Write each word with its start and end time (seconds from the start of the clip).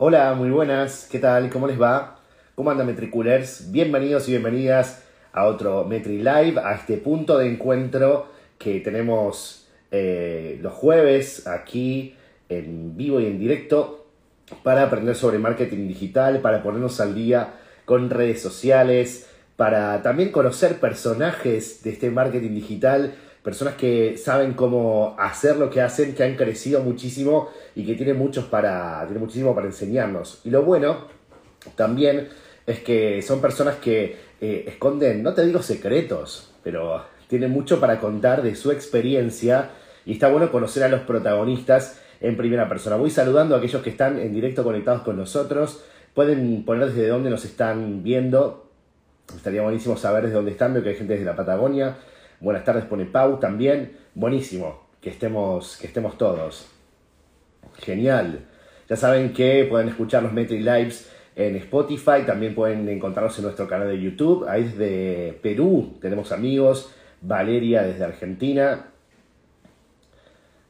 Hola, 0.00 0.32
muy 0.34 0.50
buenas, 0.50 1.08
¿qué 1.10 1.18
tal? 1.18 1.50
¿Cómo 1.50 1.66
les 1.66 1.80
va? 1.80 2.20
¿Cómo 2.54 2.70
andan 2.70 2.86
Metriculers? 2.86 3.72
Bienvenidos 3.72 4.28
y 4.28 4.30
bienvenidas 4.30 5.02
a 5.32 5.46
otro 5.46 5.84
Metri 5.86 6.18
Live, 6.18 6.54
a 6.62 6.76
este 6.76 6.98
punto 6.98 7.36
de 7.36 7.48
encuentro 7.48 8.28
que 8.60 8.78
tenemos 8.78 9.66
eh, 9.90 10.56
los 10.62 10.72
jueves 10.72 11.48
aquí 11.48 12.14
en 12.48 12.96
vivo 12.96 13.18
y 13.18 13.26
en 13.26 13.40
directo 13.40 14.06
para 14.62 14.84
aprender 14.84 15.16
sobre 15.16 15.40
marketing 15.40 15.88
digital, 15.88 16.42
para 16.42 16.62
ponernos 16.62 17.00
al 17.00 17.16
día 17.16 17.54
con 17.84 18.08
redes 18.08 18.40
sociales, 18.40 19.28
para 19.56 20.00
también 20.04 20.30
conocer 20.30 20.78
personajes 20.78 21.82
de 21.82 21.90
este 21.90 22.12
marketing 22.12 22.54
digital 22.54 23.16
personas 23.42 23.74
que 23.74 24.16
saben 24.16 24.54
cómo 24.54 25.16
hacer 25.18 25.56
lo 25.56 25.70
que 25.70 25.80
hacen, 25.80 26.14
que 26.14 26.24
han 26.24 26.36
crecido 26.36 26.82
muchísimo 26.82 27.50
y 27.74 27.84
que 27.86 27.94
tienen, 27.94 28.18
muchos 28.18 28.46
para, 28.46 29.06
muchísimo 29.18 29.54
para 29.54 29.66
enseñarnos. 29.66 30.40
Y 30.44 30.50
lo 30.50 30.62
bueno 30.62 31.06
también 31.76 32.28
es 32.66 32.80
que 32.80 33.22
son 33.22 33.40
personas 33.40 33.76
que 33.76 34.16
eh, 34.40 34.64
esconden, 34.66 35.22
no 35.22 35.34
te 35.34 35.44
digo 35.44 35.62
secretos, 35.62 36.52
pero 36.62 37.04
tienen 37.28 37.50
mucho 37.50 37.80
para 37.80 38.00
contar 38.00 38.42
de 38.42 38.54
su 38.54 38.70
experiencia 38.70 39.70
y 40.04 40.12
está 40.12 40.28
bueno 40.28 40.50
conocer 40.50 40.82
a 40.82 40.88
los 40.88 41.00
protagonistas 41.02 42.00
en 42.20 42.36
primera 42.36 42.68
persona. 42.68 42.96
Voy 42.96 43.10
saludando 43.10 43.54
a 43.54 43.58
aquellos 43.58 43.82
que 43.82 43.90
están 43.90 44.18
en 44.18 44.32
directo 44.32 44.64
conectados 44.64 45.02
con 45.02 45.16
nosotros. 45.16 45.84
Pueden 46.14 46.64
poner 46.64 46.88
desde 46.88 47.08
dónde 47.08 47.30
nos 47.30 47.44
están 47.44 48.02
viendo. 48.02 48.70
Estaría 49.34 49.62
buenísimo 49.62 49.96
saber 49.96 50.24
desde 50.24 50.36
dónde 50.36 50.52
están. 50.52 50.72
Veo 50.72 50.82
que 50.82 50.90
hay 50.90 50.96
gente 50.96 51.12
desde 51.12 51.26
la 51.26 51.36
Patagonia, 51.36 51.98
Buenas 52.40 52.64
tardes, 52.64 52.84
pone 52.84 53.04
Pau 53.04 53.40
también. 53.40 53.96
Buenísimo, 54.14 54.86
que 55.00 55.10
estemos, 55.10 55.76
que 55.76 55.88
estemos 55.88 56.16
todos. 56.16 56.68
Genial. 57.78 58.46
Ya 58.88 58.96
saben 58.96 59.32
que 59.32 59.66
pueden 59.68 59.88
escuchar 59.88 60.22
los 60.22 60.32
Metri 60.32 60.60
Lives 60.60 61.10
en 61.34 61.56
Spotify, 61.56 62.22
también 62.26 62.54
pueden 62.54 62.88
encontrarlos 62.88 63.36
en 63.38 63.44
nuestro 63.44 63.66
canal 63.66 63.88
de 63.88 64.00
YouTube. 64.00 64.48
Ahí 64.48 64.64
desde 64.64 65.38
Perú 65.42 65.98
tenemos 66.00 66.32
amigos. 66.32 66.92
Valeria 67.20 67.82
desde 67.82 68.04
Argentina. 68.04 68.86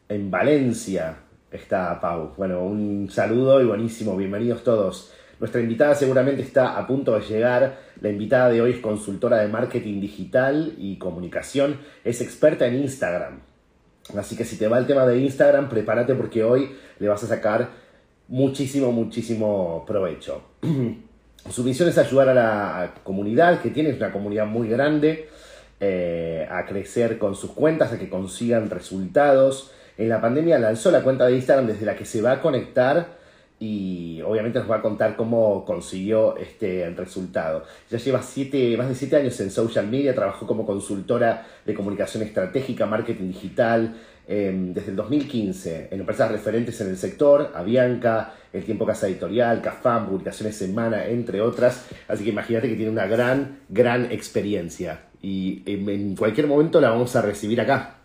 En 0.09 0.31
Valencia 0.31 1.17
está 1.51 2.01
Pau. 2.01 2.33
Bueno, 2.37 2.65
un 2.65 3.11
saludo 3.11 3.61
y 3.61 3.67
buenísimo. 3.67 4.17
Bienvenidos 4.17 4.65
todos. 4.65 5.13
Nuestra 5.41 5.61
invitada 5.61 5.95
seguramente 5.95 6.43
está 6.43 6.77
a 6.77 6.87
punto 6.87 7.19
de 7.19 7.25
llegar. 7.25 7.79
La 8.01 8.09
invitada 8.09 8.51
de 8.51 8.61
hoy 8.61 8.73
es 8.73 8.79
consultora 8.79 9.39
de 9.39 9.49
marketing 9.49 10.01
digital 10.01 10.75
y 10.79 10.99
comunicación. 10.99 11.79
Es 12.05 12.21
experta 12.21 12.67
en 12.67 12.77
Instagram. 12.77 13.41
Así 14.17 14.37
que 14.37 14.45
si 14.45 14.57
te 14.57 14.69
va 14.69 14.79
el 14.79 14.87
tema 14.87 15.07
de 15.07 15.19
Instagram, 15.19 15.69
prepárate 15.69 16.15
porque 16.15 16.43
hoy 16.43 16.77
le 16.99 17.09
vas 17.09 17.23
a 17.23 17.27
sacar 17.27 17.69
muchísimo, 18.27 18.91
muchísimo 18.91 19.85
provecho. 19.87 20.43
Su 21.51 21.63
misión 21.63 21.89
es 21.89 21.99
ayudar 21.99 22.31
a 22.31 22.35
la 22.35 22.95
comunidad, 23.05 23.61
que 23.61 23.71
tiene 23.71 23.93
una 23.93 24.13
comunidad 24.13 24.47
muy 24.47 24.69
grande, 24.69 25.29
eh, 25.81 26.47
a 26.51 26.67
crecer 26.67 27.19
con 27.19 27.37
sus 27.37 27.53
cuentas, 27.53 27.93
a 27.93 27.99
que 27.99 28.09
consigan 28.09 28.69
resultados. 28.69 29.71
En 29.97 30.09
la 30.09 30.21
pandemia 30.21 30.59
lanzó 30.59 30.91
la 30.91 31.03
cuenta 31.03 31.27
de 31.27 31.37
Instagram 31.37 31.69
desde 31.69 31.87
la 31.87 31.95
que 31.95 32.05
se 32.05 32.21
va 32.21 32.33
a 32.33 32.43
conectar 32.43 33.18
y 33.61 34.21
obviamente 34.23 34.61
nos 34.61 34.71
va 34.71 34.77
a 34.77 34.83
contar 34.83 35.17
cómo 35.17 35.65
consiguió 35.65 36.37
este 36.37 36.89
resultado. 36.91 37.65
Ya 37.91 37.99
lleva 37.99 38.23
siete, 38.23 38.77
más 38.77 38.89
de 38.89 38.95
siete 38.95 39.17
años 39.17 39.39
en 39.41 39.51
social 39.51 39.89
media, 39.89 40.15
trabajó 40.15 40.47
como 40.47 40.65
consultora 40.65 41.47
de 41.67 41.75
comunicación 41.75 42.23
estratégica, 42.23 42.87
marketing 42.87 43.29
digital, 43.29 43.97
em, 44.29 44.73
desde 44.73 44.91
el 44.91 44.97
2015 44.97 45.89
en 45.91 46.01
empresas 46.01 46.31
referentes 46.31 46.81
en 46.81 46.89
el 46.89 46.97
sector, 46.97 47.53
Avianca, 47.55 48.35
El 48.53 48.65
Tiempo 48.65 48.87
Casa 48.87 49.09
Editorial, 49.09 49.61
Cafam, 49.61 50.07
Publicaciones 50.09 50.57
Semana, 50.57 51.07
entre 51.07 51.41
otras. 51.41 51.87
Así 52.07 52.25
que 52.25 52.31
imagínate 52.31 52.69
que 52.69 52.77
tiene 52.77 52.93
una 52.93 53.07
gran, 53.07 53.61
gran 53.69 54.13
experiencia. 54.13 55.01
Y 55.21 55.65
em, 55.67 55.89
en 55.89 56.17
cualquier 56.17 56.47
momento 56.47 56.81
la 56.81 56.91
vamos 56.91 57.17
a 57.17 57.23
recibir 57.23 57.61
acá. 57.61 57.98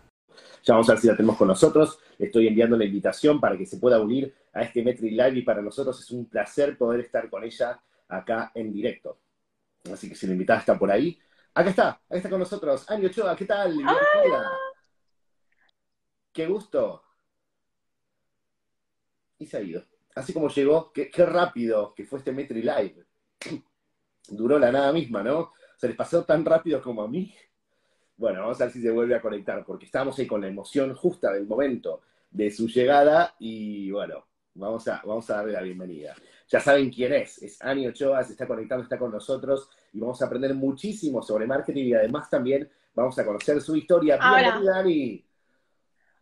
Ya 0.64 0.72
vamos 0.72 0.88
a 0.88 0.92
ver 0.92 1.00
si 1.00 1.06
la 1.08 1.16
tenemos 1.16 1.36
con 1.36 1.48
nosotros. 1.48 1.98
Le 2.16 2.26
estoy 2.26 2.48
enviando 2.48 2.76
la 2.76 2.86
invitación 2.86 3.38
para 3.38 3.56
que 3.56 3.66
se 3.66 3.76
pueda 3.76 4.00
unir 4.00 4.34
a 4.54 4.62
este 4.62 4.82
Metri 4.82 5.10
Live 5.10 5.38
y 5.38 5.42
para 5.42 5.60
nosotros 5.60 6.00
es 6.00 6.10
un 6.10 6.24
placer 6.24 6.78
poder 6.78 7.00
estar 7.00 7.28
con 7.28 7.44
ella 7.44 7.78
acá 8.08 8.50
en 8.54 8.72
directo. 8.72 9.18
Así 9.92 10.08
que 10.08 10.14
si 10.14 10.26
la 10.26 10.32
invitada 10.32 10.60
está 10.60 10.78
por 10.78 10.90
ahí, 10.90 11.18
acá 11.52 11.68
está, 11.68 11.88
acá 11.90 12.00
está 12.08 12.30
con 12.30 12.38
nosotros. 12.38 12.90
Ani 12.90 13.04
Ochoa, 13.04 13.36
¿qué 13.36 13.44
tal? 13.44 13.72
Bienvenida. 13.72 14.52
Qué 16.32 16.46
gusto. 16.46 17.02
Y 19.38 19.46
se 19.46 19.58
ha 19.58 19.60
ido. 19.60 19.84
Así 20.14 20.32
como 20.32 20.48
llegó, 20.48 20.92
qué, 20.92 21.10
qué 21.10 21.26
rápido 21.26 21.92
que 21.94 22.06
fue 22.06 22.20
este 22.20 22.32
Metri 22.32 22.62
Live. 22.62 23.04
Duró 24.28 24.58
la 24.58 24.72
nada 24.72 24.92
misma, 24.94 25.22
¿no? 25.22 25.52
Se 25.76 25.88
les 25.88 25.96
pasó 25.96 26.24
tan 26.24 26.42
rápido 26.42 26.80
como 26.80 27.02
a 27.02 27.08
mí. 27.08 27.34
Bueno, 28.16 28.40
vamos 28.42 28.60
a 28.60 28.64
ver 28.64 28.72
si 28.72 28.80
se 28.80 28.90
vuelve 28.90 29.14
a 29.16 29.20
conectar, 29.20 29.64
porque 29.64 29.86
estamos 29.86 30.18
ahí 30.18 30.26
con 30.26 30.40
la 30.40 30.48
emoción 30.48 30.94
justa 30.94 31.32
del 31.32 31.46
momento 31.46 32.02
de 32.30 32.50
su 32.50 32.68
llegada 32.68 33.34
y 33.38 33.90
bueno, 33.90 34.26
vamos 34.54 34.86
a, 34.88 35.02
vamos 35.04 35.28
a 35.30 35.36
darle 35.36 35.52
la 35.52 35.62
bienvenida. 35.62 36.14
Ya 36.48 36.60
saben 36.60 36.90
quién 36.90 37.12
es, 37.12 37.42
es 37.42 37.60
Ani 37.62 37.86
Ochoa, 37.88 38.22
se 38.22 38.32
está 38.32 38.46
conectando, 38.46 38.84
está 38.84 38.98
con 38.98 39.10
nosotros 39.10 39.68
y 39.92 39.98
vamos 39.98 40.20
a 40.22 40.26
aprender 40.26 40.54
muchísimo 40.54 41.22
sobre 41.22 41.46
marketing 41.46 41.86
y 41.86 41.94
además 41.94 42.30
también 42.30 42.70
vamos 42.94 43.18
a 43.18 43.24
conocer 43.24 43.60
su 43.60 43.74
historia. 43.76 44.16
Bienvenida, 44.16 44.78
Ani. 44.78 45.24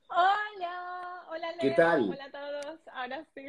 Hola, 0.09 1.25
hola 1.31 1.49
Leo. 1.53 1.61
¿Qué 1.61 1.71
tal? 1.73 2.11
Hola 2.11 2.25
a 2.25 2.31
todos, 2.31 2.81
ahora 2.93 3.27
sí. 3.35 3.45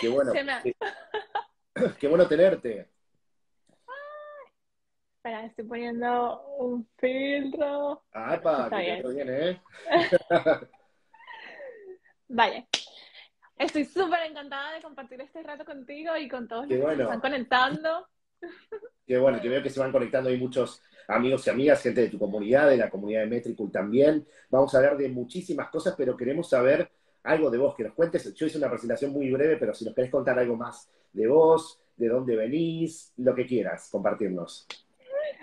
Qué 0.00 0.08
bueno. 0.08 0.32
Se 0.32 0.42
me- 0.44 0.62
Qué, 0.62 0.74
qué 2.00 2.08
bueno 2.08 2.26
tenerte. 2.26 2.88
Espera, 5.24 5.46
estoy 5.46 5.64
poniendo 5.66 6.42
un 6.58 6.84
filtro. 6.98 8.02
Ah, 8.12 8.34
epa, 8.34 8.64
Está 8.64 8.76
que 8.76 8.82
bien. 8.82 9.14
bien, 9.14 9.28
¿eh? 9.30 9.60
Vale. 12.28 12.66
Estoy 13.56 13.84
súper 13.84 14.18
encantada 14.28 14.72
de 14.72 14.82
compartir 14.82 15.20
este 15.20 15.44
rato 15.44 15.64
contigo 15.64 16.16
y 16.16 16.28
con 16.28 16.48
todos 16.48 16.66
Qué 16.66 16.76
los 16.76 16.90
que 16.90 16.96
se 16.96 17.02
están 17.04 17.20
conectando. 17.20 18.08
Qué 19.06 19.16
bueno, 19.16 19.40
que 19.40 19.48
veo 19.48 19.62
que 19.62 19.70
se 19.70 19.78
van 19.78 19.92
conectando 19.92 20.28
ahí 20.28 20.38
muchos 20.38 20.82
amigos 21.06 21.46
y 21.46 21.50
amigas, 21.50 21.80
gente 21.80 22.00
de 22.00 22.08
tu 22.08 22.18
comunidad, 22.18 22.68
de 22.68 22.78
la 22.78 22.90
comunidad 22.90 23.20
de 23.20 23.28
Metricool 23.28 23.70
también. 23.70 24.26
Vamos 24.50 24.74
a 24.74 24.78
hablar 24.78 24.96
de 24.96 25.08
muchísimas 25.08 25.70
cosas, 25.70 25.94
pero 25.96 26.16
queremos 26.16 26.50
saber 26.50 26.90
algo 27.22 27.48
de 27.48 27.58
vos, 27.58 27.76
que 27.76 27.84
nos 27.84 27.94
cuentes. 27.94 28.34
Yo 28.34 28.46
hice 28.46 28.58
una 28.58 28.68
presentación 28.68 29.12
muy 29.12 29.30
breve, 29.30 29.56
pero 29.56 29.72
si 29.72 29.84
nos 29.84 29.94
querés 29.94 30.10
contar 30.10 30.36
algo 30.40 30.56
más 30.56 30.90
de 31.12 31.28
vos, 31.28 31.80
de 31.96 32.08
dónde 32.08 32.34
venís, 32.34 33.12
lo 33.18 33.36
que 33.36 33.46
quieras, 33.46 33.88
compartirnos. 33.88 34.66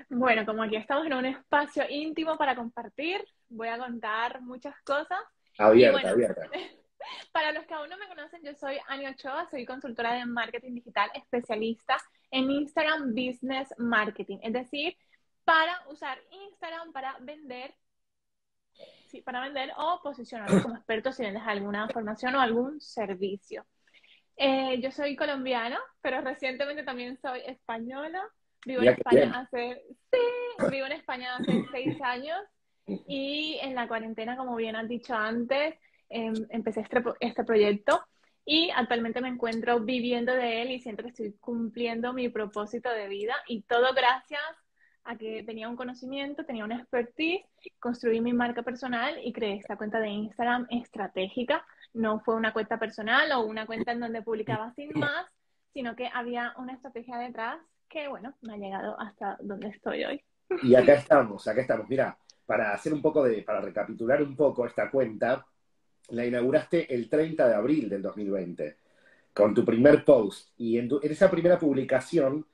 Bueno, 0.09 0.45
como 0.45 0.63
aquí 0.63 0.75
estamos 0.75 1.05
en 1.05 1.13
un 1.13 1.25
espacio 1.25 1.83
íntimo 1.87 2.35
para 2.37 2.55
compartir, 2.55 3.23
voy 3.47 3.67
a 3.67 3.77
contar 3.77 4.41
muchas 4.41 4.75
cosas. 4.81 5.19
Abierta, 5.57 5.93
bueno, 6.01 6.09
abierta. 6.09 6.49
Para 7.31 7.51
los 7.51 7.65
que 7.65 7.73
aún 7.73 7.89
no 7.89 7.97
me 7.97 8.07
conocen, 8.07 8.41
yo 8.43 8.53
soy 8.55 8.77
Ani 8.87 9.07
Ochoa, 9.07 9.47
soy 9.49 9.65
consultora 9.65 10.13
de 10.13 10.25
marketing 10.25 10.75
digital 10.75 11.09
especialista 11.13 11.97
en 12.31 12.51
Instagram 12.51 13.15
Business 13.15 13.73
Marketing, 13.77 14.37
es 14.41 14.53
decir, 14.53 14.97
para 15.45 15.81
usar 15.89 16.19
Instagram 16.31 16.91
para 16.91 17.17
vender, 17.21 17.73
sí, 19.07 19.21
para 19.21 19.41
vender 19.41 19.71
o 19.77 19.99
posicionarte 20.03 20.61
como 20.61 20.75
experto 20.77 21.11
si 21.11 21.23
vendes 21.23 21.43
alguna 21.45 21.87
formación 21.87 22.35
o 22.35 22.41
algún 22.41 22.81
servicio. 22.81 23.65
Eh, 24.35 24.79
yo 24.81 24.91
soy 24.91 25.15
colombiana, 25.15 25.79
pero 26.01 26.21
recientemente 26.21 26.83
también 26.83 27.17
soy 27.17 27.41
española. 27.45 28.23
Vivo 28.65 28.81
Mira 28.81 28.91
en 28.91 28.97
España 28.97 29.21
bien. 29.21 29.35
hace, 29.35 29.81
sí, 30.11 30.67
vivo 30.69 30.85
en 30.85 30.91
España 30.93 31.35
hace 31.35 31.63
seis 31.71 32.01
años 32.01 32.39
y 33.07 33.59
en 33.61 33.75
la 33.75 33.87
cuarentena, 33.87 34.35
como 34.35 34.55
bien 34.55 34.75
has 34.75 34.87
dicho 34.87 35.13
antes, 35.13 35.75
em, 36.09 36.33
empecé 36.49 36.81
este, 36.81 37.01
este 37.19 37.43
proyecto 37.43 38.03
y 38.45 38.71
actualmente 38.75 39.21
me 39.21 39.27
encuentro 39.27 39.79
viviendo 39.79 40.33
de 40.33 40.63
él 40.63 40.71
y 40.71 40.81
siento 40.81 41.03
que 41.03 41.09
estoy 41.09 41.33
cumpliendo 41.39 42.13
mi 42.13 42.29
propósito 42.29 42.89
de 42.89 43.07
vida 43.07 43.35
y 43.47 43.61
todo 43.61 43.93
gracias 43.93 44.41
a 45.03 45.17
que 45.17 45.43
tenía 45.43 45.69
un 45.69 45.75
conocimiento, 45.75 46.45
tenía 46.45 46.65
una 46.65 46.77
expertise, 46.77 47.45
construí 47.79 48.21
mi 48.21 48.33
marca 48.33 48.63
personal 48.63 49.15
y 49.23 49.33
creé 49.33 49.57
esta 49.57 49.77
cuenta 49.77 49.99
de 49.99 50.09
Instagram 50.09 50.67
estratégica. 50.69 51.65
No 51.93 52.19
fue 52.19 52.35
una 52.35 52.53
cuenta 52.53 52.77
personal 52.77 53.31
o 53.31 53.41
una 53.41 53.65
cuenta 53.65 53.91
en 53.91 53.99
donde 53.99 54.21
publicaba 54.21 54.71
sin 54.73 54.91
más, 54.99 55.25
sino 55.73 55.95
que 55.95 56.09
había 56.13 56.53
una 56.57 56.73
estrategia 56.73 57.17
detrás 57.17 57.59
que, 57.89 58.07
bueno, 58.07 58.35
me 58.41 58.53
ha 58.53 58.57
llegado 58.57 58.99
hasta 58.99 59.37
donde 59.41 59.69
estoy 59.69 60.03
hoy. 60.05 60.23
Y 60.61 60.75
acá 60.75 60.93
estamos, 60.95 61.47
acá 61.47 61.61
estamos. 61.61 61.87
Mira, 61.89 62.17
para 62.45 62.73
hacer 62.73 62.93
un 62.93 63.01
poco 63.01 63.23
de, 63.23 63.43
para 63.43 63.61
recapitular 63.61 64.21
un 64.21 64.35
poco 64.35 64.65
esta 64.65 64.89
cuenta, 64.91 65.45
la 66.09 66.25
inauguraste 66.25 66.93
el 66.93 67.09
30 67.09 67.47
de 67.47 67.55
abril 67.55 67.89
del 67.89 68.01
2020, 68.01 68.77
con 69.33 69.53
tu 69.53 69.65
primer 69.65 70.03
post. 70.05 70.49
Y 70.57 70.77
en, 70.77 70.89
tu- 70.89 70.99
en 71.03 71.11
esa 71.11 71.31
primera 71.31 71.59
publicación 71.59 72.45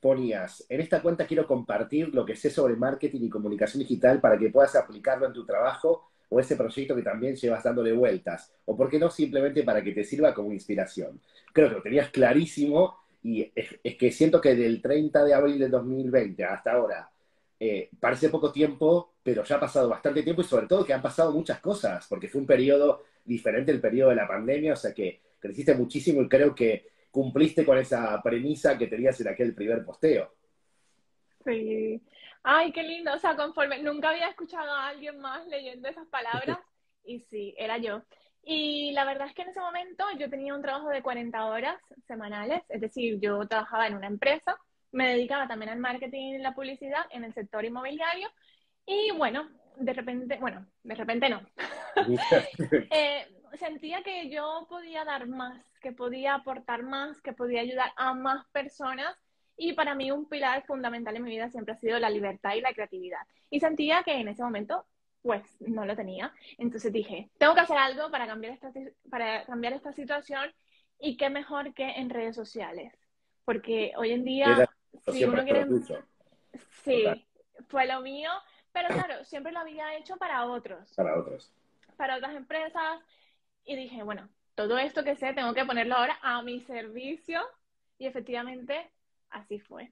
ponías, 0.00 0.66
en 0.68 0.80
esta 0.80 1.02
cuenta 1.02 1.26
quiero 1.26 1.46
compartir 1.46 2.14
lo 2.14 2.26
que 2.26 2.36
sé 2.36 2.50
sobre 2.50 2.76
marketing 2.76 3.22
y 3.22 3.30
comunicación 3.30 3.80
digital 3.80 4.20
para 4.20 4.38
que 4.38 4.50
puedas 4.50 4.76
aplicarlo 4.76 5.26
en 5.26 5.32
tu 5.32 5.46
trabajo 5.46 6.10
o 6.30 6.40
ese 6.40 6.56
proyecto 6.56 6.96
que 6.96 7.02
también 7.02 7.36
llevas 7.36 7.62
dándole 7.64 7.92
vueltas, 7.92 8.52
o 8.66 8.76
por 8.76 8.90
qué 8.90 8.98
no 8.98 9.10
simplemente 9.10 9.62
para 9.62 9.82
que 9.84 9.92
te 9.92 10.04
sirva 10.04 10.34
como 10.34 10.52
inspiración. 10.52 11.20
Creo 11.52 11.68
que 11.68 11.76
lo 11.76 11.82
tenías 11.82 12.10
clarísimo 12.10 12.98
y 13.24 13.50
es, 13.54 13.96
que 13.96 14.12
siento 14.12 14.38
que 14.38 14.54
del 14.54 14.82
30 14.82 15.24
de 15.24 15.32
abril 15.32 15.58
de 15.58 15.68
2020 15.68 16.44
hasta 16.44 16.72
ahora 16.72 17.10
eh, 17.58 17.88
parece 17.98 18.28
poco 18.28 18.52
tiempo, 18.52 19.14
pero 19.22 19.42
ya 19.42 19.56
ha 19.56 19.60
pasado 19.60 19.88
bastante 19.88 20.22
tiempo 20.22 20.42
y 20.42 20.44
sobre 20.44 20.66
todo 20.66 20.84
que 20.84 20.92
han 20.92 21.00
pasado 21.00 21.32
muchas 21.32 21.58
cosas, 21.60 22.06
porque 22.06 22.28
fue 22.28 22.42
un 22.42 22.46
periodo 22.46 23.04
diferente 23.24 23.72
el 23.72 23.80
periodo 23.80 24.10
de 24.10 24.16
la 24.16 24.28
pandemia, 24.28 24.74
o 24.74 24.76
sea 24.76 24.92
que 24.92 25.22
creciste 25.40 25.74
muchísimo 25.74 26.20
y 26.20 26.28
creo 26.28 26.54
que 26.54 26.90
cumpliste 27.10 27.64
con 27.64 27.78
esa 27.78 28.20
premisa 28.22 28.76
que 28.76 28.88
tenías 28.88 29.18
en 29.22 29.28
aquel 29.28 29.54
primer 29.54 29.82
posteo. 29.86 30.34
Sí. 31.44 32.02
Ay, 32.42 32.72
qué 32.72 32.82
lindo. 32.82 33.14
O 33.14 33.18
sea, 33.18 33.36
conforme 33.36 33.82
nunca 33.82 34.10
había 34.10 34.28
escuchado 34.28 34.70
a 34.70 34.88
alguien 34.88 35.18
más 35.18 35.46
leyendo 35.46 35.88
esas 35.88 36.06
palabras 36.08 36.58
y 37.04 37.20
sí, 37.20 37.54
era 37.56 37.78
yo. 37.78 38.02
Y 38.46 38.92
la 38.92 39.04
verdad 39.04 39.28
es 39.28 39.34
que 39.34 39.42
en 39.42 39.48
ese 39.48 39.60
momento 39.60 40.04
yo 40.18 40.28
tenía 40.28 40.54
un 40.54 40.62
trabajo 40.62 40.88
de 40.88 41.02
40 41.02 41.44
horas 41.46 41.80
semanales, 42.06 42.62
es 42.68 42.80
decir, 42.80 43.18
yo 43.20 43.46
trabajaba 43.48 43.86
en 43.86 43.94
una 43.94 44.06
empresa, 44.06 44.56
me 44.92 45.08
dedicaba 45.08 45.48
también 45.48 45.70
al 45.70 45.78
marketing 45.78 46.34
y 46.34 46.38
la 46.38 46.54
publicidad 46.54 47.06
en 47.10 47.24
el 47.24 47.32
sector 47.32 47.64
inmobiliario 47.64 48.28
y 48.86 49.10
bueno, 49.16 49.48
de 49.76 49.92
repente, 49.92 50.38
bueno, 50.38 50.66
de 50.82 50.94
repente 50.94 51.28
no. 51.28 51.40
eh, 52.90 53.26
sentía 53.56 54.02
que 54.02 54.28
yo 54.30 54.66
podía 54.68 55.04
dar 55.04 55.26
más, 55.26 55.64
que 55.80 55.92
podía 55.92 56.34
aportar 56.34 56.82
más, 56.82 57.20
que 57.22 57.32
podía 57.32 57.60
ayudar 57.60 57.92
a 57.96 58.14
más 58.14 58.46
personas. 58.48 59.16
Y 59.56 59.74
para 59.74 59.94
mí 59.94 60.10
un 60.10 60.28
pilar 60.28 60.64
fundamental 60.66 61.16
en 61.16 61.22
mi 61.22 61.30
vida 61.30 61.48
siempre 61.48 61.74
ha 61.74 61.78
sido 61.78 61.98
la 61.98 62.10
libertad 62.10 62.54
y 62.54 62.60
la 62.60 62.72
creatividad. 62.72 63.20
Y 63.50 63.60
sentía 63.60 64.02
que 64.02 64.14
en 64.14 64.28
ese 64.28 64.42
momento, 64.42 64.84
pues, 65.24 65.42
no 65.60 65.86
lo 65.86 65.96
tenía. 65.96 66.34
Entonces 66.58 66.92
dije, 66.92 67.30
tengo 67.38 67.54
que 67.54 67.62
hacer 67.62 67.78
algo 67.78 68.10
para 68.10 68.26
cambiar 68.26 68.52
esta, 68.52 68.70
para 69.08 69.46
cambiar 69.46 69.72
esta 69.72 69.90
situación. 69.94 70.52
Y 71.00 71.16
qué 71.16 71.30
mejor 71.30 71.72
que 71.72 71.92
en 71.92 72.10
redes 72.10 72.36
sociales. 72.36 72.92
Porque 73.46 73.92
hoy 73.96 74.12
en 74.12 74.24
día, 74.24 74.68
si 75.10 75.24
uno 75.24 75.42
quiere... 75.42 75.66
Sí, 76.84 77.06
fue 77.68 77.86
lo 77.86 78.02
mío. 78.02 78.30
Pero 78.70 78.88
claro, 78.88 79.24
siempre 79.24 79.50
lo 79.50 79.60
había 79.60 79.96
hecho 79.96 80.18
para 80.18 80.44
otros. 80.44 80.92
Para 80.94 81.18
otros. 81.18 81.50
Para 81.96 82.16
otras 82.16 82.34
empresas. 82.36 83.00
Y 83.64 83.76
dije, 83.76 84.02
bueno, 84.02 84.28
todo 84.54 84.76
esto 84.76 85.04
que 85.04 85.16
sé 85.16 85.32
tengo 85.32 85.54
que 85.54 85.64
ponerlo 85.64 85.94
ahora 85.94 86.18
a 86.20 86.42
mi 86.42 86.60
servicio. 86.60 87.40
Y 87.96 88.06
efectivamente, 88.06 88.90
así 89.30 89.58
fue. 89.58 89.90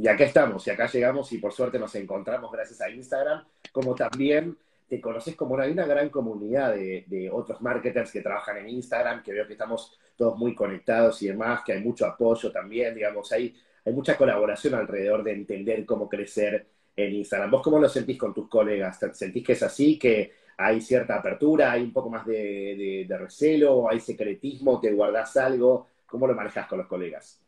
Y 0.00 0.06
acá 0.06 0.22
estamos, 0.22 0.64
y 0.64 0.70
acá 0.70 0.86
llegamos 0.86 1.32
y 1.32 1.38
por 1.38 1.52
suerte 1.52 1.76
nos 1.76 1.92
encontramos 1.96 2.52
gracias 2.52 2.80
a 2.80 2.88
Instagram, 2.88 3.44
como 3.72 3.96
también 3.96 4.56
te 4.88 5.00
conoces 5.00 5.34
como 5.34 5.54
una, 5.54 5.64
hay 5.64 5.72
una 5.72 5.86
gran 5.86 6.08
comunidad 6.08 6.72
de, 6.72 7.04
de, 7.08 7.28
otros 7.28 7.60
marketers 7.60 8.12
que 8.12 8.20
trabajan 8.20 8.58
en 8.58 8.68
Instagram, 8.68 9.24
que 9.24 9.32
veo 9.32 9.44
que 9.44 9.54
estamos 9.54 9.98
todos 10.16 10.38
muy 10.38 10.54
conectados 10.54 11.20
y 11.22 11.26
demás, 11.26 11.62
que 11.66 11.72
hay 11.72 11.80
mucho 11.82 12.06
apoyo 12.06 12.52
también, 12.52 12.94
digamos, 12.94 13.32
hay, 13.32 13.54
mucha 13.86 14.16
colaboración 14.16 14.74
alrededor 14.74 15.24
de 15.24 15.32
entender 15.32 15.86
cómo 15.86 16.08
crecer 16.08 16.66
en 16.94 17.14
Instagram. 17.14 17.50
¿Vos 17.50 17.62
cómo 17.62 17.78
lo 17.78 17.88
sentís 17.88 18.18
con 18.18 18.34
tus 18.34 18.46
colegas? 18.46 19.00
¿Sentís 19.14 19.42
que 19.42 19.52
es 19.52 19.62
así, 19.62 19.98
que 19.98 20.30
hay 20.58 20.80
cierta 20.80 21.16
apertura, 21.16 21.72
hay 21.72 21.82
un 21.82 21.92
poco 21.92 22.10
más 22.10 22.26
de, 22.26 23.06
recelo, 23.18 23.90
hay 23.90 23.98
secretismo, 23.98 24.78
te 24.78 24.92
guardás 24.92 25.38
algo? 25.38 25.86
¿Cómo 26.06 26.26
lo 26.26 26.34
manejas 26.34 26.68
con 26.68 26.78
los 26.78 26.86
colegas? 26.86 27.40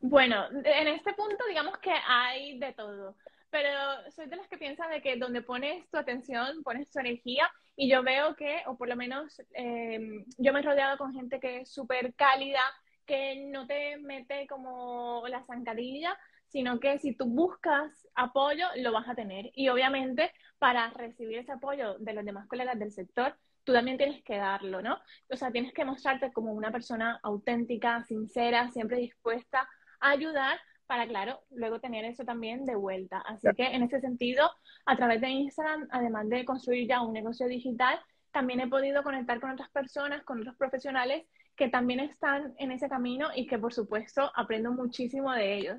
Bueno, 0.00 0.46
en 0.64 0.88
este 0.88 1.12
punto 1.14 1.44
digamos 1.48 1.76
que 1.78 1.92
hay 2.06 2.58
de 2.58 2.72
todo, 2.72 3.16
pero 3.50 3.68
soy 4.10 4.26
de 4.28 4.36
las 4.36 4.48
que 4.48 4.56
piensan 4.56 4.90
de 4.90 5.02
que 5.02 5.16
donde 5.16 5.42
pones 5.42 5.88
tu 5.90 5.96
atención, 5.98 6.62
pones 6.62 6.90
tu 6.90 7.00
energía 7.00 7.50
y 7.74 7.90
yo 7.90 8.02
veo 8.04 8.36
que, 8.36 8.62
o 8.66 8.76
por 8.76 8.88
lo 8.88 8.94
menos 8.96 9.42
em, 9.54 10.24
yo 10.36 10.52
me 10.52 10.60
he 10.60 10.62
rodeado 10.62 10.98
con 10.98 11.12
gente 11.14 11.40
que 11.40 11.62
es 11.62 11.72
súper 11.72 12.14
cálida, 12.14 12.60
que 13.06 13.46
no 13.50 13.66
te 13.66 13.96
mete 13.96 14.46
como 14.46 15.26
la 15.28 15.42
zancadilla, 15.42 16.16
sino 16.46 16.78
que 16.78 16.98
si 16.98 17.14
tú 17.16 17.26
buscas 17.26 18.08
apoyo, 18.14 18.66
lo 18.76 18.92
vas 18.92 19.08
a 19.08 19.14
tener. 19.14 19.50
Y 19.54 19.68
obviamente, 19.68 20.32
para 20.58 20.90
recibir 20.90 21.38
ese 21.38 21.52
apoyo 21.52 21.98
de 21.98 22.12
los 22.12 22.24
demás 22.24 22.46
colegas 22.46 22.78
del 22.78 22.92
sector, 22.92 23.36
tú 23.64 23.72
también 23.72 23.98
tienes 23.98 24.22
que 24.22 24.36
darlo, 24.36 24.80
¿no? 24.80 24.98
O 25.30 25.36
sea, 25.36 25.50
tienes 25.50 25.72
que 25.72 25.84
mostrarte 25.84 26.32
como 26.32 26.52
una 26.52 26.70
persona 26.70 27.18
auténtica, 27.22 28.02
sincera, 28.04 28.70
siempre 28.70 28.98
dispuesta 28.98 29.68
a 30.00 30.10
ayudar 30.10 30.58
para, 30.86 31.06
claro, 31.06 31.42
luego 31.50 31.80
tener 31.80 32.04
eso 32.04 32.24
también 32.24 32.64
de 32.64 32.74
vuelta. 32.74 33.18
Así 33.20 33.46
que 33.56 33.64
en 33.64 33.82
ese 33.82 34.00
sentido, 34.00 34.50
a 34.86 34.96
través 34.96 35.20
de 35.20 35.28
Instagram, 35.28 35.86
además 35.90 36.28
de 36.28 36.44
construir 36.44 36.88
ya 36.88 37.02
un 37.02 37.12
negocio 37.12 37.46
digital, 37.46 37.98
también 38.32 38.60
he 38.60 38.68
podido 38.68 39.02
conectar 39.02 39.40
con 39.40 39.50
otras 39.50 39.70
personas, 39.70 40.24
con 40.24 40.40
otros 40.40 40.56
profesionales 40.56 41.26
que 41.56 41.68
también 41.68 42.00
están 42.00 42.54
en 42.58 42.72
ese 42.72 42.88
camino 42.88 43.28
y 43.34 43.46
que, 43.46 43.58
por 43.58 43.74
supuesto, 43.74 44.30
aprendo 44.34 44.72
muchísimo 44.72 45.32
de 45.32 45.58
ellos 45.58 45.78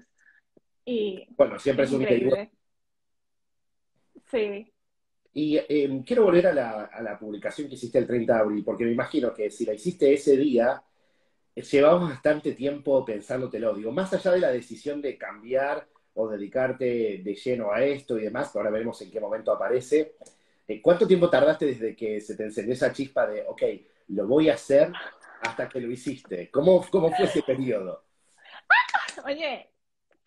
bueno, 1.37 1.59
siempre 1.59 1.85
es, 1.85 1.91
un 1.91 2.01
increíble. 2.01 2.51
Sí. 4.31 4.73
Y 5.33 5.57
em, 5.69 6.03
quiero 6.03 6.23
volver 6.23 6.47
a 6.47 6.53
la, 6.53 7.17
publicación 7.19 7.67
que 7.67 7.75
hiciste 7.75 7.99
el 7.99 8.07
30 8.07 8.33
de 8.33 8.39
abril, 8.39 8.63
porque 8.63 8.85
me 8.85 8.91
imagino 8.91 9.33
que 9.33 9.49
si 9.51 9.65
la 9.65 9.73
hiciste 9.73 10.13
ese 10.13 10.35
día, 10.37 10.81
llevabas 11.61 12.09
bastante 12.09 12.53
tiempo 12.53 13.03
pensándotelo. 13.05 13.73
Digo, 13.73 13.91
más 13.91 14.13
allá 14.13 14.31
de 14.31 14.39
la 14.39 14.51
decisión 14.51 15.01
de 15.01 15.17
cambiar 15.17 15.87
o 16.13 16.27
dedicarte 16.27 17.21
de 17.23 17.35
lleno 17.35 17.71
a 17.71 17.83
esto 17.83 18.17
y 18.17 18.23
demás, 18.23 18.51
que 18.51 18.57
ahora 18.57 18.71
veremos 18.71 19.01
en 19.01 19.11
qué 19.11 19.19
momento 19.19 19.51
aparece, 19.51 20.15
eh, 20.67 20.81
¿cuánto 20.81 21.07
tiempo 21.07 21.29
tardaste 21.29 21.65
desde 21.65 21.95
que 21.95 22.19
se 22.21 22.35
te 22.35 22.43
encendió 22.43 22.73
esa 22.73 22.91
chispa 22.91 23.27
de, 23.27 23.43
ok, 23.47 23.61
lo 24.09 24.27
voy 24.27 24.49
a 24.49 24.55
hacer 24.55 24.91
hasta 25.41 25.69
que 25.69 25.79
lo 25.79 25.91
hiciste? 25.91 26.49
¿Cómo, 26.51 26.85
cómo 26.89 27.11
fue 27.11 27.25
ese 27.25 27.41
periodo? 27.43 28.03
Oye, 29.25 29.69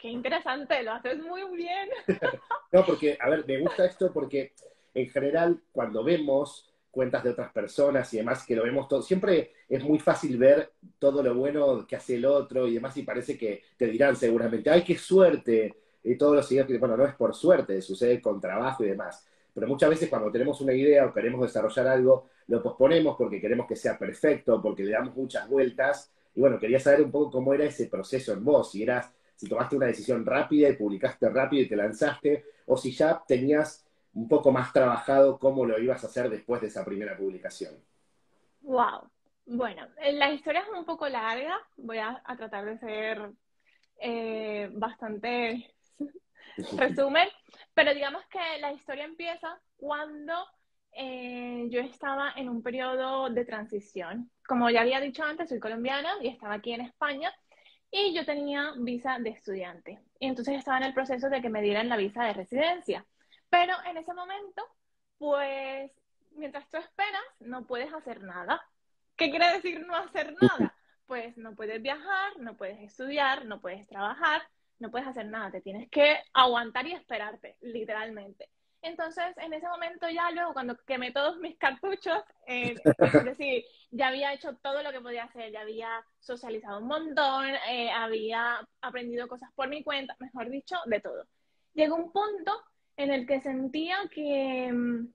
Qué 0.02 0.08
interesante, 0.08 0.82
lo 0.82 0.94
haces 0.94 1.16
muy 1.22 1.44
bien. 1.56 1.88
no, 2.72 2.84
porque, 2.84 3.16
a 3.20 3.30
ver, 3.30 3.46
me 3.46 3.60
gusta 3.60 3.86
esto 3.86 4.12
porque 4.12 4.52
en 4.94 5.08
general 5.08 5.62
cuando 5.70 6.02
vemos 6.02 6.71
cuentas 6.92 7.24
de 7.24 7.30
otras 7.30 7.50
personas 7.50 8.12
y 8.14 8.18
demás, 8.18 8.46
que 8.46 8.54
lo 8.54 8.62
vemos 8.62 8.86
todo, 8.86 9.02
siempre 9.02 9.50
es 9.68 9.82
muy 9.82 9.98
fácil 9.98 10.36
ver 10.38 10.72
todo 11.00 11.22
lo 11.22 11.34
bueno 11.34 11.84
que 11.86 11.96
hace 11.96 12.14
el 12.14 12.26
otro 12.26 12.68
y 12.68 12.74
demás, 12.74 12.96
y 12.96 13.02
parece 13.02 13.36
que 13.36 13.62
te 13.76 13.86
dirán 13.86 14.14
seguramente, 14.14 14.70
ay, 14.70 14.84
qué 14.84 14.96
suerte, 14.96 15.74
y 16.04 16.16
todos 16.16 16.36
los 16.36 16.46
seguidores, 16.46 16.78
bueno, 16.78 16.96
no 16.96 17.04
es 17.04 17.14
por 17.14 17.34
suerte, 17.34 17.80
sucede 17.82 18.20
con 18.20 18.40
trabajo 18.40 18.84
y 18.84 18.88
demás. 18.88 19.26
Pero 19.54 19.66
muchas 19.66 19.90
veces 19.90 20.08
cuando 20.08 20.30
tenemos 20.30 20.60
una 20.60 20.72
idea 20.72 21.06
o 21.06 21.12
queremos 21.12 21.40
desarrollar 21.42 21.86
algo, 21.88 22.28
lo 22.46 22.62
posponemos 22.62 23.16
porque 23.16 23.40
queremos 23.40 23.66
que 23.66 23.76
sea 23.76 23.98
perfecto, 23.98 24.60
porque 24.60 24.84
le 24.84 24.92
damos 24.92 25.14
muchas 25.16 25.48
vueltas. 25.48 26.10
Y 26.34 26.40
bueno, 26.40 26.58
quería 26.58 26.78
saber 26.78 27.02
un 27.02 27.10
poco 27.10 27.30
cómo 27.30 27.54
era 27.54 27.64
ese 27.64 27.86
proceso 27.86 28.32
en 28.32 28.44
vos, 28.44 28.70
si 28.70 28.82
eras 28.82 29.12
si 29.42 29.48
tomaste 29.48 29.74
una 29.74 29.86
decisión 29.86 30.24
rápida 30.24 30.68
y 30.68 30.76
publicaste 30.76 31.28
rápido 31.28 31.64
y 31.64 31.68
te 31.68 31.74
lanzaste, 31.74 32.44
o 32.66 32.76
si 32.76 32.92
ya 32.92 33.20
tenías 33.26 33.84
un 34.14 34.28
poco 34.28 34.52
más 34.52 34.72
trabajado 34.72 35.38
cómo 35.38 35.64
lo 35.64 35.78
ibas 35.78 36.04
a 36.04 36.06
hacer 36.06 36.28
después 36.28 36.60
de 36.60 36.68
esa 36.68 36.84
primera 36.84 37.16
publicación. 37.16 37.74
Wow. 38.60 39.10
Bueno, 39.46 39.86
eh, 40.00 40.12
la 40.12 40.30
historia 40.30 40.60
es 40.60 40.68
un 40.68 40.84
poco 40.84 41.08
larga, 41.08 41.58
voy 41.76 41.98
a, 41.98 42.22
tratar 42.36 42.64
de 42.64 42.78
ser 42.78 43.32
eh, 43.98 44.70
bastante 44.72 45.74
resumen, 46.78 47.28
pero 47.74 47.92
digamos 47.92 48.24
que 48.26 48.60
la 48.60 48.72
historia 48.72 49.04
empieza 49.04 49.60
cuando 49.76 50.32
eh, 50.92 51.66
yo 51.70 51.80
estaba 51.80 52.32
en 52.36 52.48
un 52.48 52.62
periodo 52.62 53.30
de 53.30 53.44
transición. 53.44 54.30
Como 54.46 54.70
ya 54.70 54.82
había 54.82 55.00
dicho 55.00 55.24
antes, 55.24 55.48
soy 55.48 55.58
colombiana 55.58 56.10
y 56.20 56.28
estaba 56.28 56.54
aquí 56.54 56.72
en 56.72 56.82
España 56.82 57.32
y 57.90 58.14
yo 58.14 58.24
tenía 58.24 58.72
visa 58.78 59.18
de 59.18 59.30
estudiante. 59.30 59.98
Y 60.20 60.26
entonces 60.28 60.56
estaba 60.56 60.78
en 60.78 60.84
el 60.84 60.94
proceso 60.94 61.28
de 61.28 61.42
que 61.42 61.50
me 61.50 61.62
dieran 61.62 61.88
la 61.88 61.96
visa 61.96 62.24
de 62.24 62.32
residencia. 62.32 63.04
Pero 63.52 63.74
en 63.84 63.98
ese 63.98 64.14
momento, 64.14 64.66
pues, 65.18 65.92
mientras 66.30 66.66
tú 66.70 66.78
esperas, 66.78 67.22
no 67.40 67.66
puedes 67.66 67.92
hacer 67.92 68.22
nada. 68.22 68.58
¿Qué 69.14 69.28
quiere 69.28 69.52
decir 69.52 69.86
no 69.86 69.94
hacer 69.94 70.34
nada? 70.40 70.74
Pues 71.04 71.36
no 71.36 71.54
puedes 71.54 71.82
viajar, 71.82 72.38
no 72.38 72.56
puedes 72.56 72.80
estudiar, 72.80 73.44
no 73.44 73.60
puedes 73.60 73.86
trabajar, 73.86 74.40
no 74.78 74.90
puedes 74.90 75.06
hacer 75.06 75.26
nada. 75.26 75.50
Te 75.50 75.60
tienes 75.60 75.90
que 75.90 76.18
aguantar 76.32 76.86
y 76.86 76.94
esperarte, 76.94 77.58
literalmente. 77.60 78.48
Entonces, 78.80 79.36
en 79.36 79.52
ese 79.52 79.68
momento 79.68 80.08
ya 80.08 80.30
luego, 80.30 80.54
cuando 80.54 80.74
quemé 80.86 81.12
todos 81.12 81.36
mis 81.36 81.58
cartuchos, 81.58 82.24
eh, 82.46 82.74
es 82.84 83.24
decir, 83.24 83.64
ya 83.90 84.08
había 84.08 84.32
hecho 84.32 84.56
todo 84.62 84.82
lo 84.82 84.92
que 84.92 85.02
podía 85.02 85.24
hacer, 85.24 85.52
ya 85.52 85.60
había 85.60 86.02
socializado 86.20 86.78
un 86.78 86.86
montón, 86.86 87.50
eh, 87.68 87.90
había 87.90 88.66
aprendido 88.80 89.28
cosas 89.28 89.50
por 89.54 89.68
mi 89.68 89.84
cuenta, 89.84 90.16
mejor 90.20 90.48
dicho, 90.48 90.76
de 90.86 91.00
todo. 91.00 91.26
Llegó 91.74 91.96
un 91.96 92.10
punto 92.10 92.52
en 93.02 93.12
el 93.12 93.26
que 93.26 93.40
sentía 93.40 93.96
que 94.10 94.72
mm, 94.72 95.08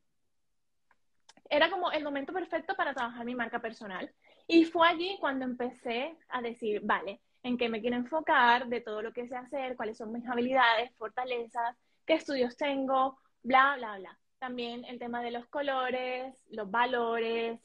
era 1.49 1.69
como 1.69 1.91
el 1.91 2.03
momento 2.03 2.33
perfecto 2.33 2.75
para 2.75 2.93
trabajar 2.93 3.25
mi 3.25 3.35
marca 3.35 3.59
personal. 3.59 4.11
Y 4.47 4.65
fue 4.65 4.87
allí 4.87 5.17
cuando 5.19 5.45
empecé 5.45 6.17
a 6.29 6.41
decir, 6.41 6.81
vale, 6.83 7.21
en 7.43 7.57
qué 7.57 7.69
me 7.69 7.81
quiero 7.81 7.95
enfocar, 7.95 8.67
de 8.67 8.81
todo 8.81 9.01
lo 9.01 9.13
que 9.13 9.27
sé 9.27 9.35
hacer, 9.35 9.75
cuáles 9.75 9.97
son 9.97 10.11
mis 10.11 10.27
habilidades, 10.27 10.93
fortalezas, 10.97 11.77
qué 12.05 12.15
estudios 12.15 12.57
tengo, 12.57 13.17
bla, 13.43 13.75
bla, 13.77 13.97
bla. 13.97 14.19
también 14.39 14.83
el 14.85 14.99
tema 14.99 15.21
de 15.21 15.31
los 15.31 15.47
colores, 15.47 16.45
los 16.49 16.69
valores, 16.69 17.59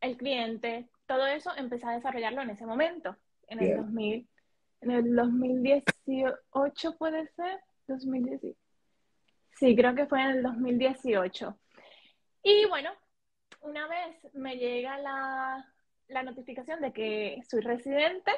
el 0.00 0.16
cliente, 0.16 0.88
todo 1.06 1.26
eso 1.26 1.50
empecé 1.56 1.86
a 1.86 1.92
desarrollarlo 1.92 2.42
en 2.42 2.50
ese 2.50 2.66
momento, 2.66 3.16
en 3.48 3.60
el 3.60 3.76
2000, 3.78 4.28
en 4.82 4.90
el 4.90 5.16
2018 5.16 6.98
puede 6.98 7.26
ser, 7.28 7.60
2018. 7.88 8.67
Sí, 9.58 9.74
creo 9.74 9.94
que 9.94 10.06
fue 10.06 10.22
en 10.22 10.28
el 10.28 10.42
2018. 10.42 11.58
Y 12.44 12.64
bueno, 12.66 12.90
una 13.62 13.88
vez 13.88 14.16
me 14.34 14.56
llega 14.56 14.98
la, 14.98 15.74
la 16.06 16.22
notificación 16.22 16.80
de 16.80 16.92
que 16.92 17.40
soy 17.48 17.60
residente, 17.60 18.30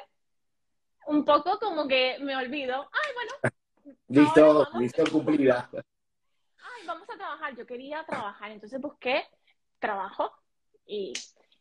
un 1.05 1.23
poco 1.23 1.59
como 1.59 1.87
que 1.87 2.17
me 2.21 2.35
olvido, 2.35 2.89
ay, 2.91 3.13
bueno. 3.13 3.95
listo, 4.07 4.67
listo, 4.79 5.03
cumplida. 5.11 5.69
Ay, 5.73 6.87
vamos 6.87 7.07
a 7.07 7.17
trabajar, 7.17 7.55
yo 7.55 7.67
quería 7.67 8.03
trabajar, 8.03 8.51
entonces 8.51 8.81
busqué 8.81 9.23
trabajo 9.77 10.31
y 10.87 11.13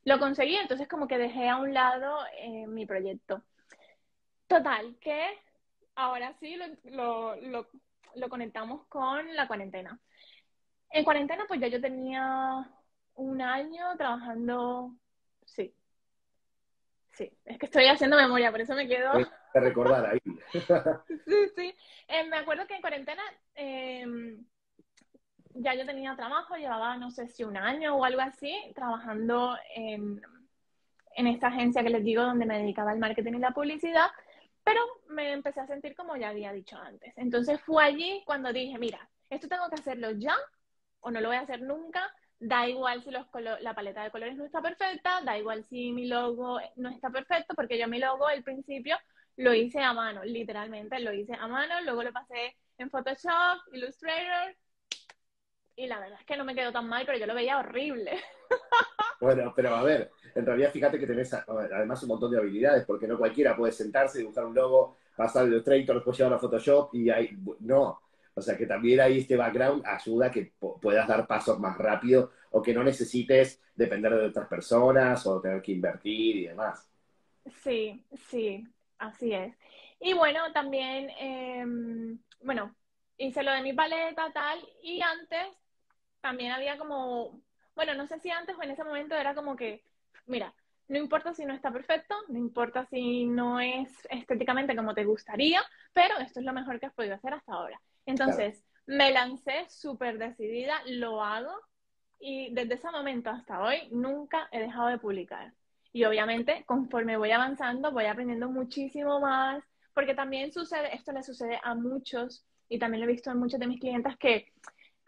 lo 0.04 0.18
conseguí, 0.18 0.56
entonces 0.56 0.88
como 0.88 1.06
que 1.06 1.18
dejé 1.18 1.50
a 1.50 1.58
un 1.58 1.74
lado 1.74 2.18
eh, 2.38 2.66
mi 2.66 2.86
proyecto. 2.86 3.42
Total, 4.46 4.96
que 5.00 5.38
ahora 5.96 6.34
sí 6.40 6.56
lo, 6.56 6.66
lo, 6.84 7.36
lo, 7.36 7.66
conectamos 8.28 8.86
con 8.86 9.34
la 9.34 9.46
cuarentena. 9.46 9.98
En 10.90 11.04
cuarentena, 11.04 11.44
pues 11.46 11.60
ya 11.60 11.68
yo 11.68 11.80
tenía 11.80 12.68
un 13.14 13.40
año 13.40 13.96
trabajando, 13.96 14.94
sí. 15.44 15.74
Sí, 17.12 17.30
es 17.44 17.58
que 17.58 17.66
estoy 17.66 17.86
haciendo 17.86 18.16
memoria, 18.16 18.50
por 18.50 18.60
eso 18.60 18.74
me 18.74 18.88
quedo. 18.88 19.12
De 19.52 19.60
recordar 19.60 20.06
ahí. 20.06 20.20
sí, 21.26 21.48
sí. 21.56 21.74
Eh, 22.08 22.26
me 22.28 22.38
acuerdo 22.38 22.66
que 22.66 22.74
en 22.74 22.80
cuarentena 22.80 23.22
em, 23.54 24.44
ya 25.54 25.74
yo 25.74 25.84
tenía 25.84 26.16
trabajo, 26.16 26.56
llevaba 26.56 26.96
no 26.96 27.10
sé 27.10 27.28
si 27.28 27.44
un 27.44 27.56
año 27.56 27.96
o 27.96 28.04
algo 28.04 28.20
así, 28.20 28.54
trabajando 28.74 29.56
en, 29.74 30.22
en 31.16 31.26
esta 31.26 31.48
agencia 31.48 31.82
que 31.82 31.90
les 31.90 32.04
digo 32.04 32.22
donde 32.22 32.46
me 32.46 32.58
dedicaba 32.58 32.92
al 32.92 32.98
marketing 32.98 33.34
y 33.34 33.38
la 33.38 33.50
publicidad, 33.50 34.10
pero 34.64 34.80
me 35.08 35.32
empecé 35.32 35.60
a 35.60 35.66
sentir 35.66 35.94
como 35.94 36.16
ya 36.16 36.30
había 36.30 36.52
dicho 36.52 36.76
antes. 36.78 37.12
Entonces 37.16 37.60
fue 37.62 37.84
allí 37.84 38.22
cuando 38.26 38.52
dije, 38.52 38.78
mira, 38.78 39.08
esto 39.30 39.48
tengo 39.48 39.68
que 39.68 39.80
hacerlo 39.80 40.10
ya 40.12 40.36
o 41.00 41.10
no 41.10 41.20
lo 41.20 41.28
voy 41.28 41.36
a 41.36 41.40
hacer 41.40 41.62
nunca, 41.62 42.12
da 42.38 42.68
igual 42.68 43.02
si 43.02 43.10
los 43.10 43.26
la 43.60 43.74
paleta 43.74 44.02
de 44.02 44.10
colores 44.10 44.36
no 44.36 44.44
está 44.44 44.62
perfecta, 44.62 45.20
da 45.22 45.38
igual 45.38 45.64
si 45.64 45.92
mi 45.92 46.06
logo 46.06 46.58
no 46.76 46.88
está 46.90 47.10
perfecto, 47.10 47.54
porque 47.54 47.78
yo 47.78 47.88
mi 47.88 47.98
logo 47.98 48.26
al 48.26 48.42
principio 48.42 48.96
lo 49.36 49.54
hice 49.54 49.80
a 49.80 49.92
mano, 49.92 50.24
literalmente 50.24 51.00
lo 51.00 51.12
hice 51.12 51.34
a 51.34 51.46
mano, 51.46 51.80
luego 51.82 52.02
lo 52.02 52.12
pasé 52.12 52.56
en 52.78 52.90
Photoshop, 52.90 53.58
Illustrator, 53.72 54.56
y 55.76 55.86
la 55.86 55.98
verdad 55.98 56.18
es 56.20 56.26
que 56.26 56.36
no 56.36 56.44
me 56.44 56.54
quedó 56.54 56.72
tan 56.72 56.88
mal, 56.88 57.06
pero 57.06 57.18
yo 57.18 57.26
lo 57.26 57.34
veía 57.34 57.58
horrible. 57.58 58.22
Bueno, 59.20 59.52
pero 59.54 59.74
a 59.76 59.82
ver, 59.82 60.10
en 60.34 60.46
realidad 60.46 60.72
fíjate 60.72 60.98
que 60.98 61.06
tenés 61.06 61.32
además 61.34 62.02
un 62.02 62.08
montón 62.08 62.30
de 62.30 62.38
habilidades, 62.38 62.84
porque 62.86 63.06
no 63.06 63.18
cualquiera 63.18 63.54
puede 63.54 63.72
sentarse, 63.72 64.18
dibujar 64.18 64.46
un 64.46 64.54
logo, 64.54 64.96
pasar 65.14 65.44
el 65.44 65.52
Illustrator, 65.52 65.96
después 65.96 66.16
llevar 66.16 66.32
a 66.32 66.38
Photoshop 66.38 66.94
y 66.94 67.10
ahí, 67.10 67.36
no. 67.60 68.00
O 68.34 68.40
sea 68.40 68.56
que 68.56 68.64
también 68.64 69.00
ahí 69.00 69.18
este 69.18 69.36
background 69.36 69.84
ayuda 69.84 70.26
a 70.26 70.30
que 70.30 70.52
puedas 70.80 71.06
dar 71.06 71.26
pasos 71.26 71.58
más 71.58 71.76
rápido 71.76 72.32
o 72.52 72.62
que 72.62 72.72
no 72.72 72.82
necesites 72.82 73.60
depender 73.74 74.14
de 74.14 74.26
otras 74.26 74.48
personas 74.48 75.26
o 75.26 75.40
tener 75.40 75.60
que 75.60 75.72
invertir 75.72 76.36
y 76.36 76.46
demás. 76.46 76.88
Sí, 77.62 78.02
sí, 78.28 78.66
así 78.98 79.34
es. 79.34 79.54
Y 80.00 80.14
bueno, 80.14 80.52
también, 80.52 81.10
em, 81.18 82.18
bueno, 82.42 82.74
hice 83.18 83.42
lo 83.42 83.52
de 83.52 83.62
mi 83.62 83.74
paleta, 83.74 84.32
tal, 84.32 84.58
y 84.82 85.02
antes 85.02 85.48
también 86.22 86.52
había 86.52 86.78
como, 86.78 87.40
bueno, 87.74 87.94
no 87.94 88.06
sé 88.06 88.18
si 88.20 88.30
antes 88.30 88.56
o 88.56 88.62
en 88.62 88.70
ese 88.70 88.84
momento 88.84 89.14
era 89.14 89.34
como 89.34 89.56
que, 89.56 89.82
mira, 90.26 90.54
no 90.88 90.98
importa 90.98 91.32
si 91.34 91.44
no 91.44 91.54
está 91.54 91.70
perfecto, 91.70 92.14
no 92.28 92.38
importa 92.38 92.84
si 92.86 93.24
no 93.24 93.60
es 93.60 93.90
estéticamente 94.10 94.74
como 94.74 94.94
te 94.94 95.04
gustaría, 95.04 95.62
pero 95.92 96.18
esto 96.18 96.40
es 96.40 96.46
lo 96.46 96.52
mejor 96.52 96.80
que 96.80 96.86
has 96.86 96.94
podido 96.94 97.14
hacer 97.14 97.32
hasta 97.32 97.52
ahora. 97.52 97.80
Entonces, 98.06 98.64
me 98.86 99.12
lancé 99.12 99.66
súper 99.68 100.18
decidida, 100.18 100.82
lo 100.86 101.22
hago, 101.22 101.54
y 102.18 102.52
desde 102.52 102.74
ese 102.74 102.90
momento 102.90 103.30
hasta 103.30 103.62
hoy 103.62 103.88
nunca 103.92 104.48
he 104.50 104.60
dejado 104.60 104.88
de 104.88 104.98
publicar. 104.98 105.52
Y 105.92 106.04
obviamente, 106.04 106.64
conforme 106.66 107.16
voy 107.16 107.30
avanzando, 107.30 107.92
voy 107.92 108.06
aprendiendo 108.06 108.48
muchísimo 108.48 109.20
más, 109.20 109.62
porque 109.94 110.14
también 110.14 110.52
sucede, 110.52 110.94
esto 110.94 111.12
le 111.12 111.22
sucede 111.22 111.60
a 111.62 111.74
muchos, 111.74 112.44
y 112.68 112.78
también 112.78 113.00
lo 113.00 113.08
he 113.08 113.12
visto 113.12 113.30
en 113.30 113.38
muchos 113.38 113.60
de 113.60 113.66
mis 113.66 113.80
clientes 113.80 114.16
que 114.16 114.52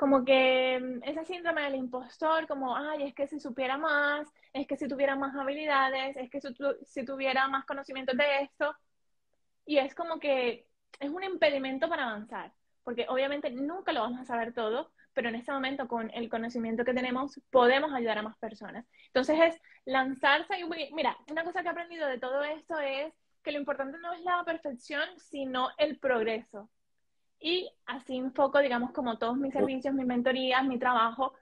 como 0.02 0.25
que 0.25 0.80
mm, 0.80 1.04
ese 1.04 1.25
síndrome 1.25 1.62
del 1.62 1.76
impostor, 1.76 2.49
como, 2.49 2.76
ay, 2.76 3.04
es 3.04 3.14
que 3.14 3.28
si 3.28 3.38
supiera 3.38 3.78
más, 3.78 4.28
es 4.52 4.66
que 4.66 4.76
si 4.76 4.88
tuviera 4.88 5.14
más 5.14 5.32
habilidades, 5.37 6.16
es 6.16 6.28
que 6.28 6.40
si, 6.40 6.49
si 6.85 7.04
tuviera 7.04 7.47
más 7.47 7.64
conocimiento 7.66 8.12
de 8.16 8.25
esto, 8.40 8.75
y 9.64 9.78
es 9.78 9.94
como 9.94 10.18
que 10.18 10.66
es 10.99 11.09
un 11.09 11.23
impedimento 11.23 11.88
para 11.88 12.02
avanzar, 12.02 12.52
porque 12.82 13.06
obviamente 13.09 13.49
nunca 13.52 13.92
lo 13.92 14.00
vamos 14.00 14.21
a 14.21 14.25
saber 14.25 14.52
todo, 14.52 14.90
pero 15.14 15.28
en 15.28 15.37
este 15.37 15.52
momento 15.52 15.87
con 15.87 16.11
el 16.14 16.28
conocimiento 16.28 16.85
que 16.85 16.94
tenemos 16.94 17.40
podemos 17.50 17.92
ayudar 17.92 18.18
a 18.18 18.23
más 18.23 18.37
personas. 18.38 18.85
Entonces 19.06 19.38
es 19.40 19.61
lanzarse 19.85 20.59
y 20.59 20.64
mira, 20.92 21.16
una 21.30 21.44
cosa 21.44 21.62
que 21.62 21.68
he 21.68 21.71
aprendido 21.71 22.09
de 22.09 22.18
todo 22.18 22.42
esto 22.42 22.76
es 22.80 23.14
que 23.44 23.52
lo 23.52 23.59
importante 23.61 23.99
no 23.99 24.12
es 24.14 24.23
la 24.23 24.42
perfección, 24.44 25.04
sino 25.18 25.68
el 25.78 26.00
progreso. 26.00 26.68
Y 27.42 27.68
así 27.87 28.16
enfoco, 28.16 28.61
digamos, 28.61 28.92
como 28.92 29.18
todos 29.18 29.37
mis 29.37 29.52
servicios, 29.52 29.92
mis 29.94 30.06
mentorías, 30.06 30.64
mi 30.64 30.78
trabajo, 30.78 31.34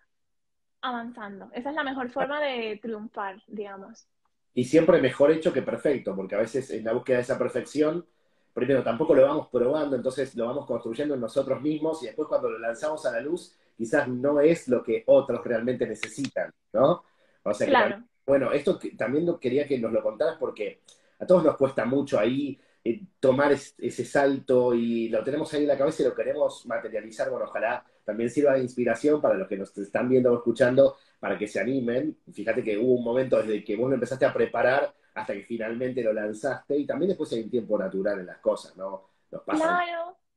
avanzando. 0.80 1.50
Esa 1.52 1.71
es 1.71 1.76
la 1.76 1.85
mejor 1.85 2.09
forma 2.09 2.40
de 2.40 2.78
triunfar, 2.80 3.42
digamos. 3.47 4.09
Y 4.54 4.64
siempre 4.64 5.00
mejor 5.00 5.30
hecho 5.30 5.52
que 5.52 5.61
perfecto, 5.61 6.16
porque 6.16 6.35
a 6.35 6.38
veces 6.38 6.71
en 6.71 6.85
la 6.85 6.95
búsqueda 6.95 7.19
de 7.19 7.23
esa 7.23 7.38
perfección, 7.38 8.07
primero 8.54 8.83
tampoco 8.83 9.14
lo 9.14 9.23
vamos 9.23 9.49
probando, 9.49 9.95
entonces 9.95 10.35
lo 10.37 10.47
vamos 10.47 10.66
construyendo 10.66 11.14
en 11.14 11.21
nosotros 11.21 11.61
mismos 11.61 12.02
y 12.02 12.07
después 12.07 12.28
cuando 12.28 12.50
lo 12.50 12.59
lanzamos 12.59 13.04
a 13.04 13.12
la 13.12 13.21
luz, 13.21 13.54
quizás 13.76 14.09
no 14.09 14.40
es 14.40 14.69
lo 14.69 14.83
que 14.83 15.04
otros 15.07 15.45
realmente 15.45 15.87
necesitan, 15.87 16.50
¿no? 16.73 17.04
O 17.42 17.54
sea, 17.54 17.66
claro. 17.66 18.02
bueno, 18.26 18.52
esto 18.52 18.78
también 18.97 19.38
quería 19.38 19.66
que 19.69 19.78
nos 19.78 19.92
lo 19.92 20.02
contaras 20.02 20.37
porque 20.38 20.80
a 21.19 21.26
todos 21.26 21.45
nos 21.45 21.57
cuesta 21.57 21.85
mucho 21.85 22.19
ahí 22.19 22.59
eh, 22.85 23.03
tomar 23.19 23.53
ese 23.53 24.05
salto 24.05 24.75
y 24.75 25.09
lo 25.09 25.23
tenemos 25.23 25.53
ahí 25.53 25.63
en 25.63 25.69
la 25.69 25.79
cabeza 25.79 26.03
y 26.03 26.07
lo 26.07 26.15
queremos 26.15 26.65
materializar. 26.67 27.31
Bueno, 27.31 27.47
ojalá 27.47 27.85
también 28.05 28.31
sirva 28.31 28.55
de 28.55 28.63
inspiración 28.63 29.21
para 29.21 29.35
los 29.35 29.47
que 29.47 29.57
nos 29.57 29.77
están 29.77 30.09
viendo 30.09 30.33
o 30.33 30.37
escuchando, 30.37 30.97
para 31.19 31.39
que 31.39 31.47
se 31.47 31.61
animen. 31.61 32.17
Fíjate 32.33 32.63
que 32.63 32.79
hubo 32.79 32.95
un 32.95 33.05
momento 33.05 33.37
desde 33.39 33.63
que 33.63 33.77
vos 33.77 33.89
lo 33.89 33.95
empezaste 33.95 34.25
a 34.25 34.33
preparar 34.33 34.95
hasta 35.15 35.35
que 35.35 35.43
finalmente 35.43 36.03
lo 36.03 36.13
lanzaste 36.13 36.77
y 36.77 36.87
también 36.87 37.11
después 37.11 37.33
hay 37.33 37.43
un 37.43 37.51
tiempo 37.51 37.79
natural 37.79 38.21
en 38.21 38.27
las 38.27 38.39
cosas, 38.39 38.77
¿no? 38.77 39.09
Nos 39.31 39.43
pasa 39.43 39.81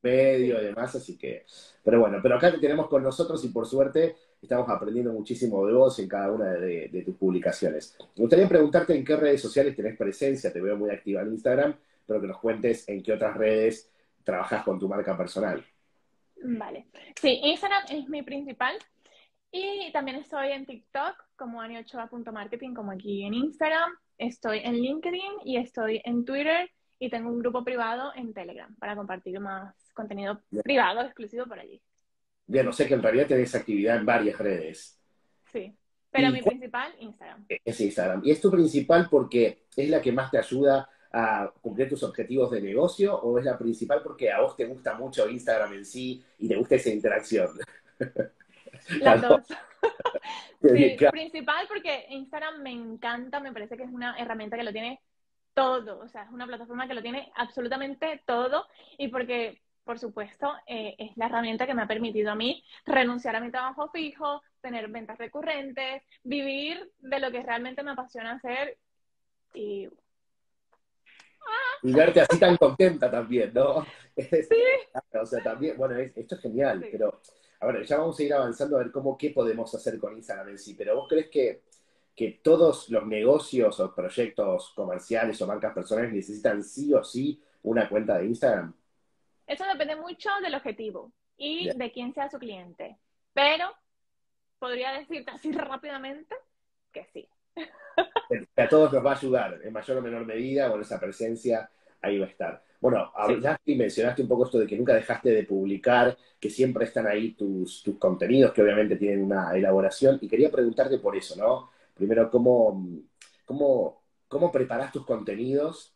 medio 0.02 0.62
y 0.62 0.66
demás, 0.66 0.94
así 0.96 1.18
que, 1.18 1.46
pero 1.82 2.02
bueno, 2.02 2.20
pero 2.22 2.36
acá 2.36 2.52
te 2.52 2.60
tenemos 2.60 2.88
con 2.90 3.02
nosotros 3.02 3.44
y 3.46 3.48
por 3.50 3.66
suerte 3.66 4.16
estamos 4.42 4.70
aprendiendo 4.70 5.14
muchísimo 5.14 5.66
de 5.66 5.74
vos 5.74 5.98
en 6.00 6.10
cada 6.10 6.30
una 6.32 6.52
de, 6.52 6.90
de 6.90 7.02
tus 7.04 7.16
publicaciones. 7.16 7.96
Me 8.18 8.22
gustaría 8.22 8.50
preguntarte 8.50 8.94
en 8.96 9.06
qué 9.06 9.16
redes 9.16 9.42
sociales 9.42 9.76
tenés 9.76 9.98
presencia, 9.98 10.52
te 10.52 10.60
veo 10.60 10.76
muy 10.76 10.90
activa 10.90 11.22
en 11.22 11.30
Instagram, 11.30 11.76
pero 12.06 12.22
que 12.22 12.28
nos 12.28 12.40
cuentes 12.40 12.88
en 12.90 13.02
qué 13.02 13.14
otras 13.14 13.36
redes 13.36 13.92
trabajas 14.24 14.64
con 14.64 14.80
tu 14.80 14.88
marca 14.88 15.18
personal. 15.18 15.66
Vale. 16.44 16.88
Sí, 17.20 17.40
Instagram 17.44 17.84
es 17.90 18.10
mi 18.10 18.22
principal. 18.22 18.76
Y 19.52 19.92
también 19.92 20.18
estoy 20.18 20.52
en 20.52 20.66
TikTok 20.66 21.16
como 21.36 21.62
aniochoa.marketing, 21.62 22.74
como 22.74 22.92
aquí 22.92 23.24
en 23.24 23.36
Instagram. 23.36 23.92
Estoy 24.18 24.60
en 24.64 24.76
LinkedIn 24.76 25.42
y 25.46 25.58
estoy 25.58 26.02
en 26.04 26.26
Twitter 26.26 26.70
y 26.98 27.10
tengo 27.10 27.30
un 27.30 27.40
grupo 27.40 27.64
privado 27.64 28.12
en 28.16 28.34
Telegram 28.34 28.74
para 28.76 28.96
compartir 28.96 29.40
más 29.40 29.76
contenido 29.94 30.42
privado 30.64 31.02
exclusivo 31.02 31.46
por 31.46 31.60
allí. 31.60 31.82
Bien, 32.48 32.68
o 32.68 32.74
sea 32.74 32.88
que 32.88 32.94
en 32.94 33.04
realidad 33.04 33.28
tenés 33.28 33.54
actividad 33.54 33.98
en 33.98 34.06
varias 34.06 34.38
redes. 34.40 35.00
Sí, 35.52 35.76
pero 36.10 36.32
mi 36.32 36.42
principal, 36.42 36.94
Instagram. 37.00 37.46
Es 37.48 37.80
Instagram. 37.80 38.22
Y 38.24 38.32
es 38.32 38.42
tu 38.42 38.52
principal 38.52 39.08
porque 39.10 39.66
es 39.76 39.90
la 39.90 40.02
que 40.02 40.12
más 40.12 40.32
te 40.32 40.38
ayuda 40.38 40.90
a 41.14 41.54
cumplir 41.62 41.88
tus 41.88 42.04
objetivos 42.04 42.50
de 42.52 42.62
negocio 42.62 43.16
o 43.16 43.38
es 43.38 43.46
la 43.46 43.58
principal 43.58 44.02
porque 44.04 44.32
a 44.32 44.42
vos 44.42 44.56
te 44.56 44.66
gusta 44.66 44.96
mucho 44.96 45.30
Instagram 45.30 45.74
en 45.74 45.86
sí 45.86 46.24
y 46.40 46.48
te 46.48 46.56
gusta 46.56 46.76
esa 46.76 46.90
interacción? 46.90 47.50
Las 49.00 49.22
dos. 49.22 49.42
sí, 50.62 50.98
principal 51.12 51.68
porque 51.68 52.08
Instagram 52.10 52.64
me 52.64 52.72
encanta, 52.72 53.40
me 53.40 53.54
parece 53.54 53.78
que 53.78 53.84
es 53.84 53.92
una 53.92 54.18
herramienta 54.18 54.58
que 54.58 54.64
lo 54.64 54.72
tiene 54.72 55.02
todo, 55.54 56.00
o 56.00 56.08
sea, 56.08 56.24
es 56.24 56.32
una 56.32 56.48
plataforma 56.48 56.88
que 56.88 56.96
lo 56.96 57.04
tiene 57.04 57.32
absolutamente 57.36 58.24
todo 58.26 58.66
y 58.98 59.10
porque, 59.10 59.62
por 59.84 60.00
supuesto, 60.00 60.52
eh, 60.66 60.96
es 60.98 61.16
la 61.16 61.28
herramienta 61.28 61.68
que 61.68 61.76
me 61.76 61.84
ha 61.84 61.88
permitido 61.88 62.32
a 62.32 62.36
mí 62.36 62.64
renunciar 62.88 63.36
a 63.36 63.40
mi 63.40 63.52
trabajo 63.52 63.90
fijo, 63.90 64.42
tener 64.62 64.88
ventas 64.88 65.20
recurrentes, 65.20 66.02
vivir 66.24 66.92
de 67.00 67.20
lo 67.20 67.32
que 67.32 67.44
realmente 67.44 67.84
me 67.84 67.92
apasiona 67.92 68.34
hacer 68.34 68.80
y 69.54 69.88
y 71.84 71.94
verte 71.94 72.22
así 72.22 72.40
tan 72.40 72.58
contenta 72.58 73.10
también, 73.10 73.52
¿no? 73.54 73.86
Sí. 74.16 75.18
o 75.20 75.26
sea, 75.26 75.42
también, 75.42 75.76
bueno, 75.76 75.98
esto 75.98 76.36
es 76.36 76.42
genial, 76.42 76.86
pero 76.92 77.20
a 77.60 77.66
ver, 77.66 77.84
ya 77.84 77.98
vamos 77.98 78.20
a 78.20 78.24
ir 78.24 78.32
avanzando 78.32 78.76
a 78.76 78.84
ver 78.84 78.92
cómo, 78.92 79.18
qué 79.18 79.32
podemos 79.32 79.74
hacer 79.74 79.98
con 79.98 80.16
Instagram 80.16 80.50
en 80.50 80.60
sí, 80.60 80.76
pero 80.76 80.96
vos 80.96 81.08
crees 81.10 81.30
que, 81.30 81.64
que 82.16 82.40
todos 82.44 82.90
los 82.90 83.08
negocios 83.08 83.80
o 83.80 83.96
proyectos 83.96 84.72
comerciales 84.76 85.42
o 85.42 85.48
marcas 85.48 85.74
personales 85.74 86.14
necesitan 86.14 86.64
sí 86.64 86.94
o 86.94 87.04
sí 87.04 87.42
una 87.64 87.90
cuenta 87.90 88.20
de 88.20 88.28
Instagram? 88.28 88.74
Eso 89.48 89.64
depende 89.66 89.96
mucho 89.96 90.30
del 90.44 90.56
objetivo 90.56 91.12
y 91.38 91.76
de 91.76 91.92
quién 91.92 92.14
sea 92.14 92.30
su 92.30 92.38
cliente, 92.38 93.00
pero 93.34 93.74
podría 94.60 94.92
decirte 94.92 95.32
así 95.32 95.52
rápidamente 95.54 96.36
que 96.92 97.06
sí. 97.14 97.28
A 98.56 98.70
todos 98.70 98.92
nos 98.92 99.06
va 99.06 99.12
a 99.12 99.16
ayudar, 99.16 99.60
en 99.64 99.74
mayor 99.74 99.98
o 99.98 100.02
menor 100.02 100.26
medida, 100.26 100.70
con 100.70 100.82
esa 100.82 101.00
presencia 101.00 101.70
ahí 102.02 102.20
va 102.20 102.26
a 102.26 102.30
estar. 102.30 102.64
Bueno, 102.80 103.12
hablaste 103.16 103.72
y 103.72 103.76
mencionaste 103.76 104.24
un 104.24 104.28
poco 104.28 104.46
esto 104.46 104.60
de 104.60 104.68
que 104.68 104.78
nunca 104.78 104.94
dejaste 104.94 105.30
de 105.30 105.44
publicar, 105.44 106.18
que 106.40 106.50
siempre 106.50 106.86
están 106.86 107.08
ahí 107.08 107.34
tus, 107.34 107.82
tus 107.82 107.98
contenidos, 107.98 108.52
que 108.52 108.62
obviamente 108.62 108.98
tienen 108.98 109.24
una 109.24 109.56
elaboración, 109.56 110.18
y 110.22 110.28
quería 110.28 110.52
preguntarte 110.52 110.98
por 111.00 111.16
eso, 111.16 111.36
¿no? 111.38 111.72
Primero, 111.94 112.30
¿cómo, 112.30 112.86
cómo, 113.46 114.02
cómo 114.28 114.52
preparas 114.52 114.92
tus 114.92 115.06
contenidos? 115.06 115.94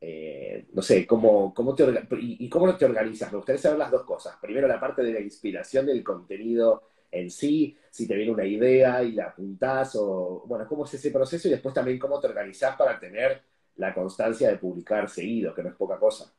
Eh, 0.00 0.66
no 0.72 0.82
sé, 0.82 1.06
¿cómo, 1.06 1.52
cómo 1.54 1.74
te, 1.74 1.84
y, 2.18 2.46
y, 2.46 2.48
cómo 2.48 2.74
te 2.76 2.84
organizas? 2.86 3.30
Me 3.30 3.36
gustaría 3.36 3.60
saber 3.60 3.78
las 3.78 3.90
dos 3.90 4.04
cosas. 4.04 4.36
Primero, 4.40 4.66
la 4.66 4.80
parte 4.80 5.02
de 5.02 5.12
la 5.12 5.20
inspiración 5.20 5.86
del 5.86 6.02
contenido 6.02 6.82
en 7.12 7.30
sí, 7.30 7.78
si 7.90 8.08
te 8.08 8.16
viene 8.16 8.32
una 8.32 8.46
idea 8.46 9.02
y 9.02 9.12
la 9.12 9.26
apuntás, 9.26 9.94
o 9.96 10.44
bueno, 10.46 10.66
cómo 10.66 10.86
es 10.86 10.94
ese 10.94 11.10
proceso, 11.10 11.46
y 11.46 11.50
después 11.50 11.74
también 11.74 11.98
cómo 11.98 12.18
te 12.18 12.26
organizás 12.26 12.74
para 12.74 12.98
tener 12.98 13.42
la 13.76 13.94
constancia 13.94 14.48
de 14.48 14.56
publicar 14.56 15.08
seguido, 15.08 15.54
que 15.54 15.62
no 15.62 15.68
es 15.68 15.76
poca 15.76 15.98
cosa. 15.98 16.32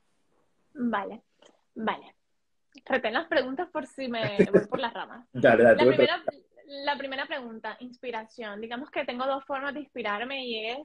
Vale, 0.74 1.22
vale. 1.75 2.15
Retén 2.86 3.13
las 3.13 3.27
preguntas 3.27 3.70
por 3.70 3.86
si 3.86 4.08
me 4.08 4.38
voy 4.51 4.65
por 4.65 4.80
las 4.80 4.94
ramas. 4.94 5.27
Dale, 5.32 5.63
dale, 5.63 5.86
la, 5.86 5.86
primera, 5.86 6.24
la 6.65 6.98
primera 6.98 7.25
pregunta, 7.27 7.77
inspiración. 7.80 8.60
Digamos 8.60 8.89
que 8.89 9.06
tengo 9.06 9.27
dos 9.27 9.46
formas 9.46 9.75
de 9.75 9.82
inspirarme 9.82 10.44
y 10.44 10.70
es 10.70 10.80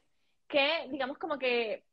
que, 0.47 0.87
digamos 0.91 1.17
como 1.17 1.39
que 1.39 1.85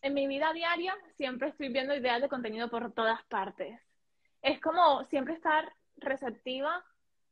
en 0.00 0.14
mi 0.14 0.26
vida 0.26 0.52
diaria 0.54 0.94
siempre 1.16 1.48
estoy 1.48 1.68
viendo 1.68 1.94
ideas 1.94 2.22
de 2.22 2.28
contenido 2.30 2.70
por 2.70 2.92
todas 2.92 3.22
partes. 3.24 3.78
Es 4.40 4.58
como 4.60 5.04
siempre 5.04 5.34
estar 5.34 5.70
receptiva 5.96 6.82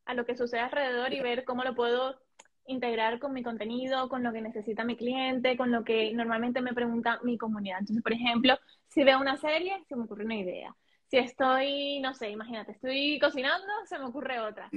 a 0.04 0.14
lo 0.14 0.25
que 0.25 0.37
sucede 0.37 0.61
alrededor 0.61 1.12
y 1.12 1.21
ver 1.21 1.45
cómo 1.45 1.64
lo 1.64 1.75
puedo 1.75 2.21
integrar 2.66 3.19
con 3.19 3.33
mi 3.33 3.42
contenido, 3.42 4.09
con 4.09 4.23
lo 4.23 4.33
que 4.33 4.40
necesita 4.40 4.85
mi 4.85 4.97
cliente, 4.97 5.57
con 5.57 5.71
lo 5.71 5.85
que 5.85 6.12
normalmente 6.12 6.61
me 6.61 6.75
pregunta 6.75 7.21
mi 7.23 7.37
comunidad. 7.37 7.80
Entonces, 7.80 8.02
por 8.02 8.12
ejemplo, 8.12 8.59
si 8.88 9.04
veo 9.04 9.21
una 9.21 9.37
serie, 9.37 9.85
se 9.88 9.97
me 9.97 10.04
ocurre 10.04 10.25
una 10.25 10.37
idea. 10.37 10.75
Si 11.09 11.19
estoy, 11.19 12.00
no 12.00 12.14
sé, 12.14 12.30
imagínate, 12.30 12.73
estoy 12.73 13.19
cocinando, 13.19 13.73
se 13.87 13.99
me 13.99 14.04
ocurre 14.04 14.40
otra. 14.40 14.71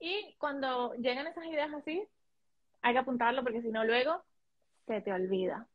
Y 0.00 0.34
cuando 0.38 0.94
llegan 0.94 1.26
esas 1.26 1.46
ideas 1.46 1.72
así, 1.72 2.02
hay 2.82 2.92
que 2.92 2.98
apuntarlo 2.98 3.42
porque 3.42 3.62
si 3.62 3.70
no 3.70 3.84
luego 3.84 4.22
se 4.86 5.00
te 5.00 5.12
olvida. 5.12 5.66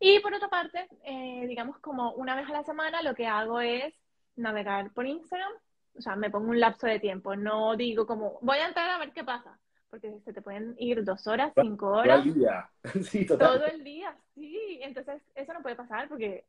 Y 0.00 0.20
por 0.20 0.34
otra 0.34 0.48
parte, 0.48 0.88
eh, 1.04 1.46
digamos 1.46 1.78
como 1.78 2.12
una 2.14 2.34
vez 2.34 2.48
a 2.48 2.52
la 2.52 2.64
semana 2.64 3.02
lo 3.02 3.14
que 3.14 3.26
hago 3.26 3.60
es 3.60 3.94
navegar 4.36 4.90
por 4.92 5.06
Instagram, 5.06 5.52
o 5.94 6.00
sea, 6.00 6.16
me 6.16 6.30
pongo 6.30 6.50
un 6.50 6.60
lapso 6.60 6.86
de 6.86 6.98
tiempo, 6.98 7.36
no 7.36 7.76
digo 7.76 8.06
como 8.06 8.38
voy 8.40 8.58
a 8.58 8.68
entrar 8.68 8.90
a 8.90 8.98
ver 8.98 9.12
qué 9.12 9.24
pasa, 9.24 9.58
porque 9.90 10.20
se 10.24 10.32
te 10.32 10.40
pueden 10.40 10.74
ir 10.78 11.04
dos 11.04 11.26
horas, 11.26 11.52
cinco 11.60 11.88
horas. 11.88 12.22
Todo 12.22 12.32
el 12.32 12.34
día, 12.34 12.70
sí, 13.02 13.26
total. 13.26 13.48
Todo 13.48 13.66
el 13.66 13.84
día, 13.84 14.16
sí. 14.34 14.80
Entonces, 14.82 15.22
eso 15.34 15.52
no 15.52 15.60
puede 15.60 15.76
pasar 15.76 16.08
porque, 16.08 16.46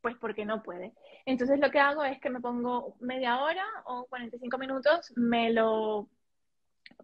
pues 0.00 0.16
porque 0.16 0.46
no 0.46 0.62
puede. 0.62 0.94
Entonces, 1.26 1.60
lo 1.60 1.70
que 1.70 1.78
hago 1.78 2.04
es 2.04 2.18
que 2.20 2.30
me 2.30 2.40
pongo 2.40 2.96
media 3.00 3.42
hora 3.42 3.66
o 3.84 4.06
45 4.06 4.56
minutos, 4.56 5.12
me 5.14 5.52
lo 5.52 6.08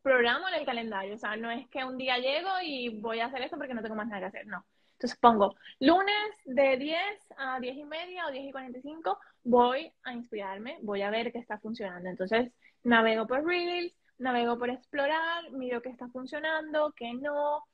programo 0.03 0.49
en 0.49 0.55
el 0.55 0.65
calendario. 0.65 1.15
O 1.15 1.19
sea, 1.19 1.37
no 1.37 1.51
es 1.51 1.69
que 1.69 1.85
un 1.85 1.99
día 1.99 2.17
llego 2.17 2.49
y 2.65 3.01
voy 3.01 3.21
a 3.21 3.27
hacer 3.27 3.43
esto 3.43 3.59
porque 3.59 3.75
no 3.75 3.83
tengo 3.83 3.95
más 3.95 4.09
nada 4.09 4.21
que 4.21 4.39
hacer, 4.39 4.47
no. 4.47 4.65
Entonces 4.93 5.19
pongo 5.19 5.57
lunes 5.81 6.31
de 6.45 6.77
10 6.77 6.99
a 7.37 7.59
10 7.59 7.77
y 7.77 7.85
media 7.85 8.27
o 8.29 8.31
10 8.31 8.45
y 8.45 8.53
45, 8.53 9.19
voy 9.45 9.93
a 10.05 10.13
inspirarme, 10.13 10.79
voy 10.83 11.03
a 11.03 11.11
ver 11.11 11.33
qué 11.33 11.39
está 11.39 11.59
funcionando. 11.59 12.09
Entonces 12.09 12.53
navego 12.85 13.27
por 13.27 13.45
Reels, 13.45 13.95
navego 14.19 14.59
por 14.59 14.71
explorar, 14.71 15.51
miro 15.53 15.83
qué 15.83 15.91
está 15.91 16.09
funcionando, 16.09 16.93
qué 16.97 17.13
no, 17.15 17.65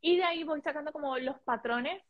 y 0.00 0.18
de 0.18 0.24
ahí 0.24 0.44
voy 0.44 0.60
sacando 0.60 0.92
como 0.92 1.16
los 1.18 1.38
patrones 1.40 2.02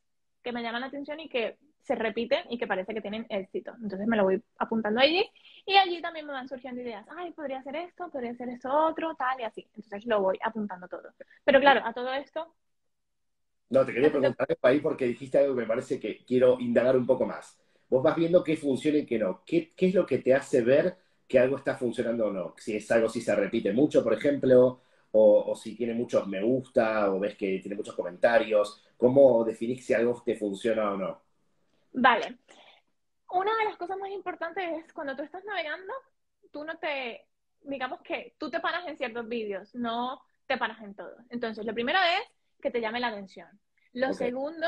que 0.43 0.53
me 0.53 0.63
llaman 0.63 0.81
la 0.81 0.89
atención 0.89 1.21
y 1.21 1.29
que 1.29 1.59
se 1.83 1.95
repiten 1.95 2.45
y 2.51 2.59
que 2.59 2.67
parece 2.67 2.93
que 2.93 3.01
tienen 3.01 3.27
éxito. 3.29 3.73
Entonces 3.83 4.07
me 4.09 4.17
lo 4.17 4.25
voy 4.25 4.43
apuntando 4.59 5.01
allí 5.01 5.25
y 5.65 5.77
allí 5.77 6.01
también 6.01 6.27
me 6.27 6.33
van 6.33 6.49
surgiendo 6.49 6.81
ideas. 6.81 7.07
Ay, 7.17 7.33
podría 7.33 7.59
hacer 7.59 7.77
esto, 7.77 8.11
podría 8.11 8.33
hacer 8.33 8.49
esto 8.49 8.69
otro, 8.73 9.15
tal 9.15 9.41
y 9.41 9.45
así. 9.45 9.69
Entonces 9.75 10.07
lo 10.07 10.23
voy 10.23 10.39
apuntando 10.43 10.89
todo. 10.89 11.15
Pero 11.45 11.61
claro, 11.61 11.83
a 11.85 11.93
todo 11.93 12.13
esto... 12.15 12.55
No, 13.71 13.85
te 13.85 13.93
quería 13.93 14.11
preguntar 14.11 14.47
ahí 14.63 14.81
porque 14.81 15.07
dijiste 15.07 15.39
algo 15.39 15.55
que 15.55 15.61
me 15.63 15.67
parece 15.67 16.01
que 16.01 16.25
quiero 16.25 16.59
indagar 16.61 16.97
un 16.97 17.07
poco 17.07 17.27
más. 17.27 17.64
Vos 17.95 18.03
vas 18.03 18.17
viendo 18.17 18.43
qué 18.43 18.57
funciona 18.57 18.99
y 18.99 19.07
qué 19.07 19.21
no. 19.21 19.45
¿Qué, 19.47 19.73
qué 19.77 19.87
es 19.87 19.95
lo 19.95 20.05
que 20.05 20.19
te 20.19 20.35
hace 20.35 20.63
ver 20.63 20.97
que 21.29 21.39
algo 21.39 21.59
está 21.59 21.77
funcionando 21.77 22.27
o 22.27 22.33
no. 22.33 22.55
Si 22.59 22.75
es 22.75 22.91
algo 22.91 23.09
si 23.09 23.21
se 23.21 23.33
repite 23.37 23.73
mucho, 23.73 24.03
por 24.03 24.15
ejemplo, 24.15 24.83
o, 25.13 25.55
si 25.55 25.77
tiene 25.77 25.95
muchos 25.95 26.27
me 26.27 26.43
gusta, 26.43 27.13
o 27.13 27.21
ves 27.21 27.37
que 27.37 27.61
tiene 27.61 27.77
muchos 27.77 27.95
comentarios. 27.95 28.85
¿Cómo 28.97 29.45
definís 29.45 29.87
si 29.87 29.95
algo 29.95 30.21
te 30.25 30.35
funciona 30.35 30.91
o 30.91 30.97
no? 30.97 31.23
Vale. 31.93 32.39
Una 33.31 33.57
de 33.59 33.65
las 33.65 33.77
cosas 33.77 33.97
más 33.97 34.11
importantes 34.11 34.65
es 34.85 34.93
cuando 34.93 35.15
tú 35.15 35.23
estás 35.23 35.45
navegando, 35.45 35.93
tú 36.51 36.65
no 36.65 36.77
te, 36.79 37.29
digamos 37.61 38.01
que 38.03 38.35
tú 38.39 38.51
te 38.51 38.59
paras 38.59 38.89
en 38.89 38.97
ciertos 38.97 39.29
vídeos, 39.29 39.73
no 39.77 40.21
te 40.49 40.59
paras 40.59 40.83
en 40.83 40.97
todo. 40.97 41.15
Entonces, 41.31 41.65
lo 41.65 41.73
primero 41.73 42.01
es 42.01 42.61
que 42.61 42.73
te 42.73 42.81
llame 42.81 42.99
la 42.99 43.09
atención. 43.09 43.49
Lo 43.93 44.13
segundo, 44.13 44.67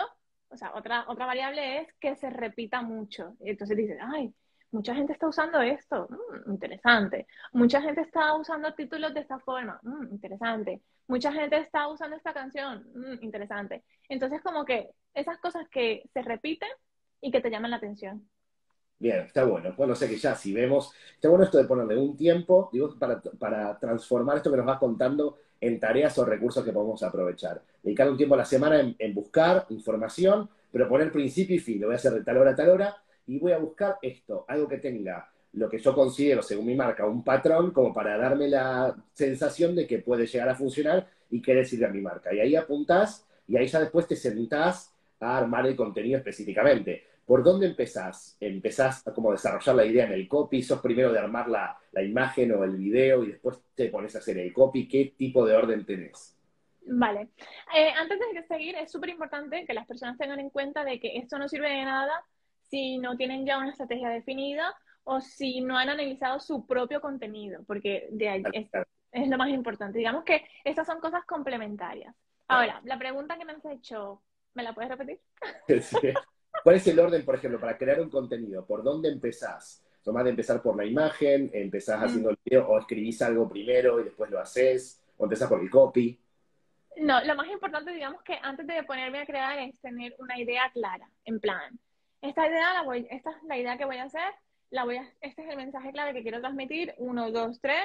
o 0.49 0.57
sea, 0.57 0.73
otra, 0.75 1.05
otra 1.09 1.27
variable 1.27 1.81
es 1.81 1.89
que 2.01 2.17
se 2.17 2.31
repita 2.31 2.83
mucho. 2.83 3.37
Entonces 3.41 3.77
dices, 3.77 3.99
ay, 4.01 4.33
mucha 4.71 4.95
gente 4.95 5.13
está 5.13 5.29
usando 5.29 5.61
esto, 5.61 6.09
mm, 6.09 6.51
interesante. 6.51 7.27
Mucha 7.53 7.81
gente 7.81 8.03
está 8.03 8.35
usando 8.35 8.75
títulos 8.75 9.15
de 9.15 9.21
esta 9.21 9.39
forma, 9.39 9.81
mm, 9.83 10.13
interesante. 10.13 10.83
Mucha 11.09 11.33
gente 11.33 11.59
está 11.59 11.89
usando 11.89 12.17
esta 12.17 12.33
canción, 12.33 12.87
mm, 12.95 13.25
interesante. 13.25 13.85
Entonces, 14.09 14.43
como 14.43 14.65
que 14.65 14.91
esas 15.15 15.39
cosas 15.39 15.69
que 15.69 16.03
se 16.13 16.23
repiten 16.23 16.69
y 17.21 17.31
que 17.31 17.41
te 17.41 17.51
llaman 17.51 17.71
la 17.71 17.79
atención. 17.79 18.29
Bien, 18.99 19.21
está 19.21 19.45
bueno. 19.45 19.75
Bueno, 19.77 19.95
sé 19.95 20.09
que 20.09 20.17
ya 20.17 20.35
si 20.35 20.55
vemos, 20.55 20.93
está 21.15 21.29
bueno 21.29 21.45
esto 21.45 21.59
de 21.59 21.65
ponerle 21.65 21.99
un 21.99 22.17
tiempo, 22.17 22.71
digo, 22.73 22.99
para, 22.99 23.21
para 23.21 23.79
transformar 23.79 24.39
esto 24.39 24.51
que 24.51 24.57
nos 24.57 24.67
vas 24.67 24.79
contando 24.79 25.37
en 25.61 25.81
tareas 25.81 26.16
o 26.19 26.25
recursos 26.25 26.64
que 26.64 26.73
podemos 26.73 27.03
aprovechar. 27.03 27.62
Dedicar 27.83 28.11
un 28.11 28.16
tiempo 28.16 28.35
a 28.35 28.38
la 28.38 28.45
semana 28.45 28.95
en, 28.99 29.14
buscar 29.14 29.66
información, 29.71 30.49
pero 30.71 30.88
poner 30.88 31.11
principio 31.12 31.57
y 31.57 31.61
fin. 31.61 31.81
Lo 31.81 31.87
voy 31.88 31.95
a 31.95 31.97
hacer 31.97 32.12
de 32.12 32.25
tal 32.25 32.38
hora 32.38 32.53
a 32.53 32.57
tal 32.57 32.71
hora 32.71 32.97
y 33.27 33.38
voy 33.38 33.53
a 33.53 33.59
buscar 33.59 33.99
esto, 34.03 34.45
algo 34.49 34.69
que 34.69 34.79
tenga 34.79 35.29
lo 35.57 35.71
que 35.71 35.79
yo 35.79 35.95
considero, 35.95 36.42
según 36.42 36.66
mi 36.66 36.75
marca, 36.75 37.07
un 37.07 37.25
patrón, 37.25 37.71
como 37.71 37.92
para 37.92 38.19
darme 38.19 38.47
la 38.49 38.95
sensación 39.14 39.75
de 39.75 39.87
que 39.87 40.01
puede 40.01 40.27
llegar 40.27 40.51
a 40.51 40.55
funcionar 40.55 41.09
y 41.31 41.40
que 41.40 41.55
decirle 41.55 41.87
a 41.87 41.90
mi 41.90 42.03
marca. 42.03 42.33
Y 42.35 42.40
ahí 42.40 42.55
apuntás 42.55 43.27
y 43.49 43.57
ahí 43.57 43.66
ya 43.66 43.81
después 43.81 44.07
te 44.07 44.16
sentás 44.16 44.92
a 45.19 45.38
armar 45.38 45.66
el 45.66 45.75
contenido 45.75 46.19
específicamente. 46.19 47.05
¿Por 47.27 47.43
dónde 47.43 47.67
empezás? 47.67 48.37
¿Empezás 48.39 49.07
a 49.07 49.12
como 49.12 49.33
desarrollar 49.33 49.75
la 49.75 49.85
idea 49.85 50.07
en 50.07 50.12
el 50.12 50.29
copy? 50.29 50.62
¿Sos 50.62 50.81
primero 50.81 51.12
de 51.12 51.19
armar 51.19 51.49
la, 51.49 51.77
la 51.91 52.03
imagen 52.03 52.53
o 52.53 52.62
el 52.62 52.77
video 52.77 53.25
y 53.25 53.33
después 53.33 53.61
te 53.75 53.91
pones 53.91 54.15
a 54.15 54.21
hacer 54.21 54.39
el 54.39 54.53
copy? 54.53 54.89
¿Qué 54.89 55.15
tipo 55.19 55.45
de 55.45 55.57
orden 55.57 55.85
tenés? 55.85 56.37
Vale. 56.87 57.31
Eh, 57.75 57.91
antes 57.91 58.19
de 58.19 58.43
seguir, 58.45 58.77
es 58.77 58.93
súper 58.93 59.11
importante 59.11 59.65
que 59.67 59.75
las 59.75 59.87
personas 59.87 60.17
tengan 60.17 60.39
en 60.39 60.51
cuenta 60.51 60.85
de 60.85 61.01
que 61.01 61.17
esto 61.17 61.37
no 61.37 61.49
sirve 61.49 61.69
de 61.69 61.85
nada 61.85 62.25
si 62.71 62.99
no 62.99 63.17
tienen 63.17 63.45
ya 63.45 63.59
una 63.59 63.71
estrategia 63.71 64.09
definida 64.09 64.73
o 65.05 65.21
si 65.21 65.61
no 65.61 65.77
han 65.77 65.89
analizado 65.89 66.41
su 66.41 66.67
propio 66.67 67.01
contenido, 67.01 67.62
porque 67.67 68.09
de 68.11 68.29
ahí 68.29 68.43
es, 69.12 69.29
lo 69.29 69.39
más 69.39 69.49
importante. 69.49 69.99
Digamos 69.99 70.25
que 70.25 70.45
estas 70.65 70.87
son 70.87 71.01
cosas 71.01 71.25
complementarias. 71.25 72.15
Ahora, 72.49 72.81
la 72.85 72.99
pregunta 72.99 73.37
que 73.37 73.45
me 73.45 73.53
has 73.53 73.65
hecho, 73.65 74.23
¿me 74.55 74.62
la 74.62 74.75
puedes 74.75 74.91
repetir? 74.91 75.21
¿Cuál 76.62 76.77
es 76.77 76.87
el 76.87 76.99
orden, 76.99 77.25
por 77.25 77.35
ejemplo, 77.35 77.61
para 77.61 77.77
crear 77.77 78.01
un 78.01 78.11
contenido? 78.11 78.66
¿Por 78.66 78.83
dónde 78.83 79.09
empezás? 79.09 79.85
¿Tomás 80.03 80.25
de 80.25 80.31
empezar 80.31 80.62
por 80.62 80.77
la 80.77 80.85
imagen? 80.85 81.51
¿Empezás 81.53 82.03
haciendo 82.03 82.31
el 82.31 82.38
video 82.45 82.69
o 82.69 82.79
escribís 82.79 83.21
algo 83.23 83.49
primero 83.49 84.01
y 84.01 84.05
después 84.05 84.31
lo 84.31 84.38
haces? 84.38 85.03
¿O 85.16 85.25
empezás 85.25 85.49
por 85.49 85.61
el 85.61 85.71
copy? 85.71 86.19
No, 86.99 87.23
lo 87.25 87.35
más 87.35 87.49
importante, 87.49 87.92
digamos 87.92 88.23
que 88.23 88.38
antes 88.42 88.66
de 88.66 88.83
ponerme 88.85 89.21
a 89.21 89.27
crear 89.27 89.59
es 89.59 89.79
tener 89.81 90.14
una 90.19 90.38
idea 90.38 90.71
clara, 90.73 91.07
en 91.27 91.40
plan, 91.40 91.79
esta 92.23 92.49
idea 92.49 92.73
la 92.73 92.83
voy, 92.85 93.07
esta 93.11 93.33
es 93.33 93.37
la 93.47 93.59
idea 93.59 93.77
que 93.77 93.85
voy 93.85 93.99
a 93.99 94.05
hacer, 94.05 94.33
la 94.71 94.85
voy 94.85 94.97
a, 94.97 95.03
este 95.21 95.42
es 95.42 95.51
el 95.51 95.59
mensaje 95.59 95.92
clave 95.92 96.14
que 96.14 96.23
quiero 96.23 96.40
transmitir, 96.40 96.95
uno, 96.97 97.31
dos, 97.31 97.61
tres, 97.61 97.85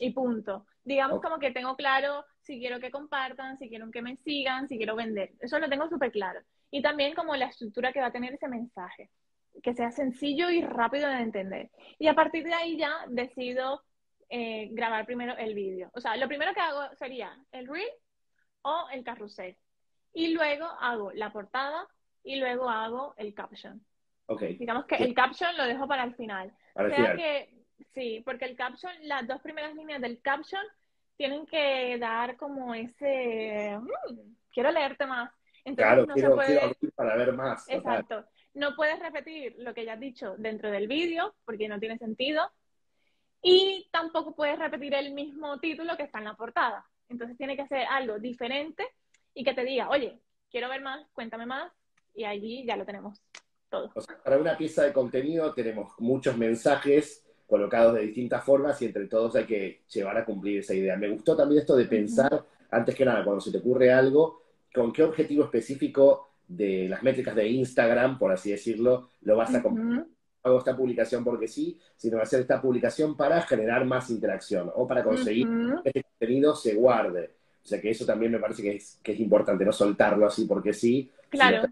y 0.00 0.10
punto. 0.10 0.66
Digamos 0.82 1.20
como 1.20 1.38
que 1.38 1.52
tengo 1.52 1.76
claro 1.76 2.24
si 2.40 2.58
quiero 2.58 2.80
que 2.80 2.90
compartan, 2.90 3.58
si 3.58 3.68
quiero 3.68 3.90
que 3.90 4.02
me 4.02 4.16
sigan, 4.16 4.66
si 4.66 4.76
quiero 4.76 4.96
vender. 4.96 5.32
Eso 5.40 5.58
lo 5.58 5.68
tengo 5.68 5.88
súper 5.88 6.10
claro. 6.10 6.40
Y 6.70 6.82
también 6.82 7.14
como 7.14 7.34
la 7.36 7.46
estructura 7.46 7.92
que 7.92 8.00
va 8.00 8.06
a 8.06 8.12
tener 8.12 8.32
ese 8.34 8.48
mensaje, 8.48 9.10
que 9.62 9.74
sea 9.74 9.90
sencillo 9.90 10.50
y 10.50 10.62
rápido 10.62 11.08
de 11.08 11.20
entender. 11.20 11.70
Y 11.98 12.06
a 12.06 12.14
partir 12.14 12.44
de 12.44 12.54
ahí 12.54 12.76
ya 12.78 12.92
decido 13.08 13.82
eh, 14.28 14.68
grabar 14.72 15.04
primero 15.06 15.36
el 15.36 15.54
vídeo. 15.54 15.90
O 15.94 16.00
sea, 16.00 16.16
lo 16.16 16.28
primero 16.28 16.54
que 16.54 16.60
hago 16.60 16.94
sería 16.96 17.36
el 17.50 17.66
reel 17.66 17.90
o 18.62 18.86
el 18.92 19.02
carrusel. 19.02 19.56
Y 20.12 20.28
luego 20.28 20.66
hago 20.66 21.12
la 21.12 21.32
portada 21.32 21.86
y 22.22 22.36
luego 22.36 22.68
hago 22.68 23.14
el 23.16 23.34
caption. 23.34 23.84
Okay. 24.26 24.56
Digamos 24.56 24.86
que 24.86 24.96
el 24.96 25.14
caption 25.14 25.56
lo 25.56 25.64
dejo 25.66 25.88
para 25.88 26.04
el 26.04 26.14
final. 26.14 26.52
Para 26.74 26.86
o 26.86 26.90
sea 26.90 26.98
final. 26.98 27.16
que, 27.16 27.54
sí, 27.92 28.22
porque 28.24 28.44
el 28.44 28.54
caption, 28.56 28.92
las 29.02 29.26
dos 29.26 29.40
primeras 29.40 29.74
líneas 29.74 30.00
del 30.00 30.20
caption 30.22 30.64
tienen 31.16 31.44
que 31.46 31.98
dar 31.98 32.36
como 32.36 32.74
ese, 32.74 33.76
"Mm, 33.80 34.34
quiero 34.52 34.70
leerte 34.70 35.06
más. 35.06 35.32
Entonces 35.70 35.86
Claro, 35.86 36.06
no 36.06 36.14
quiero, 36.14 36.30
se 36.30 36.34
puede, 36.34 36.58
quiero 36.58 36.76
ir 36.80 36.92
para 36.92 37.16
ver 37.16 37.32
más. 37.32 37.68
exacto, 37.68 38.24
no 38.54 38.74
puedes 38.76 38.98
repetir 38.98 39.54
lo 39.58 39.72
que 39.74 39.84
ya 39.84 39.94
has 39.94 40.00
dicho 40.00 40.34
dentro 40.38 40.70
del 40.70 40.88
vídeo 40.88 41.34
porque 41.44 41.68
no 41.68 41.78
tiene 41.78 41.98
sentido 41.98 42.50
y 43.42 43.88
tampoco 43.92 44.34
puedes 44.34 44.58
repetir 44.58 44.94
el 44.94 45.14
mismo 45.14 45.58
título 45.60 45.96
que 45.96 46.02
está 46.04 46.18
en 46.18 46.24
la 46.24 46.34
portada. 46.34 46.84
Entonces 47.08 47.36
tiene 47.36 47.56
que 47.56 47.66
ser 47.66 47.86
algo 47.90 48.18
diferente 48.18 48.86
y 49.34 49.44
que 49.44 49.54
te 49.54 49.64
diga, 49.64 49.88
oye, 49.88 50.20
quiero 50.50 50.68
ver 50.68 50.82
más, 50.82 51.06
cuéntame 51.12 51.46
más 51.46 51.72
y 52.14 52.24
allí 52.24 52.64
ya 52.66 52.76
lo 52.76 52.84
tenemos 52.84 53.22
todo. 53.68 53.90
O 53.94 54.00
sea, 54.00 54.20
para 54.22 54.38
una 54.38 54.56
pieza 54.56 54.82
de 54.84 54.92
contenido 54.92 55.54
tenemos 55.54 55.92
muchos 55.98 56.36
mensajes 56.36 57.24
colocados 57.46 57.94
de 57.94 58.02
distintas 58.02 58.44
formas 58.44 58.80
y 58.82 58.86
entre 58.86 59.06
todos 59.06 59.34
hay 59.36 59.44
que 59.44 59.82
llevar 59.92 60.16
a 60.18 60.24
cumplir 60.24 60.58
esa 60.58 60.74
idea. 60.74 60.96
Me 60.96 61.08
gustó 61.08 61.36
también 61.36 61.60
esto 61.60 61.76
de 61.76 61.86
pensar, 61.86 62.44
antes 62.70 62.94
que 62.94 63.04
nada, 63.04 63.24
cuando 63.24 63.40
se 63.40 63.50
te 63.50 63.58
ocurre 63.58 63.92
algo, 63.92 64.42
con 64.74 64.92
qué 64.92 65.02
objetivo 65.02 65.44
específico 65.44 66.28
de 66.46 66.88
las 66.88 67.02
métricas 67.02 67.34
de 67.34 67.48
Instagram, 67.48 68.18
por 68.18 68.32
así 68.32 68.50
decirlo, 68.50 69.10
lo 69.22 69.36
vas 69.36 69.54
a. 69.54 69.58
Ujú, 69.58 70.06
hago 70.42 70.58
esta 70.58 70.74
publicación 70.76 71.22
porque 71.22 71.46
sí, 71.46 71.78
sino 71.96 72.18
hacer 72.18 72.40
esta 72.40 72.62
publicación 72.62 73.14
para 73.16 73.42
generar 73.42 73.84
más 73.84 74.08
interacción 74.08 74.70
o 74.74 74.86
para 74.88 75.04
conseguir 75.04 75.46
que 75.82 75.90
este 75.90 76.02
contenido 76.02 76.56
se 76.56 76.74
guarde. 76.74 77.34
O 77.62 77.68
sea 77.68 77.78
que 77.78 77.90
eso 77.90 78.06
también 78.06 78.32
me 78.32 78.38
parece 78.38 78.62
que 78.62 78.76
es, 78.76 78.98
que 79.02 79.12
es 79.12 79.20
importante, 79.20 79.66
no 79.66 79.72
soltarlo 79.72 80.26
así 80.26 80.46
porque 80.46 80.72
sí. 80.72 81.10
Claro. 81.28 81.66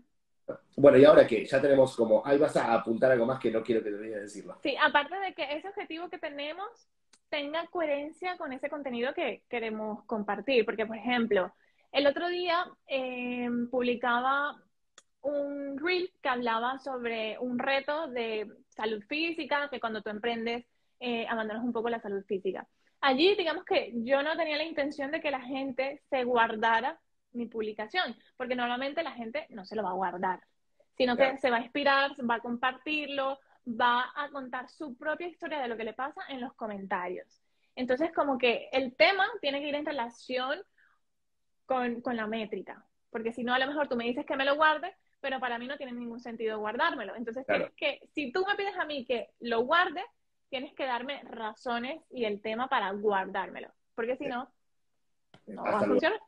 sino- 0.46 0.58
Bueno, 0.76 0.98
y 0.98 1.04
ahora 1.06 1.26
que 1.26 1.46
ya 1.46 1.60
tenemos 1.62 1.96
como, 1.96 2.24
ahí 2.26 2.36
vas 2.38 2.56
a 2.56 2.74
apuntar 2.74 3.10
algo 3.10 3.24
más 3.24 3.40
que 3.40 3.50
no 3.50 3.62
quiero 3.62 3.82
que 3.82 3.90
te 3.90 3.96
olvides 3.96 4.14
de 4.16 4.20
decirlo. 4.20 4.58
Sí, 4.62 4.76
aparte 4.80 5.18
de 5.18 5.32
que 5.32 5.56
ese 5.56 5.68
objetivo 5.68 6.10
que 6.10 6.18
tenemos 6.18 6.68
tenga 7.30 7.66
coherencia 7.68 8.36
con 8.36 8.52
ese 8.52 8.68
contenido 8.68 9.14
que 9.14 9.42
queremos 9.48 10.04
compartir. 10.04 10.66
Porque, 10.66 10.84
por 10.86 10.96
ejemplo, 10.96 11.52
el 11.92 12.06
otro 12.06 12.28
día 12.28 12.66
eh, 12.86 13.48
publicaba 13.70 14.56
un 15.22 15.78
reel 15.78 16.12
que 16.22 16.28
hablaba 16.28 16.78
sobre 16.78 17.38
un 17.38 17.58
reto 17.58 18.08
de 18.08 18.46
salud 18.68 19.02
física, 19.08 19.68
que 19.70 19.80
cuando 19.80 20.02
tú 20.02 20.10
emprendes 20.10 20.64
eh, 21.00 21.26
abandonas 21.28 21.64
un 21.64 21.72
poco 21.72 21.88
la 21.88 22.00
salud 22.00 22.24
física. 22.24 22.66
Allí, 23.00 23.34
digamos 23.36 23.64
que 23.64 23.92
yo 23.94 24.22
no 24.22 24.36
tenía 24.36 24.56
la 24.56 24.64
intención 24.64 25.10
de 25.10 25.20
que 25.20 25.30
la 25.30 25.40
gente 25.40 26.02
se 26.10 26.24
guardara 26.24 26.98
mi 27.32 27.46
publicación, 27.46 28.16
porque 28.36 28.56
normalmente 28.56 29.02
la 29.02 29.12
gente 29.12 29.46
no 29.50 29.64
se 29.64 29.76
lo 29.76 29.82
va 29.82 29.90
a 29.90 29.94
guardar, 29.94 30.40
sino 30.96 31.16
que 31.16 31.36
se 31.38 31.50
va 31.50 31.58
a 31.58 31.60
inspirar, 31.60 32.12
va 32.28 32.36
a 32.36 32.40
compartirlo, 32.40 33.38
va 33.68 34.10
a 34.16 34.28
contar 34.30 34.68
su 34.68 34.96
propia 34.96 35.28
historia 35.28 35.60
de 35.60 35.68
lo 35.68 35.76
que 35.76 35.84
le 35.84 35.92
pasa 35.92 36.22
en 36.28 36.40
los 36.40 36.54
comentarios. 36.54 37.40
Entonces, 37.76 38.10
como 38.12 38.38
que 38.38 38.68
el 38.72 38.96
tema 38.96 39.26
tiene 39.40 39.60
que 39.60 39.68
ir 39.68 39.74
en 39.76 39.86
relación 39.86 40.58
con, 41.68 42.00
con 42.00 42.16
la 42.16 42.26
métrica, 42.26 42.82
porque 43.10 43.30
si 43.32 43.44
no, 43.44 43.52
a 43.52 43.58
lo 43.58 43.66
mejor 43.66 43.88
tú 43.88 43.94
me 43.94 44.04
dices 44.04 44.24
que 44.24 44.36
me 44.36 44.46
lo 44.46 44.56
guarde, 44.56 44.90
pero 45.20 45.38
para 45.38 45.58
mí 45.58 45.66
no 45.66 45.76
tiene 45.76 45.92
ningún 45.92 46.18
sentido 46.18 46.58
guardármelo. 46.58 47.14
Entonces, 47.14 47.44
Claro. 47.44 47.70
tienes 47.76 48.00
que, 48.00 48.08
si 48.14 48.32
tú 48.32 48.44
me 48.46 48.54
pides 48.56 48.76
a 48.78 48.86
mí 48.86 49.04
que 49.04 49.28
lo 49.40 49.60
guarde, 49.60 50.02
tienes 50.48 50.72
que 50.72 50.86
darme 50.86 51.22
razones 51.24 52.00
y 52.10 52.24
el 52.24 52.40
tema 52.40 52.68
para 52.68 52.90
guardármelo, 52.92 53.68
porque 53.94 54.16
si 54.16 54.24
no, 54.26 54.50
no 55.46 55.62
va 55.62 55.80
a 55.80 55.84
funcionar. 55.84 56.18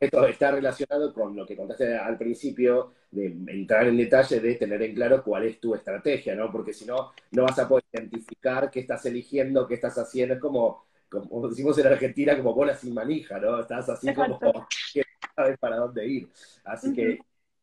Esto 0.00 0.26
está 0.26 0.50
relacionado 0.50 1.12
con 1.12 1.36
lo 1.36 1.46
que 1.46 1.56
contaste 1.56 1.94
al 1.96 2.16
principio, 2.16 2.94
de 3.10 3.26
entrar 3.26 3.86
en 3.86 3.96
detalle, 3.98 4.40
de 4.40 4.54
tener 4.54 4.82
en 4.82 4.94
claro 4.94 5.22
cuál 5.22 5.44
es 5.44 5.60
tu 5.60 5.74
estrategia, 5.74 6.34
¿no? 6.34 6.50
Porque 6.50 6.72
si 6.72 6.86
no, 6.86 7.12
no 7.32 7.42
vas 7.44 7.58
a 7.58 7.68
poder 7.68 7.84
identificar 7.92 8.70
qué 8.70 8.80
estás 8.80 9.04
eligiendo, 9.06 9.66
qué 9.68 9.74
estás 9.74 9.98
haciendo. 9.98 10.34
Es 10.34 10.40
como, 10.40 10.86
como 11.20 11.48
decimos 11.48 11.76
en 11.78 11.86
Argentina, 11.86 12.36
como 12.36 12.54
bola 12.54 12.74
sin 12.74 12.94
manija, 12.94 13.38
¿no? 13.38 13.60
Estás 13.60 13.88
así 13.90 14.12
como 14.14 14.38
que 14.92 15.00
no 15.00 15.28
sabes 15.36 15.58
para 15.58 15.76
dónde 15.76 16.06
ir. 16.06 16.28
Así 16.64 16.92
que 16.92 17.18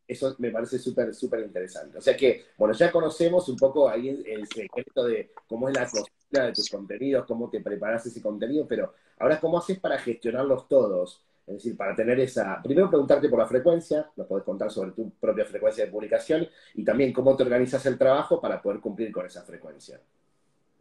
eso 0.07 0.35
me 0.39 0.51
parece 0.51 0.77
súper, 0.79 1.13
súper 1.13 1.41
interesante. 1.41 1.97
O 1.97 2.01
sea 2.01 2.15
que, 2.15 2.45
bueno, 2.57 2.73
ya 2.73 2.91
conocemos 2.91 3.47
un 3.49 3.57
poco 3.57 3.89
ahí 3.89 4.09
el, 4.09 4.25
el 4.27 4.47
secreto 4.47 5.03
de 5.03 5.31
cómo 5.47 5.69
es 5.69 5.75
la 5.75 5.85
cocina 5.85 6.45
de 6.45 6.53
tus 6.53 6.69
contenidos, 6.69 7.25
cómo 7.25 7.49
te 7.49 7.61
preparas 7.61 8.05
ese 8.05 8.21
contenido, 8.21 8.67
pero 8.67 8.93
ahora, 9.19 9.39
¿cómo 9.39 9.57
haces 9.57 9.79
para 9.79 9.97
gestionarlos 9.97 10.67
todos? 10.67 11.23
Es 11.45 11.55
decir, 11.55 11.75
para 11.75 11.95
tener 11.95 12.19
esa... 12.19 12.61
Primero 12.61 12.89
preguntarte 12.89 13.27
por 13.27 13.39
la 13.39 13.47
frecuencia, 13.47 14.11
nos 14.15 14.27
podés 14.27 14.45
contar 14.45 14.71
sobre 14.71 14.91
tu 14.91 15.09
propia 15.11 15.45
frecuencia 15.45 15.85
de 15.85 15.91
publicación 15.91 16.47
y 16.75 16.83
también 16.83 17.11
cómo 17.11 17.35
te 17.35 17.41
organizas 17.41 17.83
el 17.87 17.97
trabajo 17.97 18.39
para 18.39 18.61
poder 18.61 18.79
cumplir 18.79 19.11
con 19.11 19.25
esa 19.25 19.41
frecuencia. 19.41 19.99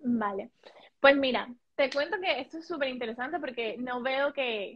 Vale. 0.03 0.51
Pues 1.01 1.17
mira, 1.17 1.49
te 1.79 1.91
cuento 1.91 2.21
que 2.21 2.41
esto 2.41 2.59
es 2.59 2.67
súper 2.67 2.89
interesante 2.89 3.39
porque 3.39 3.77
no 3.79 4.03
veo 4.03 4.33
que 4.33 4.75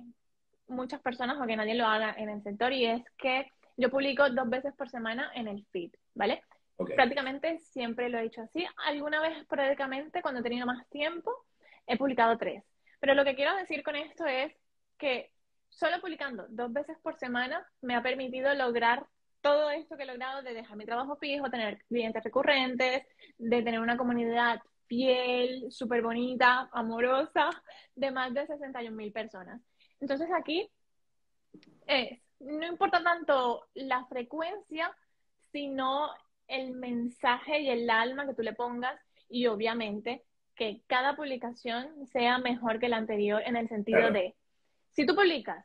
muchas 0.68 1.00
personas 1.00 1.36
o 1.40 1.46
que 1.46 1.56
nadie 1.56 1.74
lo 1.74 1.84
haga 1.84 2.14
en 2.16 2.28
el 2.28 2.40
sector 2.44 2.72
y 2.72 2.86
es 2.86 3.02
que 3.18 3.48
yo 3.76 3.90
publico 3.90 4.30
dos 4.30 4.48
veces 4.48 4.72
por 4.76 4.88
semana 4.88 5.32
en 5.34 5.48
el 5.48 5.66
feed, 5.72 5.90
¿vale? 6.14 6.44
Prácticamente 6.94 7.58
siempre 7.58 8.08
lo 8.08 8.18
he 8.18 8.26
hecho 8.26 8.42
así. 8.42 8.64
Alguna 8.86 9.20
vez 9.20 9.36
esporádicamente, 9.36 10.22
cuando 10.22 10.40
he 10.40 10.42
tenido 10.44 10.64
más 10.64 10.88
tiempo, 10.90 11.32
he 11.88 11.98
publicado 11.98 12.38
tres. 12.38 12.62
Pero 13.00 13.14
lo 13.14 13.24
que 13.24 13.34
quiero 13.34 13.56
decir 13.56 13.82
con 13.82 13.96
esto 13.96 14.24
es 14.24 14.52
que 14.96 15.32
solo 15.70 16.00
publicando 16.00 16.46
dos 16.50 16.72
veces 16.72 16.96
por 17.02 17.18
semana 17.18 17.66
me 17.80 17.96
ha 17.96 18.02
permitido 18.02 18.54
lograr 18.54 19.04
todo 19.40 19.72
esto 19.72 19.96
que 19.96 20.04
he 20.04 20.06
logrado 20.06 20.42
de 20.42 20.54
dejar 20.54 20.76
mi 20.76 20.86
trabajo 20.86 21.16
fijo, 21.16 21.50
tener 21.50 21.82
clientes 21.88 22.22
recurrentes, 22.22 23.02
de 23.38 23.62
tener 23.62 23.80
una 23.80 23.96
comunidad 23.96 24.60
fiel, 24.92 25.72
súper 25.72 26.02
bonita, 26.02 26.68
amorosa, 26.70 27.48
de 27.94 28.10
más 28.10 28.34
de 28.34 28.46
61 28.46 28.94
mil 28.94 29.10
personas. 29.10 29.58
Entonces 30.00 30.28
aquí 30.36 30.70
es, 31.86 32.20
no 32.40 32.66
importa 32.66 33.02
tanto 33.02 33.68
la 33.72 34.04
frecuencia, 34.04 34.94
sino 35.50 36.10
el 36.46 36.72
mensaje 36.72 37.60
y 37.60 37.70
el 37.70 37.88
alma 37.88 38.26
que 38.26 38.34
tú 38.34 38.42
le 38.42 38.52
pongas 38.52 39.00
y 39.30 39.46
obviamente 39.46 40.26
que 40.54 40.82
cada 40.86 41.16
publicación 41.16 42.06
sea 42.08 42.36
mejor 42.36 42.78
que 42.78 42.90
la 42.90 42.98
anterior 42.98 43.40
en 43.46 43.56
el 43.56 43.70
sentido 43.70 43.98
Claro. 43.98 44.12
de, 44.12 44.36
si 44.90 45.06
tú 45.06 45.14
publicas 45.14 45.64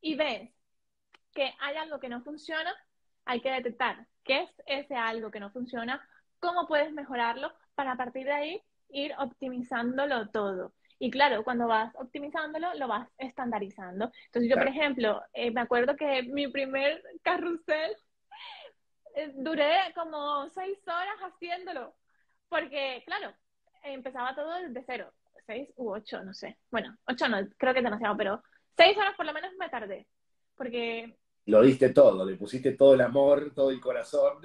y 0.00 0.14
ves 0.14 0.52
que 1.34 1.52
hay 1.58 1.76
algo 1.78 1.98
que 1.98 2.08
no 2.08 2.22
funciona, 2.22 2.72
hay 3.24 3.40
que 3.40 3.50
detectar 3.50 4.06
qué 4.22 4.42
es 4.42 4.50
ese 4.66 4.94
algo 4.94 5.32
que 5.32 5.40
no 5.40 5.50
funciona, 5.50 6.00
cómo 6.38 6.68
puedes 6.68 6.92
mejorarlo 6.92 7.52
para 7.76 7.92
a 7.94 7.98
partir 7.98 8.26
de 8.26 8.32
ahí 8.34 8.62
ir 8.90 9.12
optimizándolo 9.18 10.30
todo. 10.30 10.74
Y 11.00 11.10
claro, 11.12 11.44
cuando 11.44 11.68
vas 11.68 11.94
optimizándolo, 11.96 12.74
lo 12.76 12.88
vas 12.88 13.08
estandarizando. 13.18 14.10
Entonces 14.26 14.50
yo, 14.50 14.58
por 14.58 14.68
ejemplo, 14.68 15.22
eh, 15.34 15.52
me 15.52 15.62
acuerdo 15.62 15.96
que 15.96 16.24
mi 16.24 16.48
primer 16.48 17.02
carrusel 17.22 17.96
eh, 19.14 19.32
duré 19.36 19.92
como 19.94 20.48
seis 20.50 20.78
horas 20.86 21.16
haciéndolo, 21.22 21.94
porque 22.48 23.02
claro, 23.06 23.34
empezaba 23.84 24.34
todo 24.34 24.54
desde 24.54 24.84
cero, 24.86 25.12
seis 25.46 25.68
u 25.76 25.90
ocho, 25.90 26.22
no 26.24 26.34
sé. 26.34 26.58
Bueno, 26.70 26.96
ocho 27.06 27.28
no, 27.28 27.38
creo 27.58 27.72
que 27.72 27.80
es 27.80 27.84
demasiado, 27.84 28.16
pero 28.16 28.42
seis 28.76 28.96
horas 28.98 29.16
por 29.16 29.26
lo 29.26 29.32
menos 29.32 29.52
me 29.58 29.68
tardé, 29.70 30.06
porque 30.56 31.16
Lo 31.46 31.62
diste 31.62 31.90
todo, 31.90 32.24
le 32.24 32.36
pusiste 32.36 32.72
todo 32.72 32.94
el 32.94 33.00
amor, 33.00 33.52
todo 33.54 33.70
el 33.70 33.80
corazón. 33.80 34.40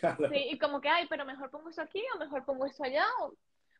Claro. 0.00 0.28
Sí, 0.28 0.48
y 0.50 0.58
como 0.58 0.80
que, 0.80 0.88
ay, 0.88 1.06
pero 1.08 1.24
mejor 1.24 1.50
pongo 1.50 1.68
esto 1.68 1.82
aquí 1.82 2.02
o 2.14 2.18
mejor 2.18 2.44
pongo 2.44 2.66
esto 2.66 2.84
allá. 2.84 3.04
o- 3.20 3.34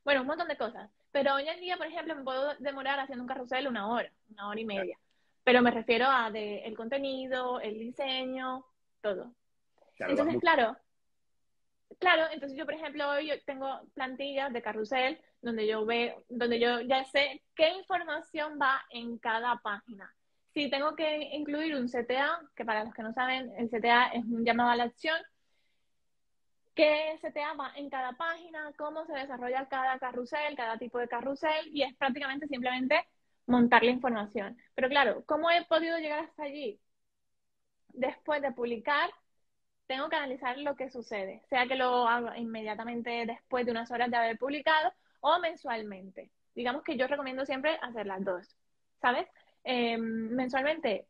Bueno, 0.04 0.22
un 0.22 0.26
montón 0.26 0.48
de 0.48 0.56
cosas. 0.56 0.90
Pero 1.12 1.34
hoy 1.34 1.48
en 1.48 1.60
día, 1.60 1.76
por 1.76 1.86
ejemplo, 1.86 2.14
me 2.16 2.24
puedo 2.24 2.54
demorar 2.58 2.98
haciendo 2.98 3.22
un 3.22 3.28
carrusel 3.28 3.68
una 3.68 3.88
hora, 3.88 4.10
una 4.30 4.48
hora 4.48 4.60
y 4.60 4.64
media. 4.64 4.98
Pero 5.44 5.62
me 5.62 5.70
refiero 5.70 6.06
a 6.08 6.30
de 6.30 6.60
el 6.64 6.76
contenido, 6.76 7.60
el 7.60 7.78
diseño, 7.78 8.64
todo. 9.00 9.32
Claro, 9.96 10.12
Entonces, 10.12 10.40
claro, 10.40 10.76
claro, 11.98 12.24
entonces 12.32 12.56
yo, 12.58 12.64
por 12.64 12.74
ejemplo, 12.74 13.08
hoy 13.10 13.28
yo 13.28 13.34
tengo 13.44 13.80
plantillas 13.94 14.52
de 14.52 14.62
carrusel 14.62 15.20
donde 15.40 15.66
yo 15.66 15.84
veo, 15.84 16.24
donde 16.28 16.58
yo 16.58 16.80
ya 16.80 17.04
sé 17.04 17.42
qué 17.54 17.70
información 17.70 18.58
va 18.60 18.82
en 18.90 19.18
cada 19.18 19.56
página. 19.58 20.12
Si 20.54 20.68
tengo 20.70 20.94
que 20.94 21.16
incluir 21.32 21.74
un 21.74 21.88
CTA, 21.88 22.40
que 22.54 22.64
para 22.64 22.84
los 22.84 22.92
que 22.94 23.02
no 23.02 23.12
saben, 23.12 23.52
el 23.56 23.70
CTA 23.70 24.08
es 24.12 24.24
un 24.24 24.44
llamado 24.44 24.70
a 24.70 24.76
la 24.76 24.84
acción, 24.84 25.16
qué 26.74 27.18
CTA 27.20 27.54
va 27.54 27.72
en 27.76 27.90
cada 27.90 28.12
página, 28.12 28.72
cómo 28.76 29.04
se 29.06 29.12
desarrolla 29.12 29.68
cada 29.68 29.98
carrusel, 29.98 30.56
cada 30.56 30.78
tipo 30.78 30.98
de 30.98 31.08
carrusel, 31.08 31.68
y 31.72 31.82
es 31.82 31.94
prácticamente 31.96 32.46
simplemente 32.48 33.06
montar 33.46 33.82
la 33.84 33.90
información. 33.90 34.56
Pero 34.74 34.88
claro, 34.88 35.24
¿cómo 35.26 35.50
he 35.50 35.64
podido 35.64 35.98
llegar 35.98 36.20
hasta 36.24 36.44
allí? 36.44 36.80
Después 37.94 38.40
de 38.42 38.52
publicar, 38.52 39.10
tengo 39.86 40.08
que 40.08 40.16
analizar 40.16 40.56
lo 40.58 40.76
que 40.76 40.90
sucede, 40.90 41.42
sea 41.48 41.66
que 41.66 41.76
lo 41.76 42.08
haga 42.08 42.38
inmediatamente 42.38 43.26
después 43.26 43.66
de 43.66 43.72
unas 43.72 43.90
horas 43.90 44.10
de 44.10 44.16
haber 44.16 44.38
publicado 44.38 44.92
o 45.20 45.38
mensualmente. 45.38 46.30
digamos 46.54 46.82
que 46.84 46.96
yo 46.96 47.06
recomiendo 47.06 47.46
siempre 47.46 47.78
hacer 47.82 48.06
las 48.06 48.22
dos, 48.24 48.56
¿sabes? 49.00 49.26
Em, 49.64 50.00
mensualmente 50.30 51.06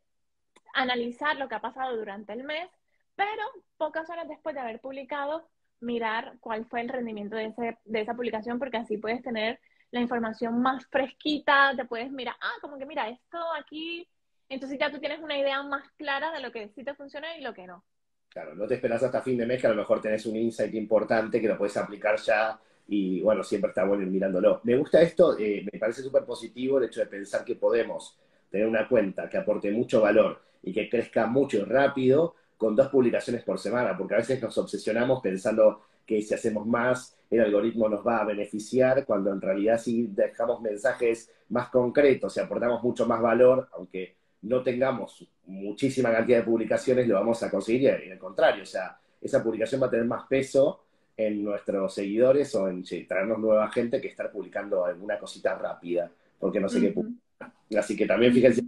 analizar 0.73 1.37
lo 1.37 1.47
que 1.49 1.55
ha 1.55 1.61
pasado 1.61 1.95
durante 1.97 2.33
el 2.33 2.43
mes, 2.43 2.69
pero 3.15 3.43
pocas 3.77 4.09
horas 4.09 4.27
después 4.27 4.55
de 4.55 4.61
haber 4.61 4.79
publicado, 4.79 5.47
mirar 5.79 6.37
cuál 6.39 6.65
fue 6.65 6.81
el 6.81 6.89
rendimiento 6.89 7.35
de, 7.35 7.45
ese, 7.45 7.77
de 7.85 8.01
esa 8.01 8.15
publicación, 8.15 8.59
porque 8.59 8.77
así 8.77 8.97
puedes 8.97 9.21
tener 9.21 9.59
la 9.91 10.01
información 10.01 10.61
más 10.61 10.85
fresquita, 10.87 11.73
te 11.75 11.85
puedes 11.85 12.11
mirar, 12.11 12.35
ah, 12.41 12.55
como 12.61 12.77
que 12.77 12.85
mira, 12.85 13.09
esto 13.09 13.37
aquí, 13.59 14.07
entonces 14.49 14.79
ya 14.79 14.91
tú 14.91 14.99
tienes 14.99 15.21
una 15.21 15.37
idea 15.37 15.61
más 15.63 15.89
clara 15.97 16.31
de 16.31 16.39
lo 16.39 16.51
que 16.51 16.69
sí 16.69 16.83
te 16.83 16.95
funciona 16.95 17.37
y 17.37 17.41
lo 17.41 17.53
que 17.53 17.67
no. 17.67 17.83
Claro, 18.29 18.55
no 18.55 18.65
te 18.65 18.75
esperas 18.75 19.03
hasta 19.03 19.21
fin 19.21 19.37
de 19.37 19.45
mes 19.45 19.61
que 19.61 19.67
a 19.67 19.69
lo 19.69 19.75
mejor 19.75 20.01
tenés 20.01 20.25
un 20.25 20.35
insight 20.35 20.73
importante 20.73 21.39
que 21.39 21.47
lo 21.47 21.57
puedes 21.57 21.77
aplicar 21.77 22.17
ya 22.19 22.59
y 22.87 23.21
bueno, 23.21 23.43
siempre 23.43 23.69
está 23.69 23.83
bueno 23.83 24.03
ir 24.03 24.09
mirándolo. 24.09 24.61
Me 24.63 24.75
gusta 24.75 25.01
esto, 25.01 25.37
eh, 25.37 25.63
me 25.71 25.79
parece 25.79 26.01
súper 26.01 26.25
positivo 26.25 26.79
el 26.79 26.85
hecho 26.85 27.01
de 27.01 27.05
pensar 27.05 27.45
que 27.45 27.55
podemos 27.55 28.17
tener 28.49 28.65
una 28.67 28.87
cuenta 28.87 29.29
que 29.29 29.37
aporte 29.37 29.71
mucho 29.71 30.01
valor 30.01 30.41
y 30.63 30.73
que 30.73 30.89
crezca 30.89 31.27
mucho 31.27 31.57
y 31.57 31.63
rápido 31.63 32.35
con 32.63 32.77
dos 32.77 32.87
publicaciones 32.87 33.43
por 33.43 33.59
semana, 33.59 33.97
porque 33.97 34.13
a 34.13 34.19
veces 34.19 34.41
nos 34.41 34.57
obsesionamos 34.57 35.21
pensando 35.21 35.81
que 36.05 36.21
si 36.21 36.33
hacemos 36.33 36.65
más, 36.65 37.17
el 37.29 37.41
algoritmo 37.41 37.89
nos 37.89 38.07
va 38.07 38.19
a 38.19 38.23
beneficiar, 38.23 39.05
cuando 39.05 39.33
en 39.33 39.41
realidad 39.41 39.77
si 39.77 40.07
dejamos 40.07 40.61
mensajes 40.61 41.29
más 41.49 41.67
concretos 41.67 42.37
y 42.37 42.39
aportamos 42.39 42.81
mucho 42.81 43.05
más 43.05 43.21
valor, 43.21 43.67
aunque 43.73 44.15
no 44.43 44.63
tengamos 44.63 45.27
muchísima 45.45 46.09
cantidad 46.09 46.37
de 46.37 46.45
publicaciones, 46.45 47.05
lo 47.05 47.15
vamos 47.15 47.43
a 47.43 47.51
conseguir 47.51 48.01
y 48.07 48.11
al 48.11 48.17
contrario, 48.17 48.63
o 48.63 48.65
sea, 48.65 48.97
esa 49.19 49.43
publicación 49.43 49.81
va 49.81 49.87
a 49.87 49.91
tener 49.91 50.05
más 50.05 50.25
peso 50.29 50.85
en 51.17 51.43
nuestros 51.43 51.93
seguidores 51.93 52.55
o 52.55 52.69
en 52.69 52.85
traernos 53.05 53.39
nueva 53.39 53.69
gente 53.71 53.99
que 53.99 54.07
estar 54.07 54.31
publicando 54.31 54.85
alguna 54.85 55.19
cosita 55.19 55.53
rápida, 55.55 56.09
porque 56.39 56.61
no 56.61 56.69
sé 56.69 56.79
qué 56.79 56.91
publicar. 56.91 57.51
Así 57.77 57.97
que 57.97 58.05
también 58.05 58.31
fíjense, 58.31 58.63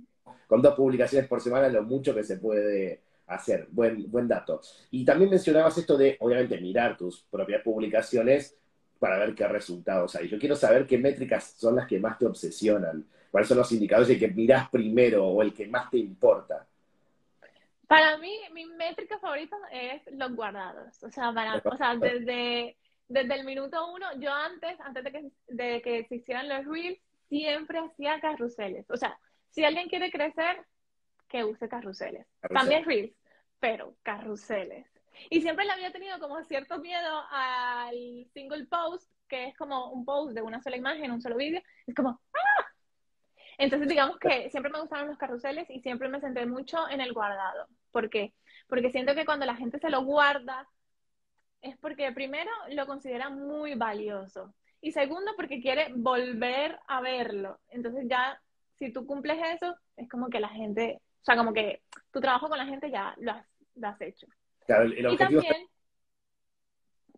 con 0.48 0.62
dos 0.62 0.76
publicaciones 0.76 1.30
por 1.30 1.40
semana 1.40 1.70
lo 1.70 1.84
mucho 1.84 2.14
que 2.14 2.26
se 2.26 2.36
puede 2.40 3.05
hacer. 3.28 3.68
Buen, 3.72 4.10
buen 4.10 4.28
dato. 4.28 4.62
Y 4.92 5.06
también 5.06 5.30
mencionabas 5.30 5.78
esto 5.78 5.98
de, 5.98 6.18
obviamente, 6.20 6.60
mirar 6.60 6.98
tus 6.98 7.24
propias 7.24 7.62
publicaciones 7.64 8.58
para 9.00 9.18
ver 9.18 9.36
qué 9.36 9.48
resultados 9.48 10.16
hay. 10.16 10.28
Yo 10.28 10.40
quiero 10.40 10.56
saber 10.56 10.88
qué 10.88 10.98
métricas 10.98 11.56
son 11.58 11.76
las 11.76 11.88
que 11.88 12.00
más 12.00 12.18
te 12.18 12.26
obsesionan, 12.26 13.06
cuáles 13.32 13.48
son 13.48 13.58
los 13.58 13.72
indicadores 13.72 14.18
que 14.18 14.28
mirás 14.28 14.70
primero 14.70 15.26
o 15.26 15.42
el 15.42 15.54
que 15.54 15.68
más 15.68 15.90
te 15.90 15.98
importa. 15.98 16.66
Para 17.88 18.18
mí, 18.18 18.36
mi 18.52 18.66
métrica 18.66 19.20
favorita 19.20 19.56
es 19.72 20.02
los 20.14 20.36
guardados. 20.36 21.04
O 21.04 21.10
sea, 21.12 21.30
o 21.30 21.78
sea 21.78 21.96
desde, 21.96 22.78
desde 23.08 23.34
el 23.36 23.46
minuto 23.46 23.94
uno, 23.94 24.08
yo 24.20 24.34
antes, 24.34 24.80
antes 24.80 25.04
de 25.04 25.12
que, 25.12 25.32
de 25.50 25.82
que 25.82 26.00
existieran 26.00 26.50
los 26.50 26.66
reels, 26.66 27.00
siempre 27.30 27.80
hacía 27.80 28.20
carruseles. 28.20 28.90
O 28.90 28.98
sea, 28.98 29.18
si 29.52 29.64
alguien 29.64 29.88
quiere 29.88 30.12
crecer, 30.12 30.58
que 31.28 31.44
use 31.44 31.68
carruseles. 31.68 32.28
También 32.54 32.86
reels, 32.86 33.16
pero 33.60 33.96
carruseles. 34.04 34.88
Y 35.30 35.42
siempre 35.42 35.66
le 35.66 35.72
había 35.72 35.92
tenido 35.92 36.20
como 36.20 36.44
cierto 36.44 36.80
miedo 36.80 37.24
al 37.32 38.28
single 38.34 38.66
post, 38.66 39.10
que 39.28 39.48
es 39.48 39.58
como 39.58 39.92
un 39.92 40.06
post 40.06 40.34
de 40.34 40.42
una 40.42 40.62
sola 40.62 40.78
imagen, 40.78 41.12
un 41.12 41.22
solo 41.22 41.38
vídeo. 41.38 41.62
Es 41.88 41.96
como, 41.96 42.10
¡ah! 42.10 42.66
Entonces, 43.58 43.88
digamos 43.88 44.18
que 44.20 44.50
siempre 44.50 44.72
me 44.72 44.82
gustaron 44.82 45.08
los 45.08 45.18
carruseles 45.18 45.70
y 45.70 45.80
siempre 45.80 46.10
me 46.10 46.20
centré 46.20 46.46
mucho 46.46 46.90
en 46.90 47.02
el 47.02 47.14
guardado. 47.14 47.68
¿Por 47.92 48.10
qué? 48.10 48.34
Porque 48.68 48.92
siento 48.92 49.16
que 49.16 49.26
cuando 49.26 49.46
la 49.46 49.56
gente 49.56 49.80
se 49.80 49.90
lo 49.90 50.04
guarda, 50.04 50.68
es 51.62 51.78
porque 51.78 52.12
primero 52.12 52.52
lo 52.70 52.86
considera 52.86 53.30
muy 53.30 53.76
valioso. 53.76 54.54
Y 54.82 54.92
segundo, 54.92 55.32
porque 55.36 55.62
quiere 55.62 55.92
volver 55.96 56.78
a 56.88 57.02
verlo. 57.02 57.60
Entonces 57.70 58.06
ya, 58.08 58.40
si 58.76 58.92
tú 58.92 59.06
cumples 59.08 59.40
eso, 59.56 59.76
es 59.96 60.10
como 60.10 60.30
que 60.30 60.40
la 60.40 60.50
gente, 60.50 61.02
o 61.26 61.32
sea, 61.32 61.38
como 61.38 61.54
que 61.54 61.82
tu 62.12 62.22
trabajo 62.22 62.48
con 62.48 62.60
la 62.60 62.68
gente 62.68 62.92
ya 62.92 63.16
lo 63.18 63.32
has, 63.32 63.48
lo 63.74 63.88
has 63.88 64.00
hecho. 64.00 64.28
Claro, 64.68 64.86
y 64.86 65.18
también, 65.18 65.68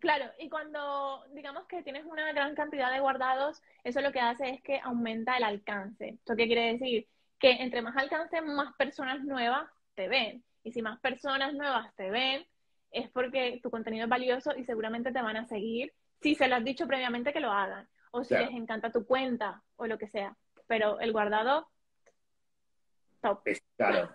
claro, 0.00 0.32
y 0.38 0.48
cuando 0.48 1.26
digamos 1.34 1.66
que 1.66 1.82
tienes 1.82 2.06
una 2.06 2.32
gran 2.32 2.54
cantidad 2.54 2.90
de 2.90 3.00
guardados, 3.00 3.62
eso 3.84 4.00
lo 4.00 4.10
que 4.10 4.20
hace 4.20 4.48
es 4.48 4.62
que 4.62 4.80
aumenta 4.80 5.36
el 5.36 5.44
alcance. 5.44 6.08
¿Esto 6.08 6.36
qué 6.36 6.46
quiere 6.46 6.72
decir? 6.72 7.06
Que 7.38 7.50
entre 7.62 7.82
más 7.82 7.98
alcance, 7.98 8.40
más 8.40 8.74
personas 8.76 9.22
nuevas 9.24 9.68
te 9.94 10.08
ven. 10.08 10.42
Y 10.62 10.72
si 10.72 10.80
más 10.80 10.98
personas 11.00 11.52
nuevas 11.52 11.94
te 11.94 12.10
ven, 12.10 12.46
es 12.90 13.10
porque 13.10 13.60
tu 13.62 13.70
contenido 13.70 14.04
es 14.04 14.10
valioso 14.10 14.56
y 14.56 14.64
seguramente 14.64 15.12
te 15.12 15.20
van 15.20 15.36
a 15.36 15.44
seguir 15.44 15.92
si 16.22 16.34
se 16.34 16.48
lo 16.48 16.56
has 16.56 16.64
dicho 16.64 16.86
previamente 16.86 17.34
que 17.34 17.40
lo 17.40 17.52
hagan. 17.52 17.86
O 18.10 18.24
si 18.24 18.34
les 18.34 18.52
encanta 18.52 18.90
tu 18.90 19.04
cuenta 19.04 19.62
o 19.76 19.86
lo 19.86 19.98
que 19.98 20.08
sea. 20.08 20.34
Pero 20.66 20.98
el 20.98 21.12
guardado, 21.12 21.68
top. 23.20 23.42
claro. 23.76 24.10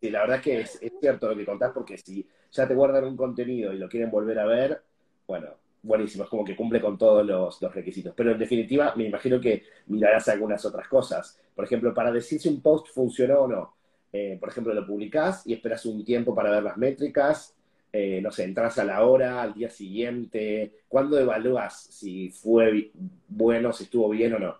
Sí, 0.00 0.10
la 0.10 0.20
verdad 0.20 0.36
es 0.36 0.42
que 0.42 0.60
es, 0.60 0.80
cierto 1.00 1.28
lo 1.28 1.36
que 1.36 1.44
contás, 1.44 1.72
porque 1.72 1.98
si 1.98 2.26
ya 2.52 2.68
te 2.68 2.74
guardan 2.74 3.04
un 3.04 3.16
contenido 3.16 3.72
y 3.72 3.78
lo 3.78 3.88
quieren 3.88 4.10
volver 4.10 4.38
a 4.38 4.46
ver, 4.46 4.82
bueno, 5.26 5.48
buenísimo, 5.82 6.24
es 6.24 6.30
como 6.30 6.44
que 6.44 6.54
cumple 6.54 6.80
con 6.80 6.96
todos 6.96 7.26
los, 7.26 7.60
requisitos. 7.74 8.14
Pero 8.16 8.32
en 8.32 8.38
definitiva, 8.38 8.94
me 8.96 9.06
imagino 9.06 9.40
que 9.40 9.64
mirarás 9.86 10.28
algunas 10.28 10.64
otras 10.64 10.86
cosas. 10.88 11.40
Por 11.54 11.64
ejemplo, 11.64 11.92
para 11.92 12.12
decir 12.12 12.40
si 12.40 12.48
un 12.48 12.62
post 12.62 12.88
funcionó 12.94 13.40
o 13.40 13.48
no. 13.48 13.74
Eh, 14.12 14.36
por 14.38 14.48
ejemplo, 14.48 14.72
lo 14.72 14.86
publicás 14.86 15.46
y 15.46 15.52
esperas 15.52 15.84
un 15.84 16.04
tiempo 16.04 16.34
para 16.34 16.50
ver 16.50 16.62
las 16.62 16.76
métricas. 16.76 17.56
Eh, 17.92 18.20
no 18.22 18.30
sé, 18.30 18.44
entras 18.44 18.78
a 18.78 18.84
la 18.84 19.04
hora, 19.04 19.42
al 19.42 19.54
día 19.54 19.68
siguiente. 19.68 20.82
¿Cuándo 20.86 21.18
evalúas 21.18 21.88
si 21.90 22.30
fue 22.30 22.92
bueno, 23.26 23.72
si 23.72 23.84
estuvo 23.84 24.08
bien 24.10 24.34
o 24.34 24.38
no? 24.38 24.56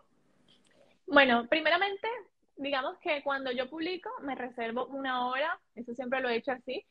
Bueno, 1.06 1.46
primeramente 1.48 2.08
digamos 2.59 2.99
que 2.99 3.23
cuando 3.23 3.51
yo 3.51 3.71
publico, 3.71 4.11
me 4.23 4.35
reservo 4.35 4.87
una 4.87 5.27
hora, 5.27 5.59
eso 5.75 5.94
siempre 5.94 6.21
lo 6.21 6.29
he 6.29 6.37
hecho 6.37 6.53
así, 6.53 6.85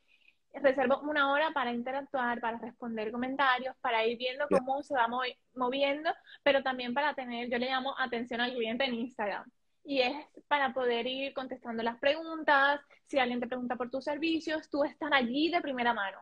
reservo 0.53 0.99
una 1.01 1.31
hora 1.31 1.51
para 1.51 1.71
interactuar, 1.71 2.39
para 2.39 2.57
responder 2.57 3.11
comentarios, 3.11 3.75
para 3.81 4.05
ir 4.05 4.17
viendo 4.17 4.47
cómo 4.49 4.81
se 4.81 4.95
va 4.95 5.07
moviendo, 5.53 6.09
pero 6.43 6.63
también 6.63 6.93
para 6.93 7.13
tener, 7.13 7.49
yo 7.49 7.57
le 7.57 7.67
llamo 7.67 7.93
atención 7.97 8.41
al 8.41 8.53
cliente 8.53 8.85
en 8.85 8.95
Instagram. 8.95 9.45
Y 9.83 10.01
es 10.01 10.15
para 10.47 10.73
poder 10.73 11.07
ir 11.07 11.33
contestando 11.33 11.81
las 11.81 11.97
preguntas, 11.99 12.81
si 13.05 13.19
alguien 13.19 13.39
te 13.39 13.47
pregunta 13.47 13.75
por 13.75 13.89
tus 13.89 14.03
servicios, 14.03 14.69
tú 14.69 14.83
estás 14.83 15.09
allí 15.13 15.49
de 15.49 15.61
primera 15.61 15.93
mano. 15.93 16.19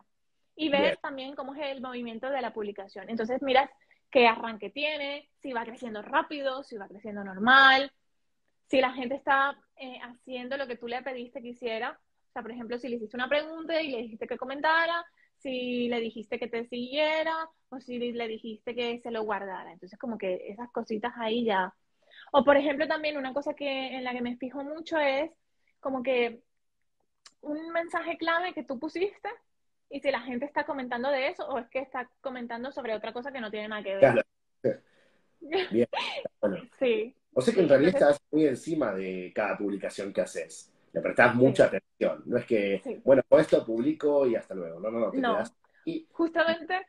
Y 0.54 0.68
ver 0.68 0.98
también 0.98 1.34
cómo 1.34 1.54
es 1.54 1.62
el 1.62 1.80
movimiento 1.80 2.30
de 2.30 2.40
la 2.40 2.52
publicación. 2.52 3.10
Entonces 3.10 3.42
miras 3.42 3.68
qué 4.10 4.26
arranque 4.26 4.70
tiene, 4.70 5.28
si 5.42 5.52
va 5.52 5.64
creciendo 5.64 6.00
rápido, 6.00 6.62
si 6.62 6.76
va 6.76 6.88
creciendo 6.88 7.24
normal, 7.24 7.92
si 8.68 8.80
la 8.80 8.92
gente 8.92 9.14
está 9.14 9.56
eh, 9.76 9.98
haciendo 10.02 10.56
lo 10.56 10.66
que 10.66 10.76
tú 10.76 10.88
le 10.88 11.02
pediste 11.02 11.40
que 11.40 11.48
hiciera, 11.48 11.98
o 12.28 12.32
sea, 12.32 12.42
por 12.42 12.50
ejemplo, 12.50 12.78
si 12.78 12.88
le 12.88 12.96
hiciste 12.96 13.16
una 13.16 13.28
pregunta 13.28 13.80
y 13.80 13.90
le 13.90 14.02
dijiste 14.02 14.26
que 14.26 14.36
comentara, 14.36 15.04
si 15.38 15.88
le 15.88 16.00
dijiste 16.00 16.38
que 16.38 16.48
te 16.48 16.66
siguiera 16.66 17.34
o 17.68 17.80
si 17.80 17.98
le 17.98 18.28
dijiste 18.28 18.74
que 18.74 19.00
se 19.00 19.10
lo 19.10 19.22
guardara. 19.22 19.72
Entonces, 19.72 19.98
como 19.98 20.18
que 20.18 20.48
esas 20.48 20.70
cositas 20.72 21.12
ahí 21.16 21.44
ya. 21.44 21.74
O, 22.32 22.44
por 22.44 22.56
ejemplo, 22.56 22.88
también 22.88 23.16
una 23.16 23.32
cosa 23.32 23.54
que 23.54 23.96
en 23.96 24.04
la 24.04 24.12
que 24.12 24.22
me 24.22 24.36
fijo 24.36 24.64
mucho 24.64 24.98
es 24.98 25.30
como 25.80 26.02
que 26.02 26.42
un 27.42 27.70
mensaje 27.70 28.16
clave 28.18 28.52
que 28.52 28.64
tú 28.64 28.78
pusiste 28.78 29.28
y 29.88 30.00
si 30.00 30.10
la 30.10 30.20
gente 30.20 30.46
está 30.46 30.64
comentando 30.64 31.10
de 31.10 31.28
eso 31.28 31.46
o 31.46 31.58
es 31.58 31.68
que 31.68 31.78
está 31.78 32.10
comentando 32.20 32.72
sobre 32.72 32.94
otra 32.94 33.12
cosa 33.12 33.30
que 33.30 33.40
no 33.40 33.50
tiene 33.50 33.68
nada 33.68 33.82
que 33.82 33.94
ver. 33.94 34.00
Claro. 34.00 34.22
Bien. 35.40 35.88
Sí. 36.78 37.14
O 37.34 37.40
sea 37.40 37.52
que 37.52 37.60
en 37.60 37.68
realidad 37.68 37.94
estás 37.94 38.20
muy 38.30 38.46
encima 38.46 38.94
de 38.94 39.32
cada 39.34 39.58
publicación 39.58 40.12
que 40.12 40.20
haces. 40.20 40.72
Le 40.92 41.00
prestás 41.00 41.34
mucha 41.34 41.64
atención. 41.64 42.22
No 42.24 42.38
es 42.38 42.46
que, 42.46 42.80
bueno, 43.04 43.22
bueno, 43.28 43.42
esto 43.42 43.64
publico 43.64 44.26
y 44.26 44.36
hasta 44.36 44.54
luego. 44.54 44.80
No, 44.80 44.90
no, 44.90 45.00
no. 45.00 45.10
Te 45.10 45.18
no. 45.18 45.42
Y... 45.84 46.06
Justamente, 46.12 46.86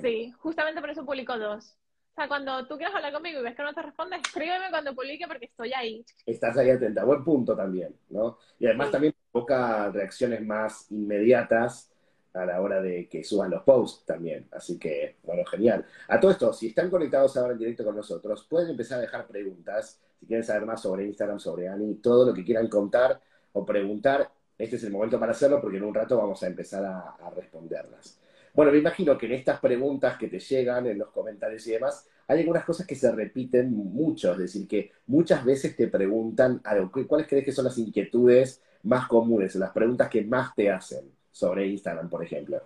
sí, 0.00 0.32
justamente 0.38 0.80
por 0.80 0.90
eso 0.90 1.04
publico 1.04 1.38
dos. 1.38 1.76
O 2.10 2.14
sea, 2.16 2.28
cuando 2.28 2.66
tú 2.66 2.76
quieras 2.76 2.94
hablar 2.94 3.12
conmigo 3.12 3.40
y 3.40 3.42
ves 3.44 3.54
que 3.54 3.62
no 3.62 3.74
te 3.74 3.82
responde, 3.82 4.16
escríbeme 4.16 4.70
cuando 4.70 4.94
publique 4.94 5.26
porque 5.28 5.44
estoy 5.44 5.72
ahí. 5.74 6.04
Estás 6.24 6.56
ahí 6.56 6.70
atenta. 6.70 7.04
Buen 7.04 7.22
punto 7.22 7.54
también, 7.54 7.94
¿no? 8.08 8.38
Y 8.58 8.66
además 8.66 8.90
también 8.90 9.14
provoca 9.30 9.90
reacciones 9.90 10.44
más 10.44 10.90
inmediatas 10.90 11.92
a 12.36 12.46
la 12.46 12.60
hora 12.60 12.80
de 12.80 13.08
que 13.08 13.24
suban 13.24 13.50
los 13.50 13.62
posts 13.62 14.04
también. 14.04 14.46
Así 14.52 14.78
que, 14.78 15.16
bueno, 15.24 15.44
genial. 15.44 15.84
A 16.08 16.20
todo 16.20 16.30
esto, 16.30 16.52
si 16.52 16.68
están 16.68 16.90
conectados 16.90 17.36
ahora 17.36 17.52
en 17.52 17.58
directo 17.58 17.84
con 17.84 17.96
nosotros, 17.96 18.46
pueden 18.48 18.70
empezar 18.70 18.98
a 18.98 19.02
dejar 19.02 19.26
preguntas. 19.26 20.00
Si 20.20 20.26
quieren 20.26 20.44
saber 20.44 20.66
más 20.66 20.82
sobre 20.82 21.06
Instagram, 21.06 21.38
sobre 21.38 21.68
Ani, 21.68 21.94
todo 21.96 22.26
lo 22.26 22.34
que 22.34 22.44
quieran 22.44 22.68
contar 22.68 23.20
o 23.52 23.64
preguntar, 23.64 24.30
este 24.58 24.76
es 24.76 24.84
el 24.84 24.92
momento 24.92 25.18
para 25.18 25.32
hacerlo 25.32 25.60
porque 25.60 25.78
en 25.78 25.84
un 25.84 25.94
rato 25.94 26.16
vamos 26.16 26.42
a 26.42 26.46
empezar 26.46 26.84
a, 26.84 27.30
responderlas. 27.34 28.18
Bueno, 28.54 28.72
me 28.72 28.78
imagino 28.78 29.18
que 29.18 29.26
en 29.26 29.32
estas 29.32 29.60
preguntas 29.60 30.16
que 30.16 30.28
te 30.28 30.38
llegan 30.38 30.86
en 30.86 30.98
los 30.98 31.10
comentarios 31.10 31.66
y 31.66 31.72
demás, 31.72 32.06
hay 32.26 32.40
algunas 32.40 32.64
cosas 32.64 32.86
que 32.86 32.94
se 32.94 33.12
repiten 33.12 33.72
mucho, 33.72 34.32
es 34.32 34.38
decir, 34.38 34.66
que 34.66 34.92
muchas 35.06 35.44
veces 35.44 35.76
te 35.76 35.88
preguntan. 35.88 36.62
¿Cuáles 37.06 37.28
crees 37.28 37.44
que 37.44 37.52
son 37.52 37.66
las 37.66 37.76
inquietudes 37.76 38.62
más 38.84 39.06
comunes, 39.08 39.54
las 39.56 39.72
preguntas 39.72 40.08
que 40.08 40.24
más 40.24 40.54
te 40.54 40.70
hacen? 40.70 41.15
Sobre 41.36 41.66
Instagram, 41.66 42.08
por 42.08 42.24
ejemplo? 42.24 42.62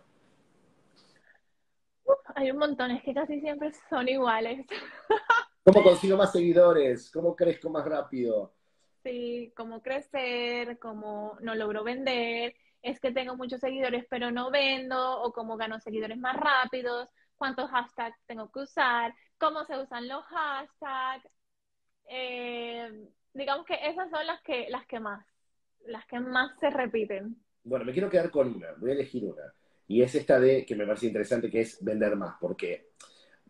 hay 2.37 2.51
un 2.53 2.59
montón, 2.59 2.93
es 2.93 3.03
que 3.03 3.13
casi 3.13 3.41
siempre 3.41 3.73
son 3.89 4.09
iguales. 4.09 4.65
¿Cómo 5.65 5.83
consigo 5.83 6.17
más 6.17 6.33
seguidores? 6.33 7.11
¿Cómo 7.11 7.35
crezco 7.35 7.69
más 7.69 7.85
rápido? 7.85 8.55
Sí, 9.03 9.53
cómo 9.57 9.83
crecer, 9.83 10.79
cómo 10.79 11.37
no 11.41 11.55
logro 11.55 11.83
vender, 11.83 12.55
es 12.83 13.01
que 13.01 13.13
tengo 13.13 13.37
muchos 13.37 13.61
seguidores 13.61 14.05
pero 14.09 14.31
no 14.31 14.51
vendo, 14.51 15.21
o 15.21 15.33
cómo 15.33 15.57
gano 15.57 15.81
seguidores 15.81 16.19
más 16.19 16.37
rápidos, 16.37 17.09
cuántos 17.37 17.69
hashtags 17.71 18.19
tengo 18.27 18.51
que 18.53 18.61
usar, 18.61 19.13
cómo 19.39 19.65
se 19.65 19.79
usan 19.79 20.07
los 20.07 20.25
hashtags. 20.27 21.29
Eh, 22.07 23.09
digamos 23.35 23.67
que 23.67 23.79
esas 23.83 24.11
son 24.11 24.27
las 24.27 24.41
que, 24.43 24.69
las 24.71 24.87
que 24.87 25.01
más, 25.01 25.27
las 25.87 26.07
que 26.07 26.21
más 26.21 26.59
se 26.61 26.71
repiten. 26.71 27.37
Bueno, 27.63 27.85
me 27.85 27.93
quiero 27.93 28.09
quedar 28.09 28.31
con 28.31 28.55
una, 28.55 28.73
voy 28.79 28.91
a 28.91 28.95
elegir 28.95 29.25
una. 29.25 29.53
Y 29.87 30.03
es 30.03 30.15
esta 30.15 30.39
de, 30.39 30.65
que 30.65 30.75
me 30.75 30.87
parece 30.87 31.07
interesante, 31.07 31.51
que 31.51 31.61
es 31.61 31.83
vender 31.85 32.17
más, 32.17 32.37
porque 32.41 32.91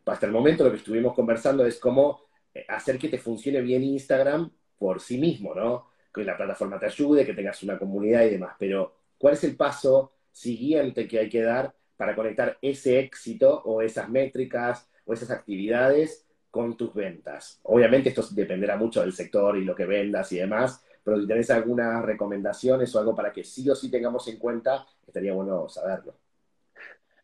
hasta 0.07 0.27
el 0.27 0.33
momento 0.33 0.65
lo 0.65 0.71
que 0.71 0.79
estuvimos 0.79 1.15
conversando 1.15 1.65
es 1.65 1.79
cómo 1.79 2.23
eh, 2.55 2.65
hacer 2.69 2.99
que 2.99 3.09
te 3.09 3.19
funcione 3.19 3.61
bien 3.61 3.85
Instagram 3.85 4.51
por 4.79 5.01
sí 5.01 5.19
mismo, 5.19 5.55
¿no? 5.55 5.91
Que 6.13 6.25
la 6.25 6.37
plataforma 6.37 6.79
te 6.79 6.87
ayude, 6.87 7.25
que 7.25 7.35
tengas 7.35 7.63
una 7.63 7.79
comunidad 7.79 8.25
y 8.25 8.31
demás. 8.31 8.57
Pero, 8.59 8.95
¿cuál 9.19 9.35
es 9.35 9.45
el 9.45 9.57
paso 9.57 10.13
siguiente 10.33 11.07
que 11.07 11.19
hay 11.19 11.29
que 11.29 11.43
dar 11.43 11.75
para 11.97 12.17
conectar 12.17 12.59
ese 12.63 12.99
éxito 12.99 13.63
o 13.65 13.83
esas 13.83 14.09
métricas 14.09 14.89
o 15.05 15.13
esas 15.13 15.31
actividades 15.31 16.27
con 16.51 16.77
tus 16.77 16.93
ventas? 16.95 17.61
Obviamente 17.65 18.09
esto 18.09 18.27
dependerá 18.33 18.77
mucho 18.77 19.03
del 19.03 19.13
sector 19.13 19.57
y 19.59 19.65
lo 19.65 19.77
que 19.77 19.85
vendas 19.85 20.33
y 20.33 20.39
demás, 20.39 20.83
pero 21.03 21.21
si 21.21 21.27
tenés 21.27 21.51
algunas 21.51 22.05
recomendaciones 22.05 22.95
o 22.95 22.99
algo 22.99 23.15
para 23.15 23.33
que 23.33 23.45
sí 23.45 23.69
o 23.69 23.75
sí 23.75 23.91
tengamos 23.91 24.27
en 24.29 24.39
cuenta, 24.39 24.87
estaría 25.07 25.33
bueno 25.33 25.69
saberlo. 25.69 26.15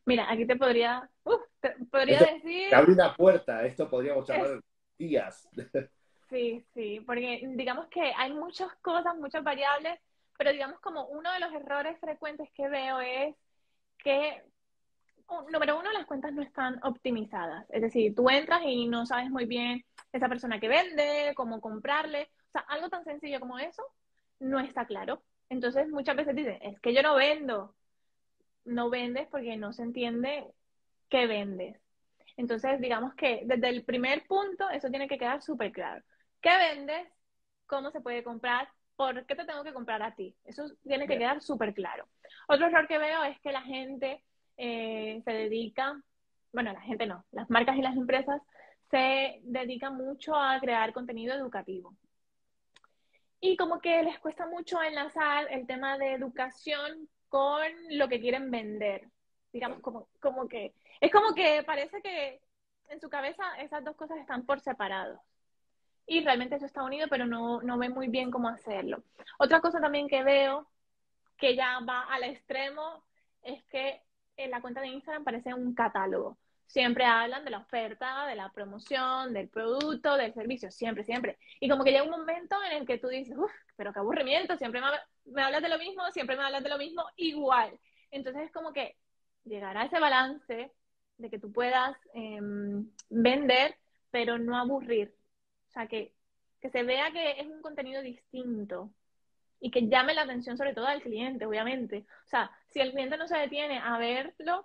Mira, 0.05 0.31
aquí 0.31 0.47
te 0.47 0.57
podría, 0.57 1.09
podría 1.91 2.21
decir... 2.21 2.71
Te 2.71 2.75
abre 2.75 2.93
una 2.93 3.15
puerta, 3.15 3.65
esto 3.67 3.89
podríamos 3.89 4.29
llamar 4.29 4.61
días. 4.99 5.49
Sí, 6.29 6.67
sí, 6.75 7.01
porque 7.07 7.41
digamos 7.55 7.87
que 7.87 8.12
hay 8.17 8.33
muchas 8.33 8.75
cosas, 8.83 9.17
muchas 9.17 9.45
variables, 9.45 10.01
pero 10.37 10.51
digamos 10.51 10.81
como 10.81 11.07
uno 11.07 11.33
de 11.33 11.39
los 11.39 11.53
errores 11.53 11.99
frecuentes 12.01 12.51
que 12.53 12.69
veo 12.69 12.99
es 13.01 13.37
que, 13.99 14.43
número 15.53 15.79
uno, 15.79 15.93
las 15.93 16.05
cuentas 16.05 16.33
no 16.33 16.43
están 16.43 16.81
optimizadas. 16.83 17.65
Es 17.71 17.81
decir, 17.81 18.12
tú 18.15 18.29
entras 18.29 18.61
y 18.65 18.89
no 18.89 19.07
sabes 19.07 19.31
muy 19.31 19.45
bien 19.45 19.85
esa 20.12 20.29
persona 20.29 20.59
que 20.59 20.69
vende, 20.69 21.33
cómo 21.37 21.61
comprarle. 21.61 22.29
Sea, 22.57 22.64
algo 22.69 22.88
tan 22.88 23.05
sencillo 23.05 23.38
como 23.38 23.59
eso 23.59 23.83
no 24.40 24.59
está 24.61 24.87
claro. 24.87 25.23
Entonces 25.51 25.88
muchas 25.88 26.16
veces 26.16 26.35
dicen, 26.35 26.59
es 26.62 26.81
que 26.81 26.95
yo 26.95 27.03
no 27.03 27.14
vendo. 27.14 27.75
No 28.64 28.88
vendes 28.88 29.29
porque 29.29 29.57
no 29.57 29.73
se 29.73 29.83
entiende 29.83 30.47
qué 31.11 31.27
vendes. 31.27 31.79
Entonces, 32.38 32.81
digamos 32.81 33.14
que 33.14 33.42
desde 33.45 33.69
el 33.69 33.85
primer 33.85 34.27
punto 34.27 34.71
eso 34.71 34.88
tiene 34.88 35.07
que 35.07 35.19
quedar 35.19 35.42
súper 35.42 35.71
claro. 35.71 36.03
¿Qué 36.40 36.51
vendes? 36.57 37.07
¿Cómo 37.66 37.90
se 37.90 38.01
puede 38.01 38.25
comprar? 38.25 38.69
¿Por 38.97 39.27
qué 39.27 39.35
te 39.35 39.45
tengo 39.45 39.62
que 39.62 39.75
comprar 39.75 40.03
a 40.03 40.14
ti? 40.14 40.35
Eso 40.45 40.64
tiene 40.83 41.07
que 41.07 41.19
quedar 41.19 41.42
súper 41.42 41.75
claro. 41.75 42.09
Otro 42.49 42.66
error 42.66 42.88
que 42.88 42.99
veo 42.99 43.23
es 43.25 43.38
que 43.40 43.53
la 43.53 43.62
gente 43.62 44.25
eh, 44.57 45.21
se 45.25 45.31
dedica, 45.31 46.01
bueno, 46.53 46.73
la 46.73 46.81
gente 46.81 47.07
no, 47.07 47.25
las 47.33 47.51
marcas 47.51 47.77
y 47.77 47.83
las 47.83 47.97
empresas 47.97 48.40
se 48.90 49.40
dedican 49.42 49.97
mucho 49.97 50.35
a 50.35 50.59
crear 50.61 50.95
contenido 50.95 51.35
educativo. 51.35 51.95
Y 53.40 53.57
como 53.57 53.81
que 53.81 54.03
les 54.03 54.18
cuesta 54.18 54.46
mucho 54.46 54.83
enlazar 54.83 55.46
el 55.51 55.66
tema 55.66 55.99
de 55.99 56.12
educación 56.12 57.09
con 57.29 57.66
lo 57.90 58.09
que 58.09 58.20
quieren 58.20 58.51
vender. 58.51 59.09
Digamos, 59.53 59.81
como, 59.81 60.09
como 60.20 60.49
que 60.49 60.75
es 61.01 61.12
como 61.12 61.35
que 61.35 61.62
parece 61.64 62.01
que 62.03 62.40
en 62.88 63.01
su 63.01 63.09
cabeza 63.09 63.44
esas 63.59 63.85
dos 63.85 63.96
cosas 63.96 64.18
están 64.18 64.46
por 64.46 64.61
separado 64.61 65.20
y 66.07 66.22
realmente 66.22 66.57
eso 66.57 66.66
está 66.66 66.83
unido, 66.83 67.09
pero 67.11 67.27
no, 67.27 67.61
no 67.62 67.79
ve 67.79 67.88
muy 67.88 68.09
bien 68.09 68.31
cómo 68.31 68.49
hacerlo. 68.49 69.03
Otra 69.38 69.61
cosa 69.61 69.81
también 69.81 70.09
que 70.09 70.22
veo 70.22 70.68
que 71.37 71.57
ya 71.57 71.81
va 71.81 72.03
al 72.03 72.25
extremo 72.25 73.03
es 73.42 73.62
que 73.64 74.03
en 74.37 74.51
la 74.51 74.61
cuenta 74.61 74.81
de 74.81 74.88
Instagram 74.88 75.25
parece 75.25 75.53
un 75.53 75.75
catálogo. 75.75 76.38
Siempre 76.66 77.05
hablan 77.05 77.44
de 77.44 77.50
la 77.50 77.59
oferta, 77.59 78.26
de 78.26 78.35
la 78.35 78.50
promoción, 78.50 79.33
del 79.33 79.48
producto, 79.48 80.16
del 80.16 80.35
servicio, 80.35 80.70
siempre, 80.70 81.05
siempre. 81.05 81.38
Y 81.61 81.68
como 81.68 81.85
que 81.85 81.92
llega 81.92 82.05
un 82.05 82.11
momento 82.11 82.57
en 82.70 82.79
el 82.79 82.87
que 82.87 82.98
tú 82.98 83.09
dices, 83.09 83.37
uff, 83.37 83.52
pero 83.76 83.92
qué 83.92 84.00
aburrimiento, 84.00 84.57
siempre 84.57 84.81
me, 85.24 85.42
hablas 85.42 85.62
de 85.62 85.68
lo 85.68 85.79
mismo, 85.79 86.02
siempre 86.12 86.37
me 86.37 86.42
hablas 86.42 86.62
de 86.62 86.70
lo 86.70 86.79
mismo, 86.79 87.05
igual. 87.16 87.79
Entonces 88.11 88.42
es 88.42 88.52
como 88.52 88.72
que 88.72 88.96
llegar 89.44 89.76
a 89.76 89.85
ese 89.85 90.00
balance 90.00 90.72
de 91.18 91.31
que 91.31 91.38
tú 91.38 91.52
puedas 91.52 91.96
em, 92.14 92.90
vender, 93.09 93.76
pero 94.11 94.38
no 94.38 94.57
aburrir, 94.57 95.14
sea, 95.76 95.87
que, 95.88 96.12
se 96.72 96.83
vea 96.83 97.12
que 97.12 97.40
es 97.40 97.46
un 97.46 97.62
contenido 97.62 98.02
distinto 98.02 98.90
y 99.61 99.70
que 99.70 99.88
llame 99.88 100.14
la 100.14 100.22
atención 100.22 100.57
sobre 100.57 100.74
todo 100.74 100.87
al 100.87 101.00
cliente, 101.00 101.46
obviamente. 101.46 102.07
O 102.24 102.29
sea, 102.29 102.50
si 102.70 102.81
el 102.81 102.90
cliente 102.90 103.16
no 103.16 103.29
se 103.29 103.37
detiene 103.37 103.79
a 103.79 103.96
verlo, 103.98 104.64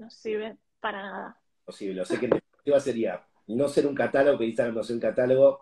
no 0.00 0.10
sirve 0.10 0.56
para 0.80 1.02
nada. 1.02 1.40
Posible. 1.64 2.00
O 2.00 2.04
sea 2.04 2.18
que 2.18 2.26
en 2.26 2.32
definitiva 2.32 2.80
sería 2.80 3.26
no 3.48 3.68
ser 3.68 3.86
un 3.86 3.94
catálogo, 3.94 4.38
que 4.38 4.46
Instagram 4.46 4.74
no 4.74 4.82
ser 4.82 4.94
un 4.94 5.00
catálogo, 5.00 5.60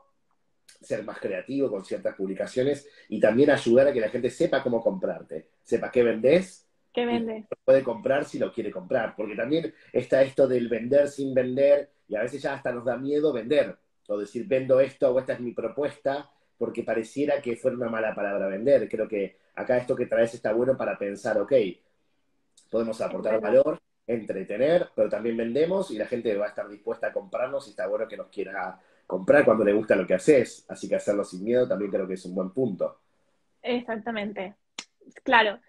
ser 0.81 1.03
más 1.05 1.19
creativo 1.19 1.71
con 1.71 1.85
ciertas 1.85 2.15
publicaciones 2.15 2.89
y 3.09 3.21
también 3.21 3.51
ayudar 3.51 3.89
a 3.89 3.93
que 3.93 4.01
la 4.01 4.11
gente 4.11 4.31
sepa 4.31 4.63
cómo 4.63 4.83
comprarte, 4.83 5.49
sepa 5.63 5.91
qué 5.91 6.03
vendés. 6.03 6.67
¿Qué 6.93 7.05
vendes? 7.05 7.47
Puede 7.65 7.83
comprar 7.83 8.25
si 8.25 8.39
lo 8.39 8.53
quiere 8.53 8.71
comprar, 8.71 9.15
porque 9.17 9.35
también 9.35 9.75
está 9.93 10.23
esto 10.23 10.47
del 10.49 10.69
vender 10.69 11.09
sin 11.09 11.35
vender 11.35 11.91
y 12.09 12.17
a 12.17 12.23
veces 12.23 12.43
ya 12.43 12.55
hasta 12.55 12.73
nos 12.73 12.85
da 12.85 12.97
miedo 12.97 13.33
vender, 13.33 13.77
o 14.09 14.19
decir, 14.19 14.47
vendo 14.47 14.81
esto 14.81 15.13
o 15.13 15.19
esta 15.19 15.35
es 15.35 15.41
mi 15.41 15.53
propuesta, 15.53 16.31
porque 16.57 16.83
pareciera 16.83 17.41
que 17.43 17.57
fuera 17.57 17.77
una 17.77 17.89
mala 17.89 18.15
palabra 18.15 18.49
vender. 18.49 18.89
Creo 18.89 19.07
que 19.07 19.37
acá 19.55 19.77
esto 19.77 19.95
que 19.95 20.07
traes 20.07 20.35
está 20.35 20.53
bueno 20.53 20.77
para 20.77 20.97
pensar, 20.97 21.39
ok, 21.39 21.53
podemos 22.71 23.01
aportar 23.01 23.41
valor, 23.41 23.79
entretener, 24.09 24.89
pero 24.97 25.09
también 25.09 25.37
vendemos 25.37 25.91
y 25.91 25.99
la 25.99 26.07
gente 26.07 26.35
va 26.37 26.47
a 26.47 26.49
estar 26.49 26.69
dispuesta 26.69 27.09
a 27.09 27.13
comprarnos 27.13 27.67
y 27.67 27.71
está 27.71 27.87
bueno 27.87 28.09
que 28.09 28.17
nos 28.17 28.29
quiera 28.29 28.81
comprar 29.07 29.45
cuando 29.45 29.65
le 29.65 29.75
gusta 29.75 29.95
lo 29.95 30.07
que 30.07 30.15
haces. 30.15 30.65
Así 30.69 30.89
que 30.89 30.97
hacerlo 30.97 31.25
sin 31.25 31.45
miedo 31.45 31.69
también 31.69 31.91
creo 31.91 32.09
que 32.09 32.15
es 32.15 32.25
un 32.25 32.35
buen 32.35 32.51
punto. 32.51 33.01
Exactamente. 33.63 34.57
Claro. 35.23 35.61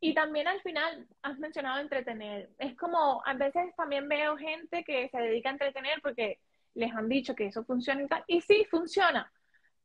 Y 0.00 0.14
también 0.14 0.46
al 0.46 0.60
final 0.62 1.06
has 1.22 1.38
mencionado 1.38 1.80
entretener. 1.80 2.50
Es 2.58 2.76
como, 2.76 3.22
a 3.24 3.34
veces 3.34 3.74
también 3.76 4.08
veo 4.08 4.36
gente 4.36 4.84
que 4.84 5.08
se 5.08 5.18
dedica 5.18 5.48
a 5.48 5.52
entretener 5.52 6.00
porque 6.02 6.38
les 6.74 6.92
han 6.94 7.08
dicho 7.08 7.34
que 7.34 7.46
eso 7.46 7.64
funciona 7.64 8.02
y 8.02 8.06
tal. 8.06 8.24
Y 8.26 8.40
sí, 8.40 8.66
funciona, 8.70 9.32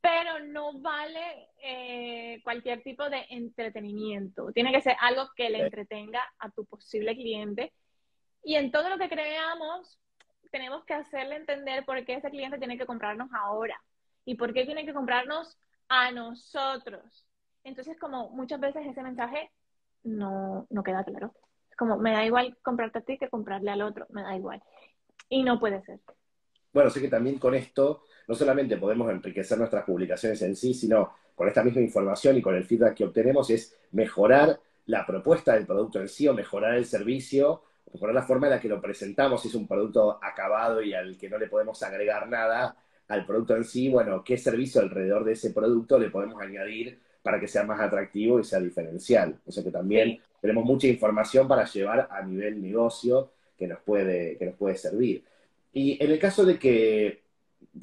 pero 0.04 0.44
no 0.44 0.78
vale 0.80 1.48
eh, 1.62 2.38
cualquier 2.44 2.82
tipo 2.82 3.08
de 3.08 3.24
entretenimiento. 3.30 4.52
Tiene 4.52 4.70
que 4.70 4.82
ser 4.82 4.96
algo 5.00 5.30
que 5.34 5.48
le 5.48 5.62
entretenga 5.62 6.20
a 6.40 6.50
tu 6.50 6.66
posible 6.66 7.14
cliente. 7.14 7.72
Y 8.42 8.56
en 8.56 8.70
todo 8.70 8.90
lo 8.90 8.98
que 8.98 9.08
creamos, 9.08 9.98
tenemos 10.50 10.84
que 10.84 10.92
hacerle 10.92 11.36
entender 11.36 11.86
por 11.86 12.04
qué 12.04 12.16
ese 12.16 12.28
cliente 12.28 12.58
tiene 12.58 12.76
que 12.76 12.84
comprarnos 12.84 13.30
ahora 13.32 13.80
y 14.26 14.34
por 14.34 14.52
qué 14.52 14.66
tiene 14.66 14.84
que 14.84 14.92
comprarnos 14.92 15.56
a 15.88 16.10
nosotros. 16.10 17.26
Entonces, 17.62 17.98
como 17.98 18.28
muchas 18.28 18.60
veces 18.60 18.86
ese 18.86 19.02
mensaje 19.02 19.50
no, 20.02 20.66
no 20.68 20.82
queda 20.82 21.02
claro. 21.02 21.32
Es 21.70 21.76
como, 21.78 21.96
me 21.96 22.12
da 22.12 22.26
igual 22.26 22.58
comprarte 22.60 22.98
a 22.98 23.02
ti 23.02 23.16
que 23.16 23.30
comprarle 23.30 23.70
al 23.70 23.80
otro, 23.80 24.06
me 24.10 24.20
da 24.20 24.36
igual. 24.36 24.62
Y 25.30 25.44
no 25.44 25.58
puede 25.58 25.82
ser. 25.84 25.98
Bueno, 26.74 26.90
sé 26.90 27.00
que 27.00 27.08
también 27.08 27.38
con 27.38 27.54
esto 27.54 28.02
no 28.26 28.34
solamente 28.34 28.76
podemos 28.76 29.08
enriquecer 29.08 29.56
nuestras 29.56 29.84
publicaciones 29.84 30.42
en 30.42 30.56
sí, 30.56 30.74
sino 30.74 31.14
con 31.36 31.46
esta 31.46 31.62
misma 31.62 31.80
información 31.80 32.36
y 32.36 32.42
con 32.42 32.56
el 32.56 32.64
feedback 32.64 32.94
que 32.96 33.04
obtenemos 33.04 33.48
es 33.50 33.76
mejorar 33.92 34.58
la 34.86 35.06
propuesta 35.06 35.54
del 35.54 35.66
producto 35.66 36.00
en 36.00 36.08
sí 36.08 36.26
o 36.26 36.34
mejorar 36.34 36.74
el 36.74 36.84
servicio, 36.84 37.62
mejorar 37.92 38.14
la 38.14 38.22
forma 38.22 38.48
en 38.48 38.54
la 38.54 38.60
que 38.60 38.68
lo 38.68 38.80
presentamos, 38.80 39.42
si 39.42 39.48
es 39.48 39.54
un 39.54 39.68
producto 39.68 40.18
acabado 40.20 40.82
y 40.82 40.94
al 40.94 41.16
que 41.16 41.30
no 41.30 41.38
le 41.38 41.46
podemos 41.46 41.80
agregar 41.84 42.28
nada 42.28 42.76
al 43.06 43.24
producto 43.24 43.54
en 43.54 43.64
sí, 43.64 43.88
bueno, 43.88 44.24
qué 44.24 44.36
servicio 44.36 44.80
alrededor 44.80 45.24
de 45.24 45.32
ese 45.32 45.50
producto 45.50 45.96
le 45.96 46.10
podemos 46.10 46.42
añadir 46.42 46.98
para 47.22 47.38
que 47.38 47.46
sea 47.46 47.62
más 47.64 47.80
atractivo 47.80 48.40
y 48.40 48.44
sea 48.44 48.58
diferencial. 48.58 49.38
O 49.46 49.52
sea 49.52 49.62
que 49.62 49.70
también 49.70 50.18
tenemos 50.40 50.64
mucha 50.64 50.88
información 50.88 51.46
para 51.46 51.64
llevar 51.66 52.08
a 52.10 52.20
nivel 52.22 52.60
negocio 52.60 53.30
que 53.56 53.68
nos 53.68 53.78
puede, 53.80 54.36
que 54.36 54.46
nos 54.46 54.56
puede 54.56 54.76
servir. 54.76 55.22
Y 55.74 56.02
en 56.02 56.10
el 56.10 56.18
caso 56.18 56.44
de 56.44 56.58
que 56.58 57.24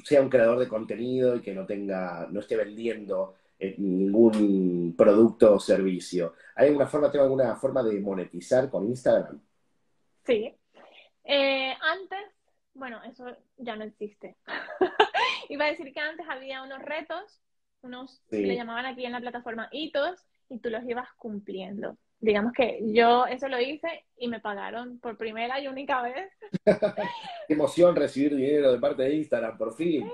sea 0.02 0.20
un 0.20 0.28
creador 0.28 0.58
de 0.58 0.68
contenido 0.68 1.36
y 1.36 1.42
que 1.42 1.54
no 1.54 1.66
tenga, 1.66 2.26
no 2.30 2.40
esté 2.40 2.56
vendiendo 2.56 3.34
eh, 3.58 3.74
ningún 3.78 4.94
producto 4.96 5.54
o 5.54 5.60
servicio, 5.60 6.34
¿hay 6.56 6.68
alguna 6.68 6.86
forma, 6.86 7.12
tengo 7.12 7.24
alguna 7.24 7.54
forma 7.54 7.82
de 7.82 8.00
monetizar 8.00 8.68
con 8.70 8.86
Instagram? 8.86 9.40
Sí. 10.24 10.52
Eh, 11.24 11.74
antes, 11.80 12.18
bueno, 12.74 13.00
eso 13.04 13.26
ya 13.58 13.76
no 13.76 13.84
existe. 13.84 14.36
Iba 15.48 15.66
a 15.66 15.70
decir 15.70 15.92
que 15.92 16.00
antes 16.00 16.26
había 16.28 16.62
unos 16.62 16.80
retos 16.80 17.40
unos, 17.82 18.22
le 18.30 18.54
llamaban 18.54 18.86
aquí 18.86 19.04
en 19.04 19.12
la 19.12 19.20
plataforma 19.20 19.68
hitos, 19.72 20.24
y 20.48 20.58
tú 20.58 20.70
los 20.70 20.84
ibas 20.84 21.08
cumpliendo. 21.16 21.96
digamos 22.20 22.52
que 22.52 22.80
yo 22.92 23.26
eso 23.26 23.48
lo 23.48 23.60
hice 23.60 24.04
y 24.16 24.28
me 24.28 24.38
pagaron 24.38 25.00
por 25.00 25.16
primera 25.16 25.58
y 25.60 25.66
única 25.66 26.02
vez. 26.02 26.30
Emoción 27.52 27.96
recibir 27.96 28.34
dinero 28.34 28.72
de 28.72 28.78
parte 28.78 29.02
de 29.02 29.16
Instagram, 29.16 29.58
por 29.58 29.74
fin. 29.74 30.10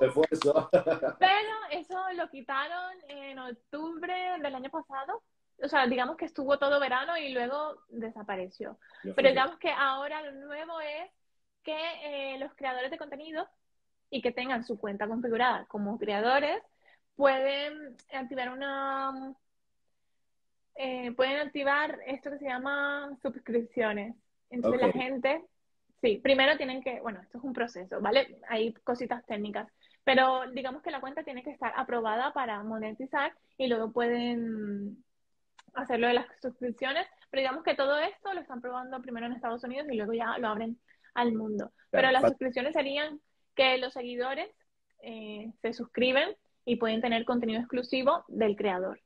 esfuerzo. 0.00 0.70
Pero 1.18 1.54
eso 1.70 2.12
lo 2.14 2.28
quitaron 2.30 2.92
en 3.08 3.38
octubre 3.38 4.14
del 4.40 4.54
año 4.54 4.70
pasado. 4.70 5.22
O 5.62 5.68
sea, 5.68 5.86
digamos 5.86 6.16
que 6.16 6.24
estuvo 6.24 6.58
todo 6.58 6.80
verano 6.80 7.16
y 7.16 7.32
luego 7.32 7.76
desapareció. 7.88 8.78
Pero 9.14 9.28
digamos 9.28 9.58
que 9.58 9.70
ahora 9.70 10.22
lo 10.22 10.32
nuevo 10.46 10.80
es 10.80 11.10
que 11.62 11.76
eh, 12.04 12.38
los 12.38 12.52
creadores 12.54 12.90
de 12.90 12.98
contenido 12.98 13.48
y 14.10 14.20
que 14.20 14.32
tengan 14.32 14.64
su 14.64 14.78
cuenta 14.78 15.06
configurada 15.06 15.64
como 15.66 15.98
creadores 15.98 16.62
pueden 17.16 17.96
activar 18.12 18.50
una 18.50 19.34
eh, 20.76 21.12
pueden 21.12 21.36
activar 21.36 22.00
esto 22.06 22.30
que 22.30 22.38
se 22.38 22.46
llama 22.46 23.16
suscripciones. 23.22 24.14
Entonces 24.50 24.80
la 24.80 24.92
gente, 24.92 25.44
sí, 26.04 26.20
primero 26.22 26.56
tienen 26.58 26.82
que, 26.82 27.00
bueno, 27.00 27.20
esto 27.22 27.38
es 27.38 27.44
un 27.44 27.54
proceso, 27.54 27.98
¿vale? 28.02 28.36
Hay 28.50 28.74
cositas 28.84 29.24
técnicas, 29.24 29.66
pero 30.04 30.42
digamos 30.52 30.82
que 30.82 30.90
la 30.90 31.00
cuenta 31.00 31.22
tiene 31.22 31.42
que 31.42 31.50
estar 31.50 31.72
aprobada 31.76 32.34
para 32.34 32.62
monetizar 32.62 33.32
y 33.56 33.68
luego 33.68 33.90
pueden 33.90 35.02
hacerlo 35.72 36.08
de 36.08 36.14
las 36.14 36.26
suscripciones, 36.42 37.06
pero 37.30 37.40
digamos 37.40 37.64
que 37.64 37.74
todo 37.74 37.98
esto 37.98 38.34
lo 38.34 38.40
están 38.40 38.60
probando 38.60 39.00
primero 39.00 39.24
en 39.24 39.32
Estados 39.32 39.64
Unidos 39.64 39.88
y 39.90 39.96
luego 39.96 40.12
ya 40.12 40.36
lo 40.36 40.48
abren 40.48 40.78
al 41.14 41.32
mundo. 41.32 41.72
pero 41.90 42.10
las 42.10 42.22
suscripciones 42.22 42.74
serían 42.74 43.18
que 43.54 43.78
los 43.78 43.94
seguidores 43.94 44.50
eh, 45.00 45.52
se 45.62 45.72
suscriben 45.72 46.36
y 46.66 46.76
pueden 46.76 47.00
tener 47.00 47.24
contenido 47.24 47.60
exclusivo 47.60 48.24
del 48.28 48.56
creador. 48.56 49.00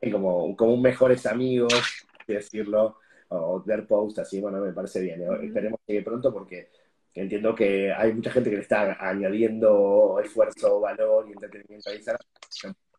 Y 0.00 0.10
como, 0.10 0.56
como 0.56 0.74
un 0.74 0.82
mejores 0.82 1.26
amigos, 1.26 2.06
decirlo, 2.26 2.96
o 3.32 3.62
ver 3.62 3.86
post 3.86 4.18
así, 4.18 4.40
bueno, 4.40 4.60
me 4.60 4.72
parece 4.72 5.00
bien. 5.00 5.22
Esperemos 5.42 5.80
que 5.86 6.02
pronto 6.02 6.32
porque 6.32 6.70
entiendo 7.14 7.54
que 7.54 7.92
hay 7.92 8.12
mucha 8.12 8.30
gente 8.30 8.50
que 8.50 8.56
le 8.56 8.62
está 8.62 8.96
añadiendo 9.00 10.20
esfuerzo, 10.22 10.80
valor 10.80 11.28
y 11.28 11.32
entretenimiento 11.32 11.90
a 11.90 11.94
Instagram, 11.94 12.26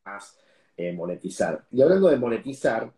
más 0.06 0.38
eh, 0.78 0.94
monetizar. 0.94 1.66
Y 1.72 1.82
hablando 1.82 2.10
de 2.10 2.18
monetizar, 2.18 2.92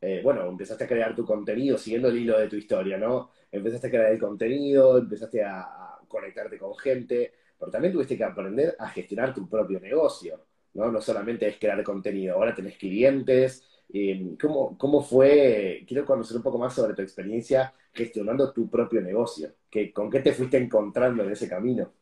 eh, 0.00 0.20
bueno, 0.22 0.46
empezaste 0.46 0.84
a 0.84 0.88
crear 0.88 1.14
tu 1.14 1.24
contenido 1.24 1.76
siguiendo 1.76 2.08
el 2.08 2.18
hilo 2.18 2.38
de 2.38 2.48
tu 2.48 2.56
historia, 2.56 2.98
¿no? 2.98 3.30
Empezaste 3.50 3.88
a 3.88 3.90
crear 3.90 4.12
el 4.12 4.18
contenido, 4.20 4.98
empezaste 4.98 5.42
a 5.42 5.98
conectarte 6.06 6.58
con 6.58 6.76
gente, 6.76 7.32
pero 7.58 7.70
también 7.70 7.92
tuviste 7.92 8.16
que 8.16 8.24
aprender 8.24 8.76
a 8.78 8.88
gestionar 8.88 9.34
tu 9.34 9.48
propio 9.48 9.80
negocio, 9.80 10.46
¿no? 10.74 10.90
No 10.90 11.00
solamente 11.00 11.48
es 11.48 11.58
crear 11.58 11.82
contenido, 11.82 12.34
ahora 12.36 12.54
tenés 12.54 12.76
clientes. 12.78 13.64
Eh, 13.92 14.36
¿cómo, 14.40 14.76
¿Cómo 14.76 15.02
fue? 15.02 15.84
Quiero 15.86 16.04
conocer 16.04 16.36
un 16.36 16.42
poco 16.42 16.58
más 16.58 16.74
sobre 16.74 16.94
tu 16.94 17.02
experiencia 17.02 17.72
gestionando 17.92 18.52
tu 18.52 18.68
propio 18.68 19.00
negocio. 19.00 19.54
¿Qué, 19.70 19.92
¿Con 19.92 20.10
qué 20.10 20.20
te 20.20 20.32
fuiste 20.32 20.58
encontrando 20.58 21.22
en 21.24 21.32
ese 21.32 21.48
camino? 21.48 21.92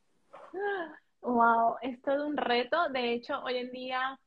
Wow, 1.21 1.77
es 1.83 2.01
todo 2.03 2.27
un 2.27 2.37
reto. 2.37 2.89
De 2.91 3.13
hecho, 3.13 3.43
hoy 3.43 3.57
en 3.57 3.71
día 3.71 4.19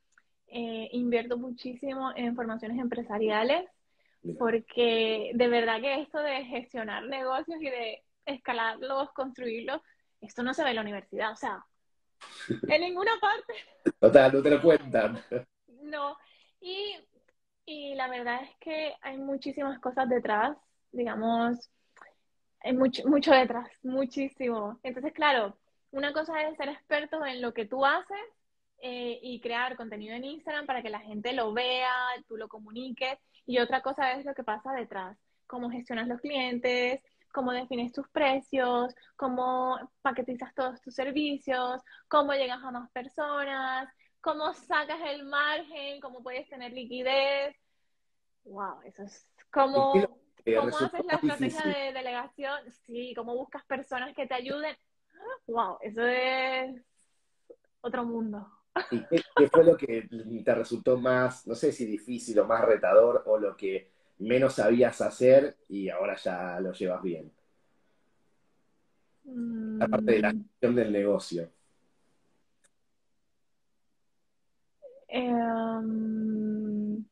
eh, 0.47 0.89
invierto 0.91 1.37
muchísimo 1.37 2.11
en 2.15 2.35
formaciones 2.35 2.79
empresariales 2.79 3.65
porque 4.37 5.31
de 5.33 5.47
verdad 5.47 5.79
que 5.79 6.01
esto 6.01 6.19
de 6.19 6.43
gestionar 6.45 7.03
negocios 7.03 7.61
y 7.61 7.69
de 7.69 8.03
escalarlos, 8.25 9.11
construirlos, 9.13 9.81
esto 10.21 10.43
no 10.43 10.53
se 10.53 10.63
ve 10.63 10.71
en 10.71 10.75
la 10.75 10.81
universidad, 10.81 11.31
o 11.31 11.35
sea, 11.35 11.63
en 12.67 12.81
ninguna 12.81 13.11
parte. 13.19 13.53
Total, 13.99 14.33
no 14.33 14.41
te 14.41 14.49
lo 14.49 14.61
cuentan. 14.61 15.19
No, 15.81 16.17
y, 16.59 16.95
y 17.69 17.93
la 17.93 18.07
verdad 18.07 18.41
es 18.41 18.49
que 18.59 18.95
hay 19.01 19.17
muchísimas 19.19 19.77
cosas 19.79 20.09
detrás, 20.09 20.57
digamos, 20.91 21.69
hay 22.61 22.73
mucho, 22.73 23.07
mucho 23.07 23.31
detrás, 23.31 23.69
muchísimo. 23.83 24.79
Entonces, 24.81 25.13
claro, 25.13 25.55
una 25.91 26.11
cosa 26.11 26.41
es 26.41 26.57
ser 26.57 26.69
experto 26.69 27.23
en 27.23 27.43
lo 27.43 27.53
que 27.53 27.67
tú 27.67 27.85
haces 27.85 28.17
eh, 28.81 29.19
y 29.21 29.39
crear 29.39 29.75
contenido 29.75 30.15
en 30.15 30.23
Instagram 30.23 30.65
para 30.65 30.81
que 30.81 30.89
la 30.89 30.99
gente 30.99 31.31
lo 31.33 31.53
vea, 31.53 31.93
tú 32.27 32.37
lo 32.37 32.47
comuniques, 32.47 33.19
y 33.45 33.59
otra 33.59 33.81
cosa 33.83 34.13
es 34.13 34.25
lo 34.25 34.33
que 34.33 34.43
pasa 34.43 34.73
detrás, 34.73 35.15
cómo 35.45 35.69
gestionas 35.69 36.07
los 36.07 36.21
clientes, 36.21 37.03
cómo 37.31 37.51
defines 37.51 37.93
tus 37.93 38.09
precios, 38.09 38.95
cómo 39.15 39.77
paquetizas 40.01 40.55
todos 40.55 40.81
tus 40.81 40.95
servicios, 40.95 41.83
cómo 42.07 42.33
llegas 42.33 42.63
a 42.63 42.71
más 42.71 42.89
personas, 42.89 43.87
cómo 44.21 44.53
sacas 44.53 44.99
el 45.07 45.25
margen, 45.25 45.99
cómo 46.01 46.21
puedes 46.21 46.47
tener 46.49 46.71
liquidez. 46.73 47.55
Wow, 48.45 48.81
eso 48.83 49.03
es 49.03 49.27
como 49.51 49.93
cómo 49.93 50.77
haces 50.77 51.05
la 51.05 51.13
estrategia 51.15 51.65
de 51.65 51.93
delegación, 51.93 52.59
sí, 52.85 53.13
cómo 53.15 53.35
buscas 53.35 53.63
personas 53.65 54.15
que 54.15 54.27
te 54.27 54.33
ayuden. 54.33 54.75
Wow, 55.47 55.77
eso 55.81 56.05
es 56.05 56.81
otro 57.81 58.05
mundo. 58.05 58.47
¿Y 58.91 59.03
qué, 59.05 59.47
fue 59.51 59.63
lo 59.63 59.75
que 59.75 60.07
te 60.43 60.55
resultó 60.55 60.97
más, 60.97 61.45
no 61.47 61.55
sé 61.55 61.71
si 61.71 61.85
difícil 61.85 62.39
o 62.39 62.45
más 62.45 62.63
retador 62.63 63.23
o 63.25 63.37
lo 63.37 63.55
que 63.55 63.91
menos 64.19 64.53
sabías 64.53 65.01
hacer 65.01 65.57
y 65.67 65.89
ahora 65.89 66.15
ya 66.15 66.59
lo 66.59 66.71
llevas 66.71 67.01
bien? 67.01 67.31
La 69.25 69.87
parte 69.87 70.13
de 70.13 70.19
la 70.19 70.33
mm. 70.33 70.43
gestión 70.43 70.75
del 70.75 70.91
negocio. 70.91 71.51
Em, 75.09 77.03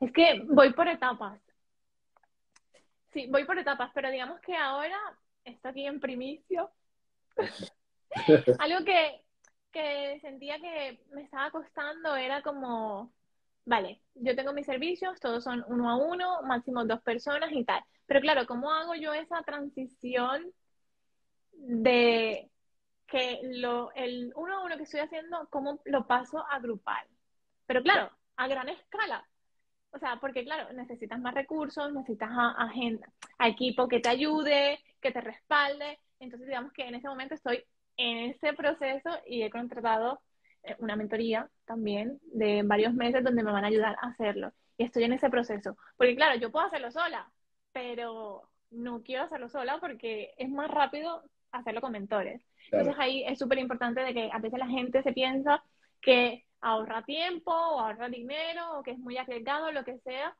es 0.00 0.12
que 0.12 0.42
voy 0.48 0.72
por 0.72 0.86
etapas. 0.88 1.40
Sí, 3.12 3.26
voy 3.28 3.44
por 3.44 3.58
etapas, 3.58 3.90
pero 3.94 4.10
digamos 4.10 4.40
que 4.40 4.56
ahora 4.56 4.98
está 5.44 5.70
aquí 5.70 5.86
en 5.86 6.00
primicio. 6.00 6.70
Algo 8.58 8.84
que, 8.84 9.24
que 9.72 10.18
sentía 10.20 10.60
que 10.60 11.00
me 11.12 11.22
estaba 11.22 11.50
costando 11.50 12.14
era 12.16 12.42
como, 12.42 13.12
vale, 13.64 14.00
yo 14.14 14.36
tengo 14.36 14.52
mis 14.52 14.66
servicios, 14.66 15.18
todos 15.20 15.42
son 15.42 15.64
uno 15.68 15.90
a 15.90 15.96
uno, 15.96 16.42
máximo 16.42 16.84
dos 16.84 17.02
personas 17.02 17.50
y 17.52 17.64
tal. 17.64 17.82
Pero 18.06 18.20
claro, 18.20 18.46
¿cómo 18.46 18.70
hago 18.70 18.94
yo 18.94 19.12
esa 19.12 19.42
transición 19.42 20.52
de 21.52 22.50
que 23.06 23.40
lo, 23.42 23.92
el 23.94 24.32
uno 24.34 24.58
a 24.58 24.64
uno 24.64 24.76
que 24.76 24.84
estoy 24.84 25.00
haciendo, 25.00 25.46
cómo 25.50 25.80
lo 25.84 26.06
paso 26.06 26.44
a 26.50 26.58
grupal? 26.58 27.06
Pero 27.66 27.82
claro, 27.82 28.10
a 28.36 28.48
gran 28.48 28.68
escala. 28.68 29.26
O 29.90 29.98
sea, 29.98 30.18
porque 30.20 30.44
claro, 30.44 30.72
necesitas 30.72 31.20
más 31.20 31.34
recursos, 31.34 31.92
necesitas 31.92 32.30
a, 32.32 32.68
a 33.38 33.48
equipo 33.48 33.86
que 33.86 34.00
te 34.00 34.08
ayude, 34.08 34.80
que 35.00 35.12
te 35.12 35.20
respalde. 35.20 36.00
Entonces, 36.18 36.48
digamos 36.48 36.72
que 36.72 36.86
en 36.86 36.96
ese 36.96 37.08
momento 37.08 37.34
estoy 37.34 37.64
en 37.96 38.30
ese 38.30 38.52
proceso 38.54 39.10
y 39.26 39.42
he 39.42 39.50
contratado 39.50 40.20
eh, 40.64 40.74
una 40.78 40.96
mentoría 40.96 41.48
también 41.64 42.18
de 42.22 42.62
varios 42.64 42.94
meses 42.94 43.22
donde 43.22 43.42
me 43.42 43.52
van 43.52 43.64
a 43.64 43.68
ayudar 43.68 43.96
a 44.00 44.08
hacerlo. 44.08 44.52
Y 44.76 44.84
estoy 44.84 45.04
en 45.04 45.12
ese 45.12 45.30
proceso. 45.30 45.76
Porque 45.96 46.16
claro, 46.16 46.38
yo 46.40 46.50
puedo 46.50 46.66
hacerlo 46.66 46.90
sola, 46.90 47.30
pero 47.72 48.50
no 48.70 49.02
quiero 49.02 49.24
hacerlo 49.24 49.48
sola 49.48 49.78
porque 49.78 50.34
es 50.36 50.50
más 50.50 50.70
rápido 50.70 51.22
hacerlo 51.58 51.80
con 51.80 51.92
mentores. 51.92 52.42
Entonces 52.70 52.94
ahí 52.98 53.24
es 53.24 53.38
súper 53.38 53.58
importante 53.58 54.00
de 54.00 54.14
que 54.14 54.30
a 54.32 54.38
veces 54.38 54.58
la 54.58 54.66
gente 54.66 55.02
se 55.02 55.12
piensa 55.12 55.62
que 56.00 56.44
ahorra 56.60 57.02
tiempo 57.02 57.52
o 57.52 57.80
ahorra 57.80 58.08
dinero 58.08 58.78
o 58.78 58.82
que 58.82 58.92
es 58.92 58.98
muy 58.98 59.16
arriesgado, 59.16 59.72
lo 59.72 59.84
que 59.84 59.98
sea, 59.98 60.36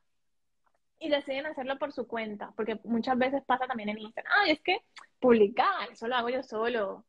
y 0.99 1.09
deciden 1.09 1.45
hacerlo 1.45 1.77
por 1.77 1.91
su 1.91 2.07
cuenta, 2.07 2.51
porque 2.55 2.79
muchas 2.83 3.17
veces 3.17 3.43
pasa 3.45 3.67
también 3.67 3.89
en 3.89 3.99
Instagram, 3.99 4.33
ay, 4.41 4.51
es 4.51 4.61
que 4.61 4.79
publicar, 5.19 5.89
eso 5.91 6.07
lo 6.07 6.15
hago 6.15 6.29
yo 6.29 6.41
solo, 6.41 7.05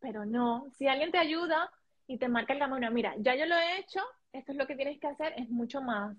pero 0.00 0.24
no, 0.24 0.66
si 0.76 0.88
alguien 0.88 1.12
te 1.12 1.18
ayuda 1.18 1.70
y 2.06 2.18
te 2.18 2.28
marca 2.28 2.52
el 2.52 2.58
camino, 2.58 2.90
mira, 2.90 3.14
ya 3.18 3.34
yo 3.34 3.46
lo 3.46 3.54
he 3.54 3.78
hecho, 3.78 4.00
esto 4.32 4.52
es 4.52 4.58
lo 4.58 4.66
que 4.66 4.76
tienes 4.76 4.98
que 4.98 5.06
hacer, 5.06 5.34
es 5.36 5.48
mucho 5.48 5.80
más, 5.80 6.16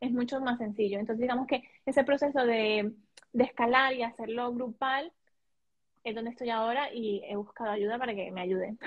es 0.00 0.12
mucho 0.12 0.40
más 0.40 0.58
sencillo. 0.58 0.98
Entonces, 0.98 1.22
digamos 1.22 1.46
que 1.46 1.62
ese 1.84 2.04
proceso 2.04 2.44
de, 2.44 2.92
escalar 3.34 3.92
y 3.92 4.02
hacerlo 4.02 4.52
grupal 4.54 5.12
es 6.06 6.14
donde 6.14 6.30
estoy 6.30 6.50
ahora 6.50 6.92
y 6.94 7.20
he 7.28 7.34
buscado 7.34 7.70
ayuda 7.70 7.98
para 7.98 8.14
que 8.14 8.30
me 8.30 8.40
ayuden. 8.40 8.78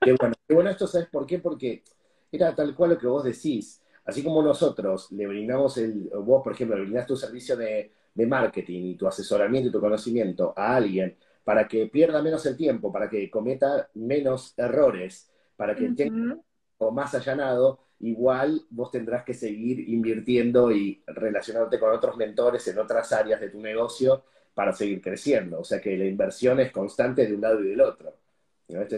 Qué 0.00 0.14
bueno, 0.18 0.34
qué 0.48 0.54
bueno 0.54 0.70
esto, 0.70 0.86
¿sabes 0.86 1.06
por 1.08 1.26
qué? 1.26 1.38
Porque 1.38 1.82
era 2.30 2.54
tal 2.54 2.74
cual 2.74 2.90
lo 2.90 2.98
que 2.98 3.06
vos 3.06 3.24
decís. 3.24 3.82
Así 4.06 4.24
como 4.24 4.42
nosotros 4.42 5.12
le 5.12 5.26
brindamos 5.26 5.76
el, 5.76 6.08
vos 6.24 6.42
por 6.42 6.54
ejemplo, 6.54 6.76
le 6.76 6.84
brindás 6.84 7.06
tu 7.06 7.14
servicio 7.14 7.58
de, 7.58 7.92
de 8.14 8.26
marketing 8.26 8.84
y 8.84 8.94
tu 8.96 9.06
asesoramiento 9.06 9.68
y 9.68 9.72
tu 9.72 9.80
conocimiento 9.80 10.54
a 10.56 10.76
alguien 10.76 11.14
para 11.44 11.68
que 11.68 11.88
pierda 11.88 12.22
menos 12.22 12.46
el 12.46 12.56
tiempo, 12.56 12.90
para 12.90 13.10
que 13.10 13.30
cometa 13.30 13.90
menos 13.94 14.54
errores, 14.56 15.30
para 15.56 15.76
que 15.76 15.90
tenga 15.90 16.38
o 16.78 16.90
más 16.90 17.14
allanado, 17.14 17.80
igual 18.00 18.62
vos 18.70 18.90
tendrás 18.90 19.24
que 19.24 19.34
seguir 19.34 19.88
invirtiendo 19.90 20.72
y 20.72 21.02
relacionándote 21.06 21.78
con 21.78 21.92
otros 21.92 22.16
mentores 22.16 22.66
en 22.66 22.78
otras 22.78 23.12
áreas 23.12 23.40
de 23.40 23.50
tu 23.50 23.60
negocio 23.60 24.24
para 24.54 24.72
seguir 24.72 25.00
creciendo. 25.00 25.60
O 25.60 25.64
sea 25.64 25.80
que 25.80 25.96
la 25.96 26.04
inversión 26.04 26.60
es 26.60 26.72
constante 26.72 27.26
de 27.26 27.34
un 27.34 27.40
lado 27.40 27.62
y 27.62 27.68
del 27.68 27.80
otro. 27.80 28.14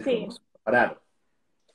sí. 0.03 0.27
parar. 0.63 0.99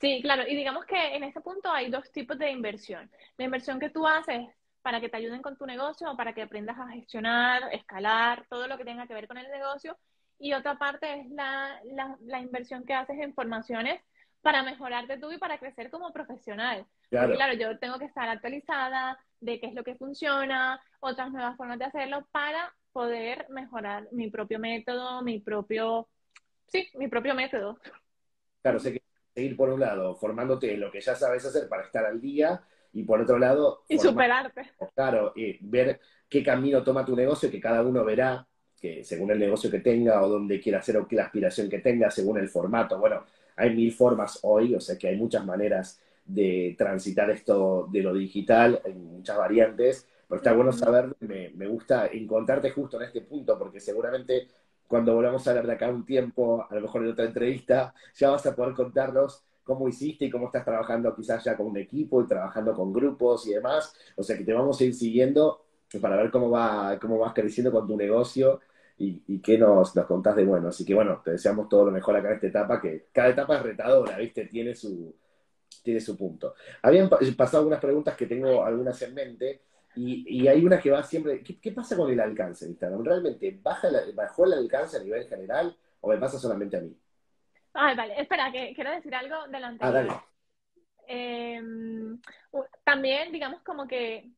Sí, 0.01 0.21
claro, 0.23 0.45
y 0.49 0.57
digamos 0.57 0.87
que 0.87 1.15
en 1.15 1.25
ese 1.25 1.43
punto 1.43 1.71
hay 1.71 1.91
dos 1.91 2.11
tipos 2.11 2.39
de 2.39 2.51
inversión. 2.51 3.11
La 3.37 3.45
inversión 3.45 3.79
que 3.79 3.91
tú 3.91 4.07
haces 4.07 4.49
para 4.83 4.99
que 4.99 5.11
te 5.11 5.19
ayuden 5.19 5.43
con 5.43 5.59
tu 5.59 5.67
negocio 5.67 6.11
o 6.11 6.17
para 6.17 6.33
que 6.33 6.41
aprendas 6.41 6.79
a 6.79 6.89
gestionar, 6.89 7.65
escalar, 7.73 8.47
todo 8.49 8.67
lo 8.67 8.79
que 8.79 8.85
tenga 8.85 9.07
que 9.07 9.13
ver 9.13 9.29
con 9.29 9.37
el 9.37 9.51
negocio. 9.51 9.99
Y 10.39 10.55
otra 10.55 10.79
parte 10.79 11.21
es 11.21 11.31
la, 11.31 11.79
la, 12.23 12.41
inversión 12.41 12.85
que 12.87 12.95
haces 12.95 13.19
en 13.21 13.35
formaciones 13.35 14.01
para 14.41 14.63
mejorarte 14.63 15.19
tú 15.19 15.31
y 15.33 15.39
para 15.39 15.59
crecer 15.59 15.91
como 15.91 16.15
profesional. 16.15 16.87
Claro. 17.11 17.27
Porque 17.27 17.37
claro, 17.37 17.53
yo 17.55 17.79
tengo 17.79 17.99
que 17.99 18.07
estar 18.07 18.27
actualizada 18.27 19.19
de 19.41 19.61
qué 19.61 19.67
es 19.67 19.75
lo 19.75 19.85
que 19.85 19.97
funciona, 19.97 20.81
otras 21.01 21.31
nuevas 21.31 21.59
formas 21.59 21.79
de 21.79 21.85
hacerlo 21.85 22.27
para 22.33 22.75
poder 22.93 23.47
mejorar 23.51 24.09
mi 24.13 24.31
propio 24.31 24.59
método, 24.59 25.23
mi 25.23 25.39
propio, 25.41 26.09
sí, 26.67 26.89
mi 26.95 27.09
propio 27.09 27.35
método. 27.35 27.79
Claro, 28.63 28.79
sé 28.79 28.93
que 28.93 29.03
seguir 29.35 29.57
por 29.57 29.71
un 29.71 29.81
lado 29.81 30.17
formándote 30.17 30.75
en 30.75 30.81
lo 30.81 30.91
que 30.91 31.01
ya 31.01 31.15
sabes 31.15 31.45
hacer 31.45 31.69
para 31.69 31.85
estar 31.85 32.05
al 32.05 32.21
día 32.21 32.63
y 32.93 33.05
por 33.05 33.21
otro 33.21 33.39
lado... 33.39 33.85
Y 33.89 33.99
superarte. 33.99 34.73
Claro, 34.95 35.33
ver 35.61 36.01
qué 36.29 36.43
camino 36.43 36.83
toma 36.83 37.05
tu 37.05 37.15
negocio, 37.15 37.51
que 37.51 37.61
cada 37.61 37.83
uno 37.83 38.05
verá 38.05 38.47
que 38.81 39.05
según 39.05 39.31
el 39.31 39.39
negocio 39.39 39.71
que 39.71 39.81
tenga 39.81 40.23
o 40.23 40.29
donde 40.29 40.59
quiera 40.59 40.79
hacer 40.79 40.97
o 40.97 41.07
qué 41.07 41.15
la 41.15 41.25
aspiración 41.25 41.69
que 41.69 41.81
tenga, 41.81 42.11
según 42.11 42.39
el 42.39 42.49
formato. 42.49 42.99
Bueno, 42.99 43.25
hay 43.57 43.75
mil 43.75 43.93
formas 43.93 44.41
hoy, 44.43 44.75
o 44.75 44.81
sea 44.81 44.97
que 44.97 45.09
hay 45.09 45.17
muchas 45.17 45.45
maneras 45.45 46.01
de 46.25 46.75
transitar 46.79 47.31
esto 47.31 47.89
de 47.91 48.03
lo 48.03 48.15
digital, 48.15 48.81
hay 48.85 48.95
muchas 48.95 49.37
variantes, 49.37 50.09
pero 50.31 50.37
está 50.39 50.53
bueno 50.53 50.73
saber, 50.73 51.17
me, 51.19 51.51
me 51.51 51.67
gusta 51.67 52.07
encontrarte 52.07 52.71
justo 52.71 52.97
en 52.97 53.09
este 53.09 53.21
punto, 53.23 53.59
porque 53.59 53.81
seguramente 53.81 54.47
cuando 54.87 55.13
volvamos 55.15 55.45
a 55.45 55.51
hablar 55.51 55.67
de 55.67 55.73
acá 55.73 55.89
un 55.89 56.07
tiempo, 56.07 56.65
a 56.71 56.75
lo 56.75 56.83
mejor 56.83 57.03
en 57.03 57.11
otra 57.11 57.25
entrevista, 57.25 57.93
ya 58.15 58.31
vas 58.31 58.47
a 58.47 58.55
poder 58.55 58.75
contarnos 58.75 59.45
cómo 59.65 59.89
hiciste 59.89 60.25
y 60.25 60.31
cómo 60.31 60.47
estás 60.47 60.65
trabajando 60.65 61.15
quizás 61.15 61.45
ya 61.45 61.57
con 61.57 61.67
un 61.67 61.77
equipo 61.79 62.23
y 62.23 62.27
trabajando 62.27 62.75
con 62.75 62.93
grupos 62.93 63.47
y 63.49 63.55
demás. 63.55 63.95
O 64.17 64.23
sea 64.23 64.37
que 64.37 64.45
te 64.45 64.53
vamos 64.53 64.81
a 64.81 64.85
ir 64.85 64.95
siguiendo 64.95 65.65
para 66.01 66.17
ver 66.17 66.31
cómo, 66.31 66.51
va, 66.51 66.99
cómo 67.01 67.19
vas 67.19 67.35
creciendo 67.35 67.73
con 67.73 67.87
tu 67.87 67.97
negocio 67.97 68.61
y, 68.99 69.41
qué 69.41 69.59
nos, 69.59 69.97
nos 69.97 70.07
contás 70.07 70.37
de 70.37 70.45
bueno. 70.45 70.69
Así 70.69 70.85
que 70.85 70.95
bueno, 70.95 71.21
te 71.25 71.33
deseamos 71.33 71.69
todo 71.69 71.87
lo 71.87 71.91
mejor 71.91 72.17
acá 72.17 72.29
en 72.29 72.35
esta 72.35 72.47
etapa, 72.49 72.81
que 72.81 73.07
cada 73.13 73.31
etapa 73.31 73.57
es 73.57 73.63
retadora, 73.63 74.19
¿viste? 74.19 74.47
Tiene 74.47 74.75
su, 74.75 75.15
tiene 75.83 76.01
su 76.01 76.17
punto. 76.17 76.55
Habían 76.83 77.09
pasado 77.37 77.59
algunas 77.59 77.81
preguntas 77.81 78.17
que 78.17 78.27
tengo 78.27 78.65
algunas 78.65 79.01
en 79.03 79.15
mente. 79.15 79.63
Y, 79.97 80.47
hay 80.47 80.65
una 80.65 80.81
que 80.81 80.91
va 80.91 81.03
siempre. 81.03 81.43
¿Qué, 81.43 81.73
pasa 81.73 81.97
con 81.97 82.11
el 82.11 82.21
alcance 82.21 82.65
de 82.65 82.73
Instagram? 82.73 83.05
¿Realmente 83.05 83.59
baja 83.63 83.89
bajó 84.15 84.47
el 84.47 84.55
alcance 84.55 84.97
a 84.97 85.03
nivel 85.03 85.27
general 85.29 85.77
o 86.01 86.09
me 86.09 86.19
pasa 86.19 86.39
solamente 86.39 86.77
a 86.77 86.81
mí? 86.81 86.97
Ay, 87.73 87.97
vale, 87.97 88.21
espera, 88.21 88.51
que 88.53 88.73
quiero 88.75 88.91
decir 88.91 89.15
algo 89.15 89.47
delante. 89.49 89.85
Ah, 89.85 89.91
dale. 89.91 90.11
Em, 91.07 92.21
también, 92.85 93.33
digamos, 93.33 93.63
como 93.63 93.87
que 93.89 94.31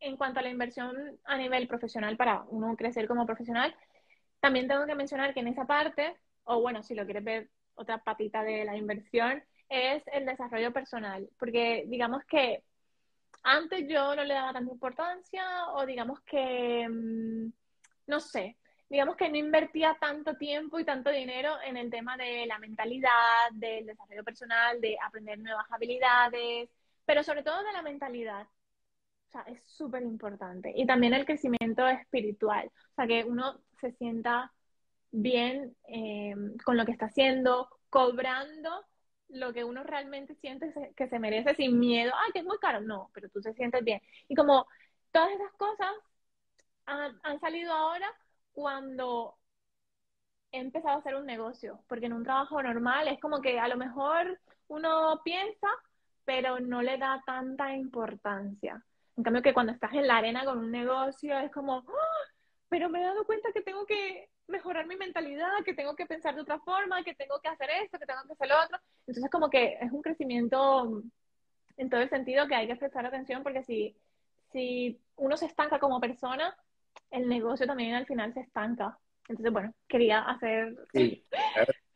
en 0.00 0.16
cuanto 0.16 0.40
a 0.40 0.42
la 0.42 0.50
inversión 0.50 1.18
a 1.24 1.36
nivel 1.36 1.66
profesional 1.68 2.16
para 2.16 2.44
uno 2.48 2.76
crecer 2.76 3.06
como 3.08 3.24
profesional, 3.24 3.74
también 4.40 4.68
tengo 4.68 4.84
que 4.86 4.94
mencionar 4.94 5.32
que 5.32 5.40
en 5.40 5.48
esa 5.48 5.66
parte, 5.66 6.16
o 6.44 6.60
bueno, 6.60 6.82
si 6.82 6.94
lo 6.94 7.04
quieres 7.04 7.24
ver 7.24 7.50
otra 7.74 7.98
patita 7.98 8.42
de 8.42 8.64
la 8.64 8.76
inversión, 8.76 9.42
es 9.68 10.02
el 10.12 10.26
desarrollo 10.26 10.72
personal, 10.72 11.28
porque 11.38 11.84
digamos 11.86 12.22
que 12.24 12.62
antes 13.42 13.86
yo 13.88 14.14
no 14.14 14.24
le 14.24 14.34
daba 14.34 14.52
tanta 14.52 14.72
importancia 14.72 15.68
o 15.74 15.86
digamos 15.86 16.20
que, 16.22 16.88
mm, 16.88 17.52
no 18.06 18.20
sé, 18.20 18.56
digamos 18.88 19.16
que 19.16 19.28
no 19.30 19.36
invertía 19.36 19.96
tanto 20.00 20.36
tiempo 20.36 20.78
y 20.78 20.84
tanto 20.84 21.10
dinero 21.10 21.56
en 21.64 21.76
el 21.76 21.90
tema 21.90 22.16
de 22.16 22.46
la 22.46 22.58
mentalidad, 22.58 23.50
del 23.52 23.86
desarrollo 23.86 24.24
personal, 24.24 24.80
de 24.80 24.96
aprender 25.04 25.38
nuevas 25.38 25.66
habilidades, 25.70 26.68
pero 27.04 27.22
sobre 27.22 27.42
todo 27.42 27.62
de 27.64 27.72
la 27.72 27.82
mentalidad. 27.82 28.46
O 29.28 29.30
sea, 29.32 29.42
es 29.42 29.62
súper 29.64 30.02
importante. 30.02 30.72
Y 30.76 30.86
también 30.86 31.14
el 31.14 31.24
crecimiento 31.24 31.88
espiritual. 31.88 32.66
O 32.92 32.94
sea, 32.96 33.06
que 33.06 33.24
uno 33.24 33.60
se 33.80 33.92
sienta 33.92 34.52
bien 35.10 35.74
eh, 35.88 36.34
con 36.64 36.76
lo 36.76 36.84
que 36.84 36.92
está 36.92 37.06
haciendo, 37.06 37.68
cobrando 37.88 38.84
lo 39.32 39.52
que 39.52 39.64
uno 39.64 39.82
realmente 39.82 40.34
siente 40.36 40.72
que 40.96 41.08
se 41.08 41.18
merece 41.18 41.54
sin 41.54 41.78
miedo, 41.78 42.12
ay, 42.14 42.32
que 42.32 42.40
es 42.40 42.44
muy 42.44 42.58
caro, 42.58 42.80
no, 42.80 43.10
pero 43.14 43.28
tú 43.30 43.40
te 43.40 43.54
sientes 43.54 43.82
bien. 43.84 44.00
Y 44.28 44.34
como 44.34 44.66
todas 45.10 45.30
esas 45.32 45.52
cosas 45.54 45.90
han, 46.86 47.40
salido 47.40 47.72
ahora 47.72 48.06
cuando 48.52 49.36
he 50.52 50.58
empezado 50.60 50.96
a 50.96 50.98
hacer 51.00 51.14
un 51.14 51.26
negocio, 51.26 51.80
porque 51.88 52.06
en 52.06 52.12
un 52.12 52.24
trabajo 52.24 52.62
normal 52.62 53.08
es 53.08 53.20
como 53.20 53.40
que 53.40 53.58
a 53.58 53.68
lo 53.68 53.76
mejor 53.76 54.38
uno 54.68 55.20
piensa, 55.24 55.68
pero 56.24 56.60
no 56.60 56.82
le 56.82 56.98
da 56.98 57.22
tanta 57.26 57.74
importancia. 57.74 58.84
En 59.16 59.24
cambio 59.24 59.42
que 59.42 59.54
cuando 59.54 59.72
estás 59.72 59.92
en 59.94 60.06
la 60.06 60.18
arena 60.18 60.44
con 60.44 60.58
un 60.58 60.70
negocio 60.70 61.38
es 61.38 61.50
como, 61.52 61.78
¡Ah! 61.78 62.32
pero 62.68 62.88
me 62.88 63.00
he 63.00 63.04
dado 63.04 63.24
cuenta 63.24 63.52
que 63.52 63.62
tengo 63.62 63.86
que 63.86 64.30
mejorar 64.48 64.86
mi 64.86 64.96
mentalidad, 64.96 65.50
que 65.64 65.74
tengo 65.74 65.94
que 65.96 66.06
pensar 66.06 66.34
de 66.34 66.42
otra 66.42 66.58
forma, 66.60 67.02
que 67.04 67.14
tengo 67.14 67.40
que 67.40 67.48
hacer 67.48 67.68
esto, 67.82 67.98
que 67.98 68.06
tengo 68.06 68.20
que 68.26 68.32
hacer 68.32 68.48
lo 68.48 68.62
otro. 68.62 68.78
Entonces 69.06 69.30
como 69.30 69.48
que 69.48 69.78
es 69.80 69.90
un 69.92 70.02
crecimiento 70.02 71.02
en 71.76 71.90
todo 71.90 72.00
el 72.00 72.10
sentido 72.10 72.46
que 72.46 72.54
hay 72.54 72.66
que 72.66 72.76
prestar 72.76 73.06
atención 73.06 73.42
porque 73.42 73.62
si, 73.62 73.96
si 74.52 75.00
uno 75.16 75.36
se 75.36 75.46
estanca 75.46 75.78
como 75.78 76.00
persona, 76.00 76.56
el 77.10 77.28
negocio 77.28 77.66
también 77.66 77.94
al 77.94 78.06
final 78.06 78.32
se 78.34 78.40
estanca. 78.40 78.98
Entonces, 79.28 79.52
bueno, 79.52 79.72
quería 79.88 80.20
hacer... 80.22 80.76
Sí, 80.92 81.24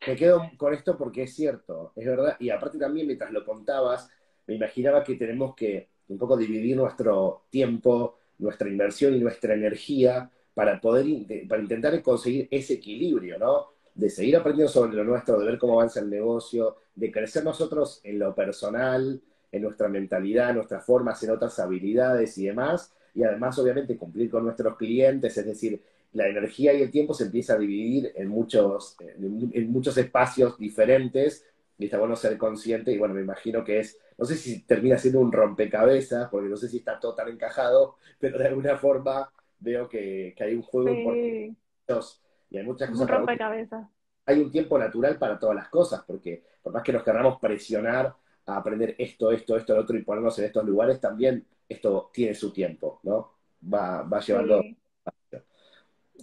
me 0.07 0.15
quedo 0.15 0.49
con 0.57 0.73
esto 0.73 0.97
porque 0.97 1.23
es 1.23 1.35
cierto, 1.35 1.91
es 1.95 2.05
verdad. 2.05 2.37
Y 2.39 2.49
aparte 2.49 2.77
también 2.77 3.05
mientras 3.05 3.31
lo 3.31 3.45
contabas, 3.45 4.09
me 4.45 4.55
imaginaba 4.55 5.03
que 5.03 5.15
tenemos 5.15 5.55
que 5.55 5.89
un 6.07 6.17
poco 6.17 6.37
dividir 6.37 6.77
nuestro 6.77 7.47
tiempo, 7.49 8.19
nuestra 8.37 8.69
inversión 8.69 9.13
y 9.13 9.19
nuestra 9.19 9.53
energía 9.53 10.31
para 10.57 10.81
poder 10.81 11.05
para 11.47 11.61
intentar 11.61 12.01
conseguir 12.01 12.47
ese 12.49 12.73
equilibrio, 12.73 13.37
¿no? 13.37 13.67
De 13.93 14.09
seguir 14.09 14.37
aprendiendo 14.37 14.73
sobre 14.73 14.93
lo 14.93 15.03
nuestro, 15.03 15.39
de 15.39 15.45
ver 15.45 15.59
cómo 15.59 15.73
avanza 15.73 15.99
el 15.99 16.09
negocio, 16.09 16.77
de 16.95 17.11
crecer 17.11 17.43
nosotros 17.43 18.01
en 18.03 18.17
lo 18.17 18.33
personal, 18.33 19.21
en 19.51 19.61
nuestra 19.61 19.87
mentalidad, 19.87 20.49
en 20.49 20.55
nuestras 20.55 20.83
formas, 20.83 21.21
en 21.21 21.29
otras 21.29 21.59
habilidades 21.59 22.39
y 22.39 22.47
demás, 22.47 22.91
y 23.13 23.21
además 23.21 23.59
obviamente 23.59 23.97
cumplir 23.97 24.31
con 24.31 24.45
nuestros 24.45 24.75
clientes, 24.77 25.37
es 25.37 25.45
decir, 25.45 25.79
la 26.13 26.27
energía 26.27 26.73
y 26.73 26.81
el 26.81 26.89
tiempo 26.89 27.13
se 27.13 27.25
empieza 27.25 27.53
a 27.53 27.59
dividir 27.59 28.11
en 28.15 28.27
muchos, 28.27 28.97
en 28.99 29.71
muchos 29.71 29.95
espacios 29.99 30.57
diferentes 30.57 31.45
y 31.77 31.85
está 31.85 31.99
bueno 31.99 32.15
ser 32.15 32.35
consciente 32.39 32.91
y 32.91 32.97
bueno, 32.97 33.13
me 33.13 33.21
imagino 33.21 33.63
que 33.63 33.81
es, 33.81 33.99
no 34.17 34.25
sé 34.25 34.35
si 34.35 34.63
termina 34.63 34.97
siendo 34.97 35.19
un 35.19 35.31
rompecabezas, 35.31 36.29
porque 36.29 36.49
no 36.49 36.57
sé 36.57 36.67
si 36.67 36.77
está 36.77 36.99
todo 36.99 37.13
tan 37.13 37.29
encajado, 37.29 37.97
pero 38.19 38.39
de 38.39 38.47
alguna 38.47 38.75
forma 38.75 39.31
veo 39.59 39.87
que, 39.87 40.35
hay 40.39 40.53
un 40.53 40.61
juego 40.61 41.13
sí. 41.13 41.55
y 42.49 42.57
hay 42.57 42.63
muchas 42.63 42.89
cosas. 42.89 43.01
Un 43.01 43.07
Hay 44.25 44.39
un 44.39 44.51
tiempo 44.51 44.77
natural 44.77 45.17
para 45.17 45.39
todas 45.39 45.55
las 45.55 45.69
cosas, 45.69 46.03
porque 46.05 46.43
por 46.61 46.73
más 46.73 46.83
que 46.83 46.93
nos 46.93 47.03
queramos 47.03 47.39
presionar 47.39 48.13
a 48.45 48.57
aprender 48.57 48.95
esto, 48.97 49.31
esto, 49.31 49.57
esto, 49.57 49.75
lo 49.75 49.81
otro 49.81 49.97
y 49.97 50.03
ponernos 50.03 50.37
en 50.39 50.45
estos 50.45 50.65
lugares, 50.65 50.99
también 50.99 51.45
esto 51.67 52.09
tiene 52.13 52.33
su 52.33 52.51
tiempo, 52.51 52.99
¿no? 53.03 53.33
Va, 53.73 54.03
va 54.03 54.19
llevando. 54.19 54.63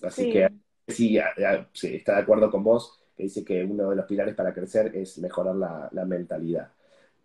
Así 0.03 0.30
que 0.30 0.49
sí, 0.89 1.18
sí, 1.72 1.95
está 1.95 2.16
de 2.16 2.22
acuerdo 2.22 2.51
con 2.51 2.62
vos, 2.62 3.03
que 3.16 3.24
dice 3.24 3.45
que 3.45 3.64
uno 3.64 3.91
de 3.91 3.97
los 3.97 4.07
pilares 4.07 4.35
para 4.35 4.53
crecer 4.53 4.95
es 4.95 5.18
mejorar 5.18 5.55
la, 5.57 5.89
la 5.93 6.05
mentalidad. 6.05 6.72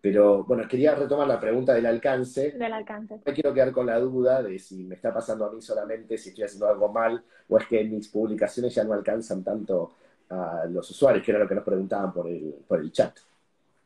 Pero 0.00 0.44
bueno, 0.44 0.66
quería 0.66 0.94
retomar 0.94 1.28
la 1.28 1.38
pregunta 1.38 1.74
del 1.74 1.86
alcance. 1.86 2.52
Del 2.52 2.72
alcance. 2.72 3.20
Me 3.24 3.32
quiero 3.32 3.52
quedar 3.52 3.70
con 3.72 3.86
la 3.86 3.98
duda 3.98 4.42
de 4.42 4.58
si 4.58 4.84
me 4.84 4.94
está 4.94 5.12
pasando 5.12 5.44
a 5.44 5.52
mí 5.52 5.60
solamente, 5.60 6.16
si 6.16 6.30
estoy 6.30 6.44
haciendo 6.44 6.68
algo 6.68 6.90
mal, 6.90 7.22
o 7.48 7.58
es 7.58 7.66
que 7.66 7.84
mis 7.84 8.08
publicaciones 8.08 8.74
ya 8.74 8.84
no 8.84 8.94
alcanzan 8.94 9.44
tanto 9.44 9.94
a 10.30 10.64
los 10.66 10.90
usuarios, 10.90 11.24
que 11.24 11.32
era 11.32 11.40
lo 11.40 11.48
que 11.48 11.54
nos 11.54 11.64
preguntaban 11.64 12.12
por 12.12 12.28
el, 12.28 12.54
por 12.66 12.80
el 12.80 12.90
chat. 12.92 13.18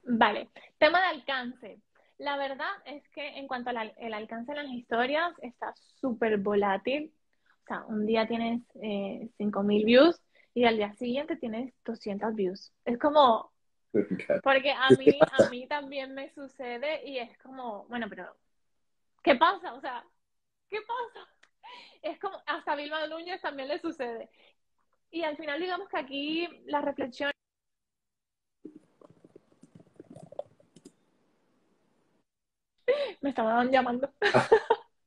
Vale, 0.05 0.51
tema 0.79 1.01
de 1.01 1.07
alcance. 1.07 1.81
La 2.19 2.37
verdad 2.37 2.71
es 2.85 3.03
que 3.09 3.39
en 3.39 3.49
cuanto 3.49 3.71
al 3.71 4.15
alcance 4.15 4.53
en 4.53 4.59
las 4.59 4.73
historias, 4.73 5.33
está 5.43 5.75
súper 6.01 6.39
volátil. 6.39 7.13
O 7.65 7.67
sea, 7.67 7.85
un 7.89 8.07
día 8.07 8.29
tienes 8.29 8.63
eh, 8.83 9.31
5.000 9.39 9.85
views 9.85 10.21
y 10.53 10.65
al 10.65 10.77
día 10.77 10.93
siguiente 10.93 11.37
tienes 11.37 11.73
200 11.85 12.35
views. 12.35 12.73
Es 12.85 12.99
como, 12.99 13.51
porque 14.43 14.73
a 14.73 14.89
mí, 14.91 15.19
a 15.21 15.49
mí 15.51 15.67
también 15.67 16.15
me 16.15 16.33
sucede 16.33 17.07
y 17.07 17.19
es 17.19 17.37
como, 17.39 17.85
bueno, 17.87 18.07
pero 18.09 18.37
¿qué 19.23 19.35
pasa? 19.37 19.75
O 19.75 19.81
sea, 19.81 20.05
¿qué 20.69 20.79
pasa? 20.83 21.29
Es 22.03 22.19
como, 22.19 22.41
hasta 22.47 22.73
a 22.73 22.77
Vilma 22.77 23.07
Núñez 23.07 23.41
también 23.41 23.69
le 23.69 23.79
sucede. 23.79 24.29
Y 25.11 25.23
al 25.23 25.37
final, 25.37 25.61
digamos 25.61 25.89
que 25.89 25.99
aquí 25.99 26.49
la 26.67 26.81
reflexión. 26.81 27.31
Me 33.21 33.31
estaban 33.31 33.71
llamando. 33.71 34.13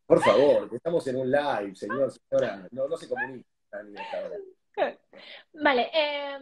por 0.08 0.24
favor, 0.24 0.70
estamos 0.74 1.06
en 1.08 1.18
un 1.18 1.30
live, 1.30 1.76
señor, 1.76 2.12
señora. 2.12 2.68
No, 2.72 2.88
no 2.88 2.98
se 2.98 3.08
comunica. 3.08 3.48
Vale, 5.54 5.90
eh, 5.94 6.38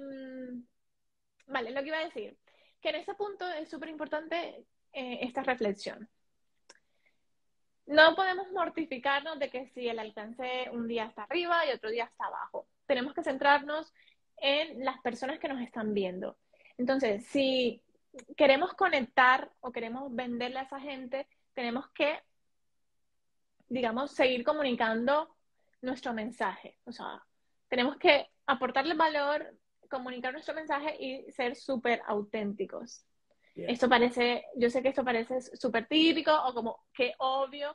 Vale, 1.48 1.72
lo 1.72 1.82
que 1.82 1.88
iba 1.88 1.98
a 1.98 2.06
decir, 2.06 2.38
que 2.82 2.90
en 2.90 2.96
ese 2.96 3.14
punto 3.14 3.48
es 3.50 3.70
súper 3.70 3.90
importante 3.90 4.66
eh, 4.94 5.20
esta 5.22 5.44
reflexión. 5.44 6.10
No 7.88 8.16
podemos 8.16 8.52
mortificarnos 8.52 9.38
de 9.38 9.50
que 9.50 9.68
si 9.68 9.88
el 9.88 10.00
alcance 10.00 10.70
un 10.72 10.88
día 10.88 11.06
está 11.06 11.24
arriba 11.24 11.66
y 11.66 11.72
otro 11.72 11.92
día 11.92 12.06
está 12.06 12.26
abajo. 12.26 12.68
Tenemos 12.88 13.14
que 13.14 13.24
centrarnos 13.24 13.94
en 14.38 14.84
las 14.84 15.00
personas 15.02 15.40
que 15.40 15.48
nos 15.48 15.62
están 15.62 15.94
viendo. 15.94 16.38
Entonces, 16.78 17.26
si 17.28 17.84
queremos 18.36 18.74
conectar 18.74 19.52
o 19.60 19.72
queremos 19.72 20.14
venderle 20.14 20.60
a 20.60 20.64
esa 20.64 20.80
gente, 20.80 21.28
tenemos 21.54 21.90
que, 21.90 22.20
digamos, 23.70 24.12
seguir 24.12 24.44
comunicando 24.44 25.36
nuestro 25.82 26.14
mensaje. 26.14 26.80
O 26.86 26.92
sea, 26.92 27.24
tenemos 27.68 27.98
que 27.98 28.30
aportarle 28.48 28.96
valor, 28.96 29.56
comunicar 29.96 30.34
nuestro 30.34 30.54
mensaje 30.54 30.96
y 31.00 31.32
ser 31.32 31.56
súper 31.56 32.02
auténticos. 32.08 33.06
Esto 33.56 33.88
parece, 33.88 34.44
yo 34.58 34.70
sé 34.70 34.82
que 34.82 34.90
esto 34.90 35.06
parece 35.06 35.40
súper 35.40 35.88
típico 35.88 36.32
o 36.32 36.54
como 36.54 36.78
que 36.94 37.14
obvio, 37.20 37.74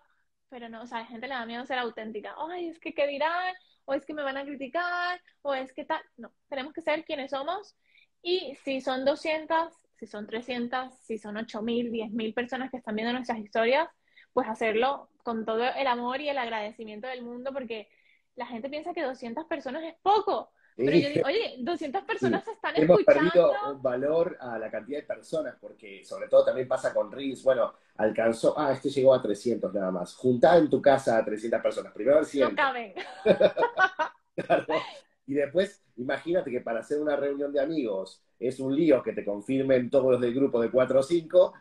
pero 0.50 0.68
no, 0.68 0.82
o 0.82 0.86
sea, 0.86 0.98
a 0.98 1.00
la 1.02 1.06
gente 1.06 1.26
le 1.26 1.34
da 1.34 1.46
miedo 1.46 1.64
ser 1.64 1.78
auténtica. 1.78 2.34
Ay, 2.36 2.68
es 2.68 2.78
que 2.78 2.92
qué 2.92 3.06
dirán, 3.06 3.54
o 3.86 3.94
es 3.94 4.04
que 4.04 4.12
me 4.12 4.22
van 4.22 4.36
a 4.36 4.44
criticar, 4.44 5.20
o 5.42 5.54
es 5.54 5.72
que 5.72 5.86
tal. 5.86 6.02
No, 6.18 6.32
tenemos 6.48 6.74
que 6.74 6.82
ser 6.82 7.04
quienes 7.04 7.30
somos 7.30 7.76
y 8.22 8.54
si 8.56 8.82
son 8.82 9.06
200, 9.06 9.72
si 9.98 10.06
son 10.06 10.26
300, 10.26 10.94
si 10.98 11.16
son 11.16 11.36
8.000, 11.36 11.90
10.000 11.90 12.34
personas 12.34 12.70
que 12.70 12.76
están 12.76 12.96
viendo 12.96 13.14
nuestras 13.14 13.38
historias, 13.38 13.88
pues 14.34 14.48
hacerlo 14.48 15.08
con 15.22 15.46
todo 15.46 15.64
el 15.64 15.86
amor 15.86 16.20
y 16.20 16.28
el 16.28 16.38
agradecimiento 16.38 17.08
del 17.08 17.22
mundo 17.22 17.52
porque 17.52 17.88
la 18.36 18.46
gente 18.46 18.68
piensa 18.68 18.92
que 18.92 19.02
200 19.02 19.46
personas 19.46 19.82
es 19.84 19.94
poco. 20.02 20.50
Pero 20.84 20.96
yo 20.96 21.08
digo, 21.08 21.26
oye, 21.26 21.56
200 21.58 22.02
personas 22.04 22.46
están 22.46 22.76
Hemos 22.76 23.00
escuchando. 23.00 23.20
Hemos 23.20 23.32
perdido 23.32 23.74
un 23.74 23.82
valor 23.82 24.36
a 24.40 24.58
la 24.58 24.70
cantidad 24.70 24.98
de 25.00 25.06
personas, 25.06 25.56
porque 25.60 26.04
sobre 26.04 26.28
todo 26.28 26.44
también 26.44 26.68
pasa 26.68 26.94
con 26.94 27.10
Reels. 27.10 27.42
Bueno, 27.42 27.74
alcanzó, 27.96 28.58
ah, 28.58 28.72
este 28.72 28.88
llegó 28.90 29.14
a 29.14 29.22
300 29.22 29.72
nada 29.74 29.90
más. 29.90 30.14
Juntá 30.14 30.56
en 30.56 30.70
tu 30.70 30.80
casa 30.80 31.18
a 31.18 31.24
300 31.24 31.60
personas. 31.60 31.92
Primero 31.92 32.20
a 32.20 32.24
100. 32.24 32.48
No 32.50 32.56
caben. 32.56 32.94
Y 35.26 35.34
después, 35.34 35.80
imagínate 35.96 36.50
que 36.50 36.60
para 36.60 36.80
hacer 36.80 37.00
una 37.00 37.14
reunión 37.14 37.52
de 37.52 37.60
amigos 37.60 38.20
es 38.40 38.58
un 38.58 38.74
lío 38.74 39.00
que 39.00 39.12
te 39.12 39.24
confirmen 39.24 39.88
todos 39.88 40.10
los 40.10 40.20
del 40.20 40.34
grupo 40.34 40.60
de 40.60 40.72
4 40.72 40.98
o 40.98 41.02
5. 41.04 41.38
o 41.44 41.54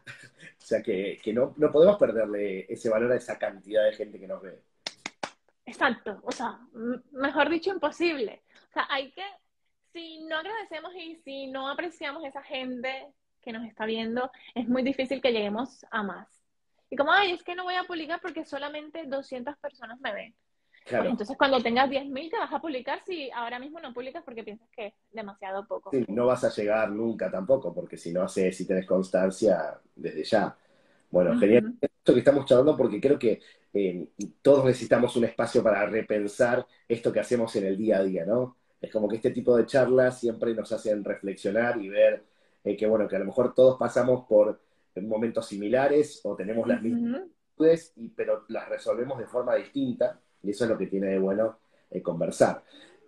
sea 0.58 0.82
que, 0.82 1.20
que 1.22 1.32
no, 1.32 1.54
no 1.56 1.72
podemos 1.72 1.96
perderle 1.98 2.66
ese 2.68 2.90
valor 2.90 3.12
a 3.12 3.18
esa 3.18 3.38
cantidad 3.38 3.86
de 3.86 3.94
gente 3.94 4.20
que 4.20 4.28
nos 4.28 4.42
ve. 4.42 4.60
Exacto, 5.68 6.20
o 6.24 6.32
sea, 6.32 6.60
mejor 7.12 7.48
dicho, 7.48 7.70
imposible. 7.70 8.42
O 8.70 8.74
sea, 8.74 8.88
hay 8.90 9.12
que, 9.12 9.24
si 9.92 10.20
no 10.26 10.38
agradecemos 10.38 10.94
y 10.96 11.16
si 11.18 11.48
no 11.48 11.68
apreciamos 11.68 12.24
esa 12.26 12.44
gente 12.44 13.08
que 13.42 13.52
nos 13.52 13.66
está 13.66 13.86
viendo, 13.86 14.32
es 14.54 14.68
muy 14.68 14.84
difícil 14.84 15.22
que 15.22 15.32
lleguemos 15.32 15.86
a 15.92 16.04
más. 16.04 16.28
Y 16.90 16.96
como, 16.96 17.12
ay, 17.12 17.32
es 17.32 17.44
que 17.44 17.56
no 17.56 17.64
voy 17.64 17.76
a 17.76 17.84
publicar 17.84 18.20
porque 18.22 18.46
solamente 18.46 19.06
200 19.06 19.58
personas 19.58 20.00
me 20.00 20.14
ven. 20.14 20.36
Claro. 20.86 21.10
Entonces, 21.10 21.38
cuando 21.38 21.62
tengas 21.62 21.90
10.000, 21.90 22.32
te 22.32 22.38
vas 22.38 22.52
a 22.52 22.60
publicar 22.60 23.02
si 23.06 23.30
ahora 23.32 23.60
mismo 23.60 23.80
no 23.80 23.94
publicas 23.94 24.24
porque 24.24 24.44
piensas 24.44 24.68
que 24.72 24.88
es 24.88 24.94
demasiado 25.12 25.68
poco. 25.68 25.92
Sí, 25.92 26.04
no 26.08 26.26
vas 26.26 26.44
a 26.44 26.50
llegar 26.50 26.90
nunca 26.92 27.30
tampoco, 27.30 27.74
porque 27.74 27.98
si 27.98 28.12
no 28.12 28.24
haces, 28.24 28.58
si 28.58 28.66
tenés 28.66 28.88
constancia 28.88 29.80
desde 29.96 30.24
ya. 30.24 30.58
Bueno, 31.12 31.38
genial 31.40 31.76
esto 31.82 32.14
que 32.14 32.20
estamos 32.20 32.46
charlando 32.46 32.76
porque 32.76 33.00
creo 33.00 33.20
que 33.20 33.40
eh, 33.74 34.08
todos 34.42 34.66
necesitamos 34.66 35.16
un 35.16 35.26
espacio 35.26 35.62
para 35.62 35.86
repensar 35.86 36.66
esto 36.88 37.12
que 37.12 37.20
hacemos 37.20 37.56
en 37.56 37.66
el 37.66 37.78
día 37.78 37.98
a 37.98 38.04
día, 38.04 38.26
¿no? 38.26 38.58
Es 38.82 38.92
como 38.92 39.08
que 39.08 39.18
este 39.18 39.32
tipo 39.32 39.56
de 39.58 39.66
charlas 39.66 40.20
siempre 40.20 40.54
nos 40.54 40.72
hacen 40.72 41.04
reflexionar 41.04 41.78
y 41.82 41.90
ver 41.90 42.24
eh, 42.64 42.78
que, 42.78 42.88
bueno, 42.88 43.08
que 43.08 43.16
a 43.16 43.20
lo 43.20 43.26
mejor 43.26 43.54
todos 43.54 43.78
pasamos 43.78 44.26
por 44.28 44.62
momentos 45.02 45.48
similares 45.48 46.20
o 46.24 46.36
tenemos 46.36 46.68
las 46.68 46.82
mismas 46.82 47.02
mismas 47.02 47.30
y, 47.96 48.10
pero 48.10 48.46
las 48.50 48.70
resolvemos 48.70 49.18
de 49.18 49.26
forma 49.26 49.56
distinta 49.56 50.20
y 50.42 50.52
eso 50.52 50.64
es 50.64 50.70
lo 50.70 50.78
que 50.78 50.88
tiene 50.88 51.08
de 51.08 51.20
bueno 51.20 51.60
eh, 51.90 52.02
conversar. 52.02 52.64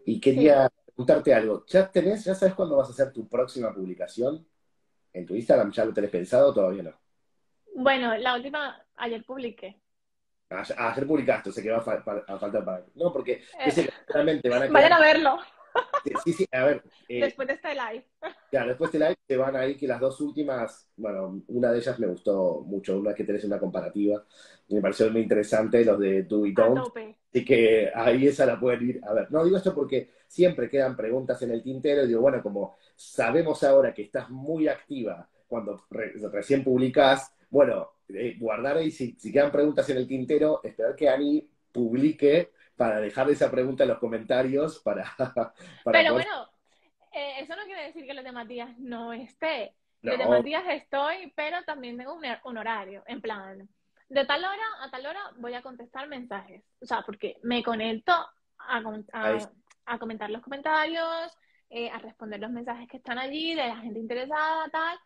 Y 0.06 0.20
quería 0.20 0.70
preguntarte 0.86 1.34
algo, 1.34 1.66
¿ya 1.68 1.90
tenés, 1.90 2.26
ya 2.26 2.36
sabes 2.36 2.56
cuándo 2.56 2.78
vas 2.78 2.90
a 2.90 2.92
hacer 2.92 3.14
tu 3.14 3.28
próxima 3.28 3.74
publicación 3.74 4.46
en 5.14 5.26
tu 5.26 5.36
Instagram? 5.36 5.72
¿Ya 5.72 5.86
lo 5.86 5.94
tenés 5.94 6.10
pensado 6.10 6.50
o 6.50 6.54
todavía 6.54 6.84
no? 6.84 6.94
Bueno, 7.76 8.18
la 8.18 8.36
última, 8.36 8.84
ayer 8.98 9.24
publiqué. 9.24 9.80
Ayer 10.50 11.08
publicaste, 11.08 11.50
o 11.50 11.54
sea 11.54 11.64
que 11.64 11.72
va 11.72 11.78
a, 11.78 12.38
faltar 12.38 12.66
para... 12.66 12.84
No, 12.96 13.14
porque 13.14 13.42
eh, 13.58 13.90
realmente 14.10 14.50
van 14.50 14.64
a... 14.64 14.68
Vayan 14.68 14.94
a 14.94 15.00
verlo. 15.00 15.40
Sí, 16.24 16.34
sí, 16.34 16.48
a 16.52 16.66
ver. 16.66 16.84
Eh, 17.08 17.22
después 17.22 17.48
de 17.48 17.54
este 17.54 17.74
live. 17.74 18.06
Claro, 18.50 18.70
después 18.70 18.92
de 18.92 18.98
este 18.98 19.10
live 19.10 19.20
te 19.26 19.38
van 19.38 19.56
a 19.56 19.66
ir 19.66 19.78
que 19.78 19.88
las 19.88 20.00
dos 20.00 20.20
últimas, 20.22 20.90
bueno, 20.98 21.42
una 21.48 21.72
de 21.72 21.78
ellas 21.80 22.00
me 22.00 22.08
gustó 22.08 22.64
mucho, 22.66 23.00
una 23.00 23.14
que 23.14 23.24
tenés 23.24 23.44
una 23.44 23.60
comparativa, 23.60 24.24
me 24.70 24.82
pareció 24.82 25.10
muy 25.12 25.22
interesante, 25.22 25.86
los 25.86 26.00
de 26.00 26.24
Do 26.24 26.46
y 26.46 26.54
Don't. 26.54 26.80
Así 27.30 27.46
que 27.46 27.92
ahí 27.94 28.28
esa 28.28 28.46
la 28.46 28.60
pueden 28.60 28.90
ir 28.90 29.02
a 29.04 29.14
ver. 29.14 29.32
No, 29.32 29.44
digo 29.44 29.58
esto 29.58 29.74
porque 29.74 30.10
siempre 30.28 30.70
quedan 30.70 30.96
preguntas 30.96 31.42
en 31.42 31.52
el 31.52 31.62
tintero 31.62 32.04
y 32.04 32.08
digo, 32.08 32.22
bueno, 32.22 32.42
como 32.42 32.78
sabemos 32.96 33.64
ahora 33.64 33.94
que 33.94 34.04
estás 34.04 34.30
muy 34.30 34.68
activa 34.68 35.28
cuando 35.48 35.86
recién 35.90 36.64
publicás, 36.64 37.34
bueno, 37.50 37.92
eh, 38.08 38.38
guardar 38.40 38.78
ahí, 38.78 38.92
si, 38.92 39.16
si 39.20 39.32
quedan 39.32 39.52
preguntas 39.52 39.90
en 39.90 39.98
el 39.98 40.08
tintero, 40.08 40.62
esperar 40.64 40.96
que 40.96 41.10
Ani 41.10 41.48
publique 41.72 42.52
para 42.82 43.00
dejar 43.00 43.30
esa 43.30 43.52
pregunta 43.52 43.84
en 43.84 43.90
los 43.90 44.00
comentarios 44.00 44.80
para... 44.80 45.06
Pero 45.86 46.14
bueno, 46.14 46.50
eh, 47.12 47.34
eso 47.38 47.56
no 47.56 47.64
quiere 47.66 47.84
decir 47.84 48.08
que 48.08 48.16
los 48.16 48.24
de 48.24 48.32
Matías 48.32 48.76
no 48.80 49.14
esté. 49.14 49.76
Los 50.02 50.18
de 50.18 50.26
Matías 50.26 50.64
estoy, 50.68 51.32
pero 51.36 51.64
también 51.64 51.96
tengo 51.96 52.16
un, 52.16 52.58
horario, 52.58 53.04
en 53.06 53.22
plan, 53.22 53.70
de 54.10 54.26
tal 54.26 54.44
hora 54.44 54.64
a 54.82 54.90
tal 54.90 55.06
hora 55.06 55.20
voy 55.38 55.54
a 55.54 55.62
contestar 55.62 56.08
mensajes. 56.08 56.64
O 56.82 56.88
sea, 56.88 57.04
porque 57.06 57.38
me 57.44 57.62
conecto 57.62 58.14
a, 58.14 58.82
a, 59.86 60.00
comentar 60.00 60.32
los 60.32 60.42
comentarios, 60.42 61.38
eh, 61.70 61.88
a 61.92 62.00
responder 62.00 62.40
los 62.40 62.50
mensajes 62.50 62.90
que 62.90 62.98
están 62.98 63.20
allí, 63.20 63.54
de 63.54 63.68
la 63.68 63.78
gente 63.78 64.00
interesada, 64.00 64.68
tal. 64.72 64.98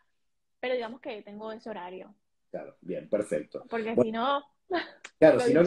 Pero 0.60 0.72
digamos 0.72 1.02
que 1.02 1.20
tengo 1.20 1.52
ese 1.52 1.68
horario. 1.68 2.14
Claro, 2.50 2.74
bien, 2.80 3.06
perfecto. 3.10 3.66
Porque 3.68 3.94
si 3.96 4.10
no... 4.10 4.42
Claro, 5.18 5.40
si 5.40 5.54
no, 5.54 5.62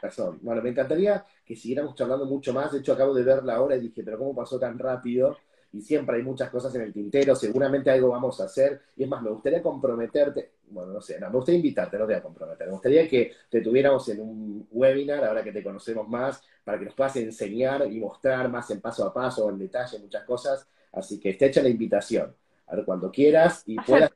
razón. 0.00 0.38
Bueno, 0.42 0.62
me 0.62 0.70
encantaría 0.70 1.24
que 1.44 1.56
siguiéramos 1.56 1.94
charlando 1.94 2.26
mucho 2.26 2.52
más. 2.52 2.72
De 2.72 2.78
hecho, 2.78 2.92
acabo 2.92 3.14
de 3.14 3.22
ver 3.22 3.44
la 3.44 3.60
hora 3.60 3.76
y 3.76 3.80
dije, 3.80 4.02
pero 4.02 4.18
¿cómo 4.18 4.34
pasó 4.34 4.58
tan 4.58 4.78
rápido? 4.78 5.36
Y 5.72 5.82
siempre 5.82 6.16
hay 6.16 6.22
muchas 6.22 6.48
cosas 6.48 6.74
en 6.74 6.80
el 6.82 6.92
tintero, 6.92 7.34
seguramente 7.34 7.90
algo 7.90 8.08
vamos 8.08 8.40
a 8.40 8.44
hacer. 8.44 8.80
Y 8.96 9.02
es 9.02 9.08
más, 9.08 9.22
me 9.22 9.30
gustaría 9.30 9.62
comprometerte, 9.62 10.52
bueno, 10.70 10.94
no 10.94 11.00
sé, 11.00 11.20
no, 11.20 11.28
me 11.28 11.36
gustaría 11.36 11.58
invitarte, 11.58 11.98
no 11.98 12.06
te 12.06 12.12
voy 12.12 12.20
a 12.20 12.22
comprometer. 12.22 12.66
Me 12.66 12.72
gustaría 12.72 13.06
que 13.06 13.32
te 13.50 13.60
tuviéramos 13.60 14.08
en 14.08 14.20
un 14.20 14.68
webinar, 14.70 15.24
ahora 15.24 15.44
que 15.44 15.52
te 15.52 15.62
conocemos 15.62 16.08
más, 16.08 16.42
para 16.64 16.78
que 16.78 16.86
nos 16.86 16.94
puedas 16.94 17.16
enseñar 17.16 17.86
y 17.90 18.00
mostrar 18.00 18.48
más 18.48 18.70
en 18.70 18.80
paso 18.80 19.06
a 19.06 19.12
paso, 19.12 19.48
en 19.50 19.58
detalle, 19.58 19.98
muchas 19.98 20.24
cosas. 20.24 20.66
Así 20.92 21.20
que 21.20 21.30
esté 21.30 21.46
hecha 21.46 21.62
la 21.62 21.68
invitación. 21.68 22.34
A 22.66 22.76
ver, 22.76 22.84
cuando 22.84 23.10
quieras 23.10 23.62
y 23.66 23.76
puedas. 23.76 24.10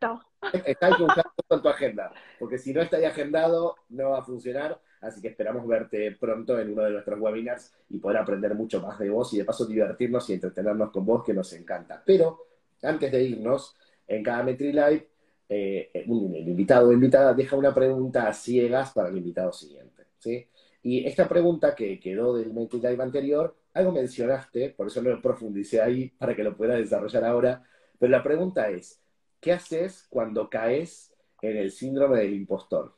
Está 0.64 0.88
en 0.88 1.62
tu 1.62 1.68
agenda, 1.68 2.12
porque 2.38 2.58
si 2.58 2.72
no 2.72 2.82
está 2.82 2.96
ahí 2.96 3.04
agendado, 3.04 3.76
no 3.90 4.10
va 4.10 4.18
a 4.18 4.24
funcionar. 4.24 4.80
Así 5.02 5.20
que 5.20 5.28
esperamos 5.28 5.66
verte 5.66 6.12
pronto 6.12 6.58
en 6.58 6.72
uno 6.72 6.84
de 6.84 6.92
nuestros 6.92 7.20
webinars 7.20 7.74
y 7.90 7.98
poder 7.98 8.18
aprender 8.18 8.54
mucho 8.54 8.80
más 8.80 8.98
de 8.98 9.10
vos 9.10 9.34
y 9.34 9.38
de 9.38 9.44
paso 9.44 9.66
divertirnos 9.66 10.30
y 10.30 10.34
entretenernos 10.34 10.90
con 10.90 11.04
vos, 11.04 11.24
que 11.24 11.34
nos 11.34 11.52
encanta. 11.52 12.02
Pero 12.06 12.46
antes 12.82 13.10
de 13.10 13.22
irnos, 13.22 13.76
en 14.06 14.22
cada 14.22 14.44
MetriLive, 14.44 15.08
eh, 15.48 15.90
el 15.92 16.48
invitado 16.48 16.88
o 16.88 16.92
invitada 16.92 17.34
deja 17.34 17.56
una 17.56 17.74
pregunta 17.74 18.28
a 18.28 18.32
ciegas 18.32 18.92
para 18.92 19.08
el 19.08 19.16
invitado 19.16 19.52
siguiente. 19.52 20.04
¿sí? 20.18 20.48
Y 20.82 21.04
esta 21.04 21.28
pregunta 21.28 21.74
que 21.74 21.98
quedó 21.98 22.36
del 22.36 22.52
MetriLive 22.52 23.02
anterior, 23.02 23.56
algo 23.74 23.90
mencionaste, 23.90 24.70
por 24.70 24.86
eso 24.86 25.02
no 25.02 25.20
profundicé 25.20 25.80
ahí 25.80 26.10
para 26.10 26.36
que 26.36 26.44
lo 26.44 26.56
pueda 26.56 26.76
desarrollar 26.76 27.24
ahora, 27.24 27.64
pero 27.98 28.10
la 28.10 28.22
pregunta 28.22 28.70
es, 28.70 29.00
¿qué 29.40 29.52
haces 29.52 30.06
cuando 30.10 30.48
caes 30.48 31.12
en 31.40 31.56
el 31.56 31.72
síndrome 31.72 32.18
del 32.18 32.34
impostor? 32.34 32.94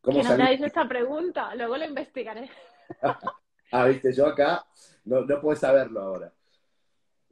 ¿Cómo 0.00 0.20
¿Quién 0.20 0.32
habrá 0.32 0.50
esta 0.52 0.88
pregunta? 0.88 1.54
Luego 1.54 1.76
lo 1.76 1.84
investigaré. 1.84 2.50
ah, 3.72 3.86
viste, 3.86 4.12
yo 4.12 4.26
acá 4.26 4.64
no, 5.04 5.22
no 5.22 5.40
puedo 5.40 5.56
saberlo 5.56 6.00
ahora. 6.00 6.32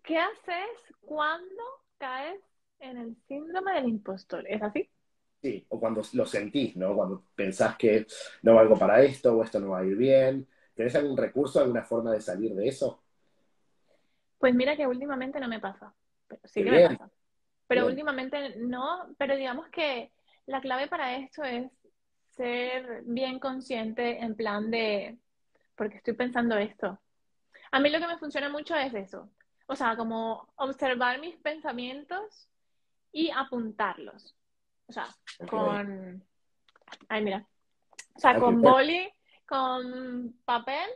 ¿Qué 0.03 0.19
haces 0.19 0.95
cuando 1.01 1.62
caes 1.99 2.41
en 2.81 2.99
el 2.99 3.16
síndrome 3.27 3.73
del 3.75 3.89
impostor? 3.89 4.45
¿Es 4.49 4.62
así? 4.62 4.89
Sí, 5.41 5.64
o 5.69 5.79
cuando 5.79 6.03
lo 6.12 6.27
sentís, 6.27 6.77
¿no? 6.77 6.95
Cuando 6.95 7.25
pensás 7.35 7.77
que 7.77 8.07
no 8.43 8.55
valgo 8.55 8.77
para 8.77 9.03
esto 9.03 9.37
o 9.37 9.45
esto 9.45 9.61
no 9.61 9.71
va 9.71 9.81
a 9.81 9.85
ir 9.85 9.97
bien. 9.97 10.49
¿Tenés 10.75 10.95
algún 10.97 11.16
recurso, 11.16 11.61
alguna 11.61 11.85
forma 11.85 12.12
de 12.12 12.21
salir 12.21 12.55
de 12.55 12.69
eso? 12.69 13.03
Pues 14.39 14.55
mira 14.55 14.77
que 14.77 14.87
últimamente 14.87 15.41
no 15.41 15.49
me 15.49 15.61
pasa. 15.61 15.95
Pero 16.27 16.41
sí 16.45 16.62
que 16.62 16.71
me 16.71 16.89
pasa. 16.89 17.11
Pero 17.66 17.87
últimamente 17.87 18.57
no, 18.57 19.14
pero 19.19 19.37
digamos 19.37 19.69
que 19.69 20.11
la 20.47 20.61
clave 20.61 20.89
para 20.89 21.16
esto 21.16 21.45
es 21.45 21.71
ser 22.39 23.03
bien 23.05 23.39
consciente 23.39 24.20
en 24.20 24.34
plan 24.34 24.70
de, 24.70 25.18
porque 25.74 25.99
estoy 25.99 26.14
pensando 26.14 26.57
esto. 26.57 26.99
A 27.70 27.80
mí 27.80 27.91
lo 27.91 27.99
que 27.99 28.07
me 28.07 28.18
funciona 28.18 28.49
mucho 28.49 28.74
es 28.74 28.95
eso. 28.95 29.30
o 29.66 29.76
sea, 29.76 29.97
como 29.97 30.49
observar 30.57 31.20
mis 31.20 31.36
pensamientos 31.36 32.49
y 33.12 33.30
apuntarlos. 33.30 34.34
O 34.86 34.93
sea, 34.93 35.07
con... 35.51 36.24
Ay, 37.09 37.22
mira. 37.22 37.47
O 38.14 38.18
sea, 38.18 38.39
con 38.39 38.62
boli, 38.62 39.12
con 39.47 40.32
papel 40.47 40.89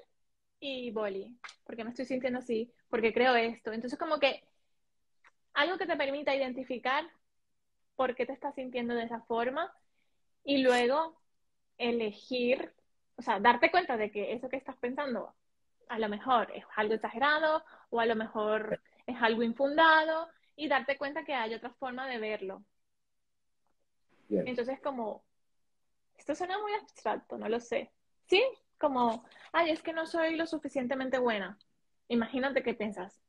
y 0.58 0.90
boli. 0.90 1.38
Porque 1.64 1.84
me 1.84 1.90
estoy 1.90 2.06
sintiendo 2.06 2.38
así, 2.38 2.72
porque 2.88 3.12
creo 3.12 3.34
esto. 3.34 3.72
Entonces, 3.72 3.98
como 3.98 4.18
que 4.18 4.42
algo 5.52 5.76
que 5.76 5.86
te 5.86 5.96
permita 5.96 6.34
identificar 6.34 7.04
por 7.94 8.14
qué 8.14 8.24
te 8.24 8.32
estás 8.32 8.54
sintiendo 8.54 8.94
de 8.94 9.04
esa 9.04 9.20
forma 9.22 9.70
y 10.44 10.62
luego 10.62 11.21
elegir, 11.88 12.72
o 13.16 13.22
sea, 13.22 13.40
darte 13.40 13.70
cuenta 13.70 13.96
de 13.96 14.10
que 14.10 14.32
eso 14.32 14.48
que 14.48 14.56
estás 14.56 14.76
pensando 14.76 15.34
a 15.88 15.98
lo 15.98 16.08
mejor 16.08 16.50
es 16.54 16.64
algo 16.76 16.94
exagerado 16.94 17.64
o 17.90 18.00
a 18.00 18.06
lo 18.06 18.16
mejor 18.16 18.80
es 19.06 19.16
algo 19.20 19.42
infundado 19.42 20.28
y 20.56 20.68
darte 20.68 20.96
cuenta 20.96 21.24
que 21.24 21.34
hay 21.34 21.54
otra 21.54 21.70
forma 21.70 22.06
de 22.06 22.18
verlo. 22.18 22.62
Entonces, 24.30 24.80
como, 24.80 25.24
esto 26.16 26.34
suena 26.34 26.58
muy 26.58 26.72
abstracto, 26.72 27.36
no 27.36 27.48
lo 27.48 27.60
sé. 27.60 27.92
Sí, 28.26 28.42
como, 28.78 29.24
ay, 29.52 29.70
es 29.70 29.82
que 29.82 29.92
no 29.92 30.06
soy 30.06 30.36
lo 30.36 30.46
suficientemente 30.46 31.18
buena. 31.18 31.58
Imagínate 32.08 32.62
qué 32.62 32.74
piensas. 32.74 33.20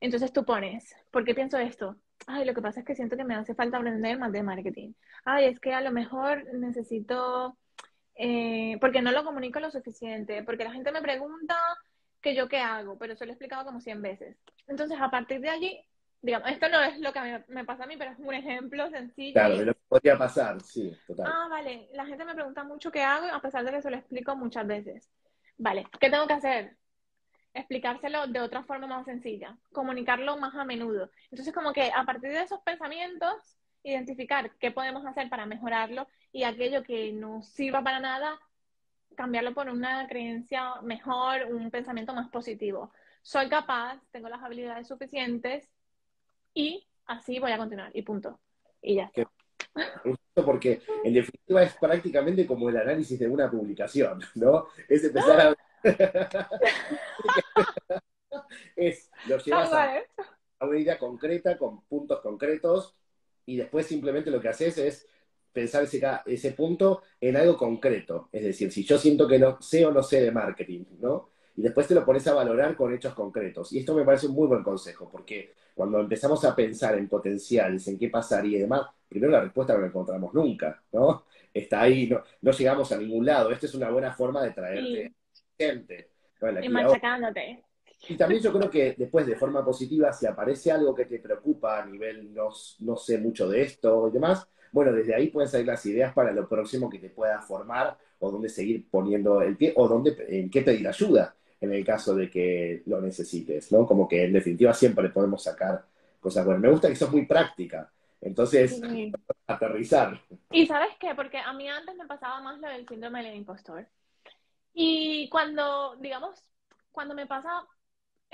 Entonces 0.00 0.32
tú 0.32 0.44
pones, 0.44 0.94
¿por 1.10 1.24
qué 1.24 1.34
pienso 1.34 1.58
esto? 1.58 1.96
Ay, 2.26 2.44
lo 2.44 2.54
que 2.54 2.62
pasa 2.62 2.80
es 2.80 2.86
que 2.86 2.94
siento 2.94 3.16
que 3.16 3.24
me 3.24 3.34
hace 3.34 3.54
falta 3.54 3.78
aprender 3.78 4.18
más 4.18 4.32
de 4.32 4.42
marketing. 4.42 4.92
Ay, 5.24 5.46
es 5.46 5.60
que 5.60 5.72
a 5.72 5.80
lo 5.80 5.92
mejor 5.92 6.44
necesito, 6.54 7.56
eh, 8.16 8.76
porque 8.80 9.02
no 9.02 9.12
lo 9.12 9.24
comunico 9.24 9.60
lo 9.60 9.70
suficiente, 9.70 10.42
porque 10.42 10.64
la 10.64 10.72
gente 10.72 10.92
me 10.92 11.02
pregunta 11.02 11.56
que 12.20 12.34
yo 12.34 12.48
qué 12.48 12.58
hago, 12.58 12.96
pero 12.98 13.12
eso 13.12 13.24
lo 13.24 13.32
he 13.32 13.34
explicado 13.34 13.64
como 13.64 13.80
100 13.80 14.00
veces. 14.02 14.36
Entonces, 14.66 14.98
a 15.00 15.10
partir 15.10 15.40
de 15.40 15.50
allí, 15.50 15.84
digamos, 16.22 16.48
esto 16.50 16.68
no 16.68 16.80
es 16.82 16.98
lo 17.00 17.12
que 17.12 17.44
me, 17.48 17.64
pasa 17.64 17.84
a 17.84 17.86
mí, 17.86 17.96
pero 17.98 18.12
es 18.12 18.18
un 18.18 18.32
ejemplo 18.32 18.88
sencillo. 18.90 19.34
Claro, 19.34 19.62
lo 19.62 19.74
podría 19.88 20.16
pasar, 20.16 20.60
sí, 20.62 20.96
total. 21.06 21.26
Ah, 21.28 21.48
vale, 21.50 21.88
la 21.92 22.06
gente 22.06 22.24
me 22.24 22.34
pregunta 22.34 22.64
mucho 22.64 22.90
qué 22.90 23.02
hago, 23.02 23.26
a 23.26 23.40
pesar 23.40 23.64
de 23.64 23.72
que 23.72 23.82
se 23.82 23.90
lo 23.90 23.96
explico 23.96 24.34
muchas 24.36 24.66
veces. 24.66 25.10
Vale, 25.58 25.86
¿qué 26.00 26.08
tengo 26.08 26.26
que 26.26 26.32
hacer? 26.32 26.76
Explicárselo 27.52 28.26
de 28.26 28.40
otra 28.40 28.64
forma 28.64 28.86
más 28.86 29.04
sencilla, 29.04 29.56
comunicarlo 29.72 30.38
más 30.38 30.54
a 30.54 30.64
menudo. 30.64 31.10
Entonces, 31.30 31.52
como 31.52 31.72
que 31.72 31.92
a 31.94 32.04
partir 32.04 32.30
de 32.30 32.42
esos 32.42 32.60
pensamientos, 32.62 33.58
identificar 33.84 34.50
qué 34.58 34.70
podemos 34.70 35.06
hacer 35.06 35.28
para 35.28 35.46
mejorarlo 35.46 36.08
y 36.32 36.42
aquello 36.42 36.82
que 36.82 37.12
no 37.12 37.42
sirva 37.42 37.82
para 37.84 38.00
nada, 38.00 38.40
cambiarlo 39.14 39.54
por 39.54 39.68
una 39.68 40.08
creencia 40.08 40.80
mejor, 40.82 41.44
un 41.52 41.70
pensamiento 41.70 42.14
más 42.14 42.28
positivo. 42.30 42.90
Soy 43.22 43.48
capaz, 43.48 44.00
tengo 44.10 44.28
las 44.28 44.42
habilidades 44.42 44.88
suficientes 44.88 45.68
y 46.52 46.86
así 47.06 47.38
voy 47.38 47.52
a 47.52 47.58
continuar 47.58 47.90
y 47.94 48.02
punto. 48.02 48.40
Y 48.82 48.96
ya 48.96 49.04
está. 49.04 49.30
Porque 50.34 50.82
en 51.04 51.14
definitiva 51.14 51.62
es 51.62 51.74
prácticamente 51.74 52.46
como 52.46 52.68
el 52.68 52.76
análisis 52.76 53.18
de 53.18 53.28
una 53.28 53.50
publicación, 53.50 54.20
¿no? 54.34 54.66
Es 54.88 55.04
empezar 55.04 55.40
a... 55.40 55.54
es, 58.76 59.10
lo 59.28 59.38
llevas 59.38 59.72
a, 59.72 59.98
a 60.58 60.66
una 60.66 60.78
idea 60.78 60.98
concreta, 60.98 61.56
con 61.56 61.82
puntos 61.84 62.20
concretos, 62.20 62.96
y 63.46 63.56
después 63.56 63.86
simplemente 63.86 64.30
lo 64.30 64.40
que 64.40 64.48
haces 64.48 64.78
es 64.78 65.08
pensar 65.52 65.84
ese, 65.84 66.02
ese 66.26 66.52
punto 66.52 67.02
en 67.20 67.36
algo 67.36 67.56
concreto. 67.56 68.28
Es 68.32 68.42
decir, 68.42 68.72
si 68.72 68.84
yo 68.84 68.98
siento 68.98 69.26
que 69.28 69.38
no 69.38 69.60
sé 69.60 69.86
o 69.86 69.92
no 69.92 70.02
sé 70.02 70.20
de 70.20 70.32
marketing, 70.32 70.84
¿no? 71.00 71.30
Y 71.56 71.62
después 71.62 71.86
te 71.86 71.94
lo 71.94 72.04
pones 72.04 72.26
a 72.26 72.34
valorar 72.34 72.74
con 72.74 72.92
hechos 72.92 73.14
concretos. 73.14 73.72
Y 73.72 73.78
esto 73.78 73.94
me 73.94 74.04
parece 74.04 74.26
un 74.26 74.34
muy 74.34 74.48
buen 74.48 74.64
consejo, 74.64 75.08
porque 75.08 75.52
cuando 75.74 76.00
empezamos 76.00 76.44
a 76.44 76.54
pensar 76.54 76.98
en 76.98 77.08
potenciales, 77.08 77.86
en 77.86 77.98
qué 77.98 78.08
pasaría 78.08 78.58
y 78.58 78.62
demás, 78.62 78.82
primero 79.08 79.30
la 79.30 79.42
respuesta 79.42 79.74
no 79.74 79.80
la 79.80 79.86
encontramos 79.86 80.34
nunca, 80.34 80.82
¿no? 80.92 81.24
Está 81.52 81.82
ahí, 81.82 82.08
no, 82.08 82.22
no 82.42 82.50
llegamos 82.50 82.90
a 82.90 82.98
ningún 82.98 83.24
lado. 83.24 83.52
Esta 83.52 83.66
es 83.66 83.74
una 83.74 83.90
buena 83.90 84.12
forma 84.12 84.42
de 84.42 84.50
traerte 84.50 85.14
gente. 85.56 86.10
y 86.62 86.68
machacándote. 86.68 87.64
Y 88.08 88.16
también 88.16 88.42
yo 88.42 88.52
creo 88.52 88.70
que 88.70 88.94
después, 88.96 89.26
de 89.26 89.36
forma 89.36 89.64
positiva, 89.64 90.12
si 90.12 90.26
aparece 90.26 90.70
algo 90.70 90.94
que 90.94 91.06
te 91.06 91.18
preocupa 91.18 91.82
a 91.82 91.86
nivel 91.86 92.32
no, 92.34 92.50
no 92.80 92.96
sé 92.96 93.18
mucho 93.18 93.48
de 93.48 93.62
esto 93.62 94.08
y 94.08 94.12
demás, 94.12 94.46
bueno, 94.72 94.92
desde 94.92 95.14
ahí 95.14 95.28
pueden 95.28 95.48
salir 95.48 95.66
las 95.66 95.86
ideas 95.86 96.12
para 96.12 96.32
lo 96.32 96.48
próximo 96.48 96.90
que 96.90 96.98
te 96.98 97.10
pueda 97.10 97.40
formar 97.40 97.96
o 98.18 98.30
dónde 98.30 98.48
seguir 98.48 98.88
poniendo 98.90 99.40
el 99.40 99.56
pie 99.56 99.72
o 99.76 99.86
dónde, 99.86 100.16
en 100.28 100.50
qué 100.50 100.62
pedir 100.62 100.86
ayuda 100.88 101.34
en 101.60 101.72
el 101.72 101.84
caso 101.84 102.14
de 102.14 102.28
que 102.28 102.82
lo 102.86 103.00
necesites, 103.00 103.72
¿no? 103.72 103.86
Como 103.86 104.08
que 104.08 104.24
en 104.24 104.32
definitiva 104.32 104.74
siempre 104.74 105.08
podemos 105.10 105.42
sacar 105.42 105.84
cosas 106.20 106.44
buenas. 106.44 106.62
Me 106.62 106.70
gusta 106.70 106.88
que 106.88 106.96
sos 106.96 107.10
muy 107.10 107.24
práctica, 107.26 107.90
entonces 108.20 108.80
aterrizar. 109.46 110.20
Y 110.50 110.66
sabes 110.66 110.90
qué, 110.98 111.14
porque 111.14 111.38
a 111.38 111.52
mí 111.52 111.68
antes 111.68 111.94
me 111.96 112.06
pasaba 112.06 112.40
más 112.40 112.58
lo 112.58 112.68
del 112.68 112.86
síndrome 112.88 113.22
del 113.22 113.36
impostor. 113.36 113.86
Y 114.74 115.28
cuando, 115.28 115.96
digamos, 115.96 116.42
cuando 116.90 117.14
me 117.14 117.26
pasa, 117.26 117.66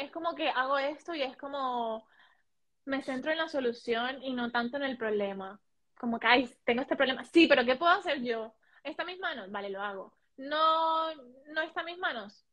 es 0.01 0.11
como 0.11 0.35
que 0.35 0.49
hago 0.49 0.79
esto 0.79 1.15
y 1.15 1.23
es 1.23 1.37
como 1.37 2.07
me 2.87 3.03
centro 3.03 3.31
en 3.31 3.39
la 3.39 3.49
solución 3.49 4.23
y 4.23 4.33
no 4.33 4.51
tanto 4.51 4.77
en 4.77 4.85
el 4.85 4.97
problema 4.97 5.61
como 6.01 6.19
que, 6.19 6.27
ay, 6.27 6.51
tengo 6.65 6.81
este 6.81 6.97
problema. 6.97 7.25
Sí, 7.25 7.47
pero 7.47 7.65
¿qué 7.65 7.77
puedo 7.77 7.93
hacer 7.93 8.23
yo? 8.23 8.55
¿Está 8.83 9.03
en 9.03 9.09
mis 9.09 9.21
manos? 9.21 9.51
Vale, 9.51 9.69
lo 9.69 9.83
hago. 9.83 10.15
No, 10.39 11.15
no 11.15 11.61
está 11.61 11.81
en 11.81 11.87
mis 11.87 11.99
manos. 11.99 12.47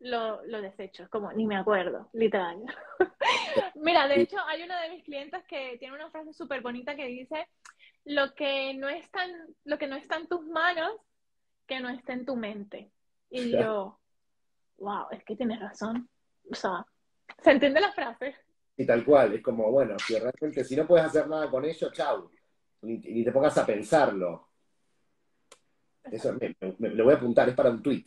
Lo, 0.00 0.44
lo 0.46 0.60
desecho, 0.60 1.06
como 1.08 1.32
ni 1.32 1.46
me 1.46 1.56
acuerdo, 1.56 2.10
literal. 2.12 2.58
Mira, 3.76 4.08
de 4.08 4.22
hecho, 4.22 4.36
hay 4.48 4.64
una 4.64 4.80
de 4.80 4.90
mis 4.90 5.04
clientes 5.04 5.44
que 5.46 5.76
tiene 5.78 5.94
una 5.94 6.10
frase 6.10 6.32
súper 6.32 6.60
bonita 6.60 6.96
que 6.96 7.06
dice, 7.06 7.46
lo 8.04 8.34
que, 8.34 8.74
no 8.74 8.88
está 8.88 9.26
en, 9.26 9.54
lo 9.64 9.78
que 9.78 9.86
no 9.86 9.94
está 9.94 10.16
en 10.16 10.26
tus 10.26 10.44
manos, 10.48 10.90
que 11.68 11.78
no 11.78 11.88
esté 11.88 12.14
en 12.14 12.26
tu 12.26 12.34
mente. 12.34 12.90
Y 13.30 13.52
yo, 13.52 14.00
wow, 14.78 15.06
es 15.12 15.22
que 15.24 15.36
tienes 15.36 15.60
razón. 15.60 16.10
O 16.50 16.54
sea, 16.54 16.84
¿se 17.42 17.50
entiende 17.50 17.80
la 17.80 17.92
frase? 17.92 18.34
Y 18.76 18.86
tal 18.86 19.04
cual, 19.04 19.34
es 19.34 19.42
como, 19.42 19.70
bueno, 19.70 19.98
si 19.98 20.18
realmente 20.18 20.64
si 20.64 20.76
no 20.76 20.86
puedes 20.86 21.06
hacer 21.06 21.28
nada 21.28 21.50
con 21.50 21.64
ello, 21.64 21.90
chau 21.92 22.30
ni, 22.82 23.24
te 23.24 23.32
pongas 23.32 23.56
a 23.58 23.66
pensarlo. 23.66 24.48
Eso 26.04 26.34
me, 26.34 26.56
lo 26.90 27.04
voy 27.04 27.14
a 27.14 27.16
apuntar, 27.16 27.48
es 27.48 27.54
para 27.54 27.70
un 27.70 27.82
tweet. 27.82 28.04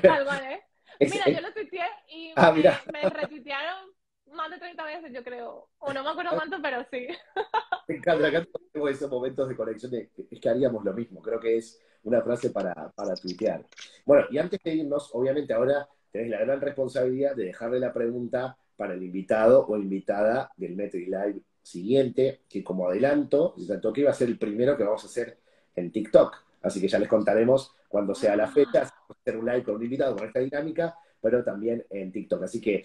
Tal 0.00 0.26
¿eh? 0.44 0.62
mira, 1.00 1.28
yo 1.28 1.40
lo 1.40 1.52
tuiteé 1.52 1.86
y 2.08 2.32
ah, 2.36 2.52
me, 2.52 3.10
retuitearon 3.10 3.90
más 4.32 4.50
de 4.50 4.58
30 4.58 4.84
veces, 4.84 5.12
yo 5.12 5.24
creo. 5.24 5.68
O 5.78 5.92
no 5.92 6.04
me 6.04 6.10
acuerdo 6.10 6.30
cuánto, 6.34 6.62
pero 6.62 6.86
sí. 6.90 7.08
Me 7.88 7.96
encanta, 7.96 8.28
acá 8.28 8.46
tengo 8.72 8.88
esos 8.88 9.10
momentos 9.10 9.48
de 9.48 9.56
conexión, 9.56 9.92
es 9.94 10.40
que 10.40 10.48
haríamos 10.48 10.84
lo 10.84 10.92
mismo. 10.92 11.20
Creo 11.20 11.40
que 11.40 11.56
es 11.56 11.82
una 12.04 12.22
frase 12.22 12.50
para, 12.50 12.72
para 12.92 13.16
tuitear. 13.16 13.66
Bueno, 14.06 14.26
y 14.30 14.38
antes 14.38 14.62
de 14.62 14.74
irnos, 14.74 15.10
obviamente 15.12 15.52
ahora 15.52 15.88
tenés 16.10 16.30
la 16.30 16.40
gran 16.40 16.60
responsabilidad 16.60 17.36
de 17.36 17.44
dejarle 17.44 17.80
la 17.80 17.92
pregunta 17.92 18.56
para 18.76 18.94
el 18.94 19.02
invitado 19.02 19.66
o 19.66 19.76
invitada 19.76 20.50
del 20.56 20.74
Metri 20.74 21.06
Live 21.06 21.42
siguiente, 21.62 22.40
que 22.48 22.64
como 22.64 22.88
adelanto, 22.88 23.54
que 23.94 24.00
iba 24.00 24.10
a 24.10 24.14
ser 24.14 24.28
el 24.28 24.38
primero 24.38 24.76
que 24.76 24.84
vamos 24.84 25.04
a 25.04 25.06
hacer 25.06 25.38
en 25.76 25.92
TikTok. 25.92 26.36
Así 26.62 26.80
que 26.80 26.88
ya 26.88 26.98
les 26.98 27.08
contaremos 27.08 27.74
cuando 27.88 28.14
sea 28.14 28.36
la 28.36 28.48
fecha, 28.48 28.82
hacer 28.82 29.36
un 29.36 29.46
live 29.46 29.64
con 29.64 29.76
un 29.76 29.82
invitado 29.82 30.16
con 30.16 30.26
esta 30.26 30.40
dinámica, 30.40 30.96
pero 31.20 31.42
también 31.42 31.84
en 31.90 32.12
TikTok. 32.12 32.42
Así 32.44 32.60
que 32.60 32.82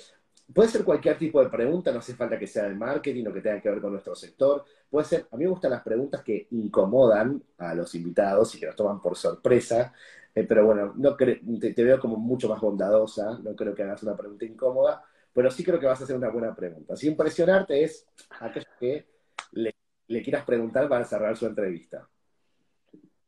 puede 0.54 0.70
ser 0.70 0.84
cualquier 0.84 1.18
tipo 1.18 1.44
de 1.44 1.50
pregunta, 1.50 1.92
no 1.92 2.00
hace 2.00 2.16
falta 2.16 2.38
que 2.38 2.48
sea 2.48 2.68
de 2.68 2.76
marketing 2.76 3.26
o 3.28 3.34
que 3.34 3.42
tenga 3.42 3.62
que 3.62 3.70
ver 3.70 3.82
con 3.82 3.92
nuestro 3.92 4.16
sector. 4.16 4.66
Puede 4.90 5.06
ser, 5.06 5.28
a 5.32 5.38
mí 5.38 5.44
me 5.44 5.50
gustan 5.50 5.72
las 5.72 5.84
preguntas 5.84 6.24
que 6.24 6.48
incomodan 6.52 7.42
a 7.58 7.74
los 7.76 7.94
invitados 7.96 8.56
y 8.56 8.60
que 8.60 8.68
nos 8.68 8.76
toman 8.76 9.02
por 9.02 9.16
sorpresa. 9.18 9.94
Eh, 10.36 10.44
pero 10.44 10.66
bueno, 10.66 10.94
no 10.98 11.16
te, 11.16 11.38
te, 11.74 11.84
veo 11.84 11.98
como 11.98 12.18
mucho 12.18 12.50
más 12.50 12.60
bondadosa, 12.60 13.40
no 13.40 13.56
creo 13.56 13.74
que 13.74 13.84
hagas 13.84 14.04
una 14.04 14.18
pregunta 14.18 14.44
incómoda, 14.44 15.02
pero 15.32 15.50
sí 15.50 15.64
creo 15.64 15.80
que 15.80 15.86
vas 15.86 16.02
a 16.02 16.04
hacer 16.04 16.18
una 16.18 16.30
buena 16.30 16.54
pregunta. 16.54 16.98
Sin 16.98 17.16
presionarte 17.16 17.82
es 17.82 18.06
aquello 18.42 18.68
que 18.78 19.08
le, 19.54 19.74
quieras 20.22 20.44
preguntar 20.44 20.90
para 20.90 21.06
cerrar 21.06 21.38
su 21.38 21.46
entrevista. 21.46 22.06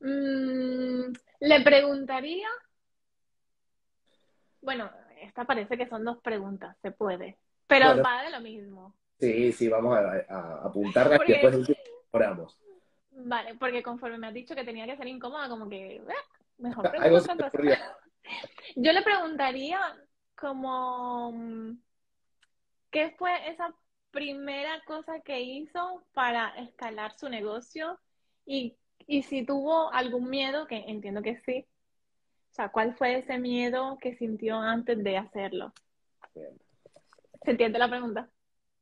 Mm, 0.02 1.14
le 1.40 1.62
preguntaría, 1.64 2.48
bueno, 4.62 4.92
esta 5.22 5.46
parece 5.46 5.78
que 5.78 5.88
son 5.88 6.04
dos 6.04 6.18
preguntas, 6.18 6.76
se 6.82 6.92
puede, 6.92 7.38
pero 7.68 8.02
va 8.04 8.24
de 8.24 8.32
lo 8.32 8.42
mismo. 8.42 8.94
Sí, 9.18 9.54
sí, 9.54 9.70
vamos 9.70 9.98
a, 9.98 10.26
a 10.28 10.68
apuntarlas 10.68 11.22
y 11.26 11.32
después 11.32 11.72
oramos. 12.12 12.60
Vale, 13.12 13.56
porque 13.56 13.82
conforme 13.82 14.18
me 14.18 14.28
has 14.28 14.34
dicho 14.34 14.54
que 14.54 14.66
tenía 14.66 14.86
que 14.86 14.98
ser 14.98 15.08
incómoda, 15.08 15.50
como 15.50 15.68
que, 15.68 15.96
eh, 15.96 16.02
mejor. 16.58 16.92
Yo 18.76 18.92
le 18.92 19.02
preguntaría 19.02 19.80
como 20.36 21.34
¿Qué 22.92 23.14
fue 23.18 23.32
esa 23.50 23.74
primera 24.12 24.82
cosa 24.86 25.20
que 25.22 25.42
hizo 25.42 26.04
para 26.14 26.50
escalar 26.58 27.14
su 27.14 27.30
negocio? 27.30 28.00
Y, 28.46 28.78
si 29.24 29.46
tuvo 29.46 29.92
algún 29.94 30.30
miedo, 30.30 30.68
que 30.68 30.78
entiendo 30.88 31.22
que 31.22 31.38
sí. 31.46 31.66
O 32.52 32.54
sea, 32.54 32.70
¿cuál 32.70 32.96
fue 32.96 33.20
ese 33.20 33.38
miedo 33.38 33.98
que 34.02 34.16
sintió 34.16 34.58
antes 34.58 35.04
de 35.04 35.18
hacerlo? 35.18 35.74
¿Se 36.34 37.52
entiende 37.52 37.78
la 37.78 37.90
pregunta? 37.90 38.30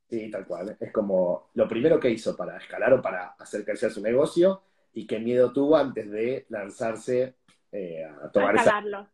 Sí, 0.10 0.30
tal 0.32 0.46
cual. 0.46 0.78
Es 0.80 0.92
como 0.92 1.50
lo 1.56 1.68
primero 1.68 2.00
que 2.00 2.12
hizo 2.12 2.38
para 2.38 2.58
escalar 2.58 2.94
o 2.94 3.02
para 3.02 3.30
hacer 3.40 3.66
crecer 3.66 3.92
su 3.92 4.02
negocio 4.02 4.62
y 4.94 5.06
qué 5.06 5.20
miedo 5.20 5.52
tuvo 5.52 5.76
antes 5.76 6.10
de 6.10 6.46
lanzarse 6.50 7.36
eh, 7.76 8.06
a 8.06 8.32
tomar 8.32 8.56
a 8.56 8.60
escalarlo. 8.60 9.10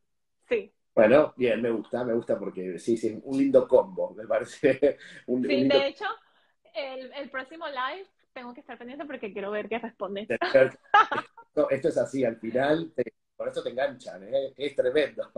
Sí. 0.47 0.71
Bueno, 0.93 1.33
bien, 1.35 1.61
me 1.61 1.71
gusta, 1.71 2.03
me 2.03 2.13
gusta 2.13 2.37
porque 2.37 2.77
sí, 2.77 2.95
sí, 2.95 3.07
es 3.07 3.19
un 3.23 3.37
lindo 3.37 3.67
combo, 3.67 4.13
me 4.13 4.27
parece. 4.27 4.97
Un, 5.27 5.43
sí, 5.43 5.67
de 5.67 5.87
hecho, 5.87 6.05
el, 6.75 7.11
el, 7.13 7.29
próximo 7.29 7.65
live 7.67 8.07
tengo 8.33 8.53
que 8.53 8.59
estar 8.59 8.77
pendiente 8.77 9.05
porque 9.05 9.31
quiero 9.31 9.51
ver 9.51 9.67
qué 9.67 9.79
responde. 9.79 10.27
Esto, 11.69 11.87
es 11.89 11.97
así, 11.97 12.23
al 12.23 12.37
final, 12.37 12.93
por 13.35 13.47
eso 13.47 13.63
te 13.63 13.69
enganchan, 13.69 14.23
¿eh? 14.23 14.53
es 14.55 14.75
tremendo. 14.75 15.31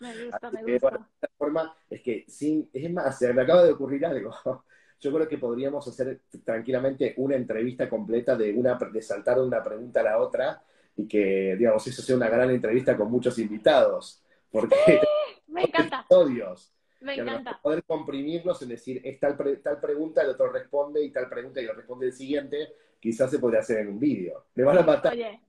Me 0.00 0.24
gusta, 0.24 0.50
me 0.50 0.62
gusta. 0.62 0.90
de 0.90 0.96
esta 1.14 1.28
forma, 1.36 1.76
es 1.90 2.00
que 2.00 2.24
sin, 2.26 2.68
es 2.72 2.90
más, 2.90 3.18
se 3.18 3.32
me 3.32 3.42
acaba 3.42 3.64
de 3.64 3.72
ocurrir 3.72 4.06
algo. 4.06 4.32
Yo 5.00 5.12
creo 5.12 5.28
que 5.28 5.38
podríamos 5.38 5.86
hacer 5.88 6.22
tranquilamente 6.44 7.14
una 7.16 7.34
entrevista 7.34 7.88
completa 7.88 8.36
de, 8.36 8.54
una, 8.54 8.76
de 8.76 9.02
saltar 9.02 9.36
de 9.36 9.46
una 9.46 9.62
pregunta 9.62 10.00
a 10.00 10.04
la 10.04 10.18
otra 10.18 10.62
y 10.96 11.08
que, 11.08 11.56
digamos, 11.56 11.86
eso 11.86 12.02
sea 12.02 12.16
una 12.16 12.28
gran 12.28 12.50
entrevista 12.50 12.96
con 12.96 13.10
muchos 13.10 13.38
invitados. 13.38 14.22
Porque 14.50 15.00
me 15.46 15.62
encanta. 15.62 16.00
Episodios. 16.00 16.72
Me 17.00 17.14
encanta. 17.14 17.58
Poder 17.60 17.82
comprimirlos, 17.84 18.62
es 18.62 18.68
decir, 18.68 19.00
es 19.04 19.18
tal, 19.18 19.36
tal 19.62 19.80
pregunta, 19.80 20.22
el 20.22 20.30
otro 20.30 20.52
responde 20.52 21.02
y 21.02 21.10
tal 21.10 21.28
pregunta 21.28 21.60
y 21.60 21.64
el 21.64 21.74
responde 21.74 22.06
el 22.06 22.12
siguiente, 22.12 22.74
quizás 23.00 23.30
se 23.30 23.38
podría 23.38 23.60
hacer 23.60 23.78
en 23.78 23.88
un 23.88 23.98
vídeo. 23.98 24.46
Me 24.54 24.62
van 24.62 24.78
a 24.78 24.82
matar. 24.82 25.12
Oye. 25.12 25.40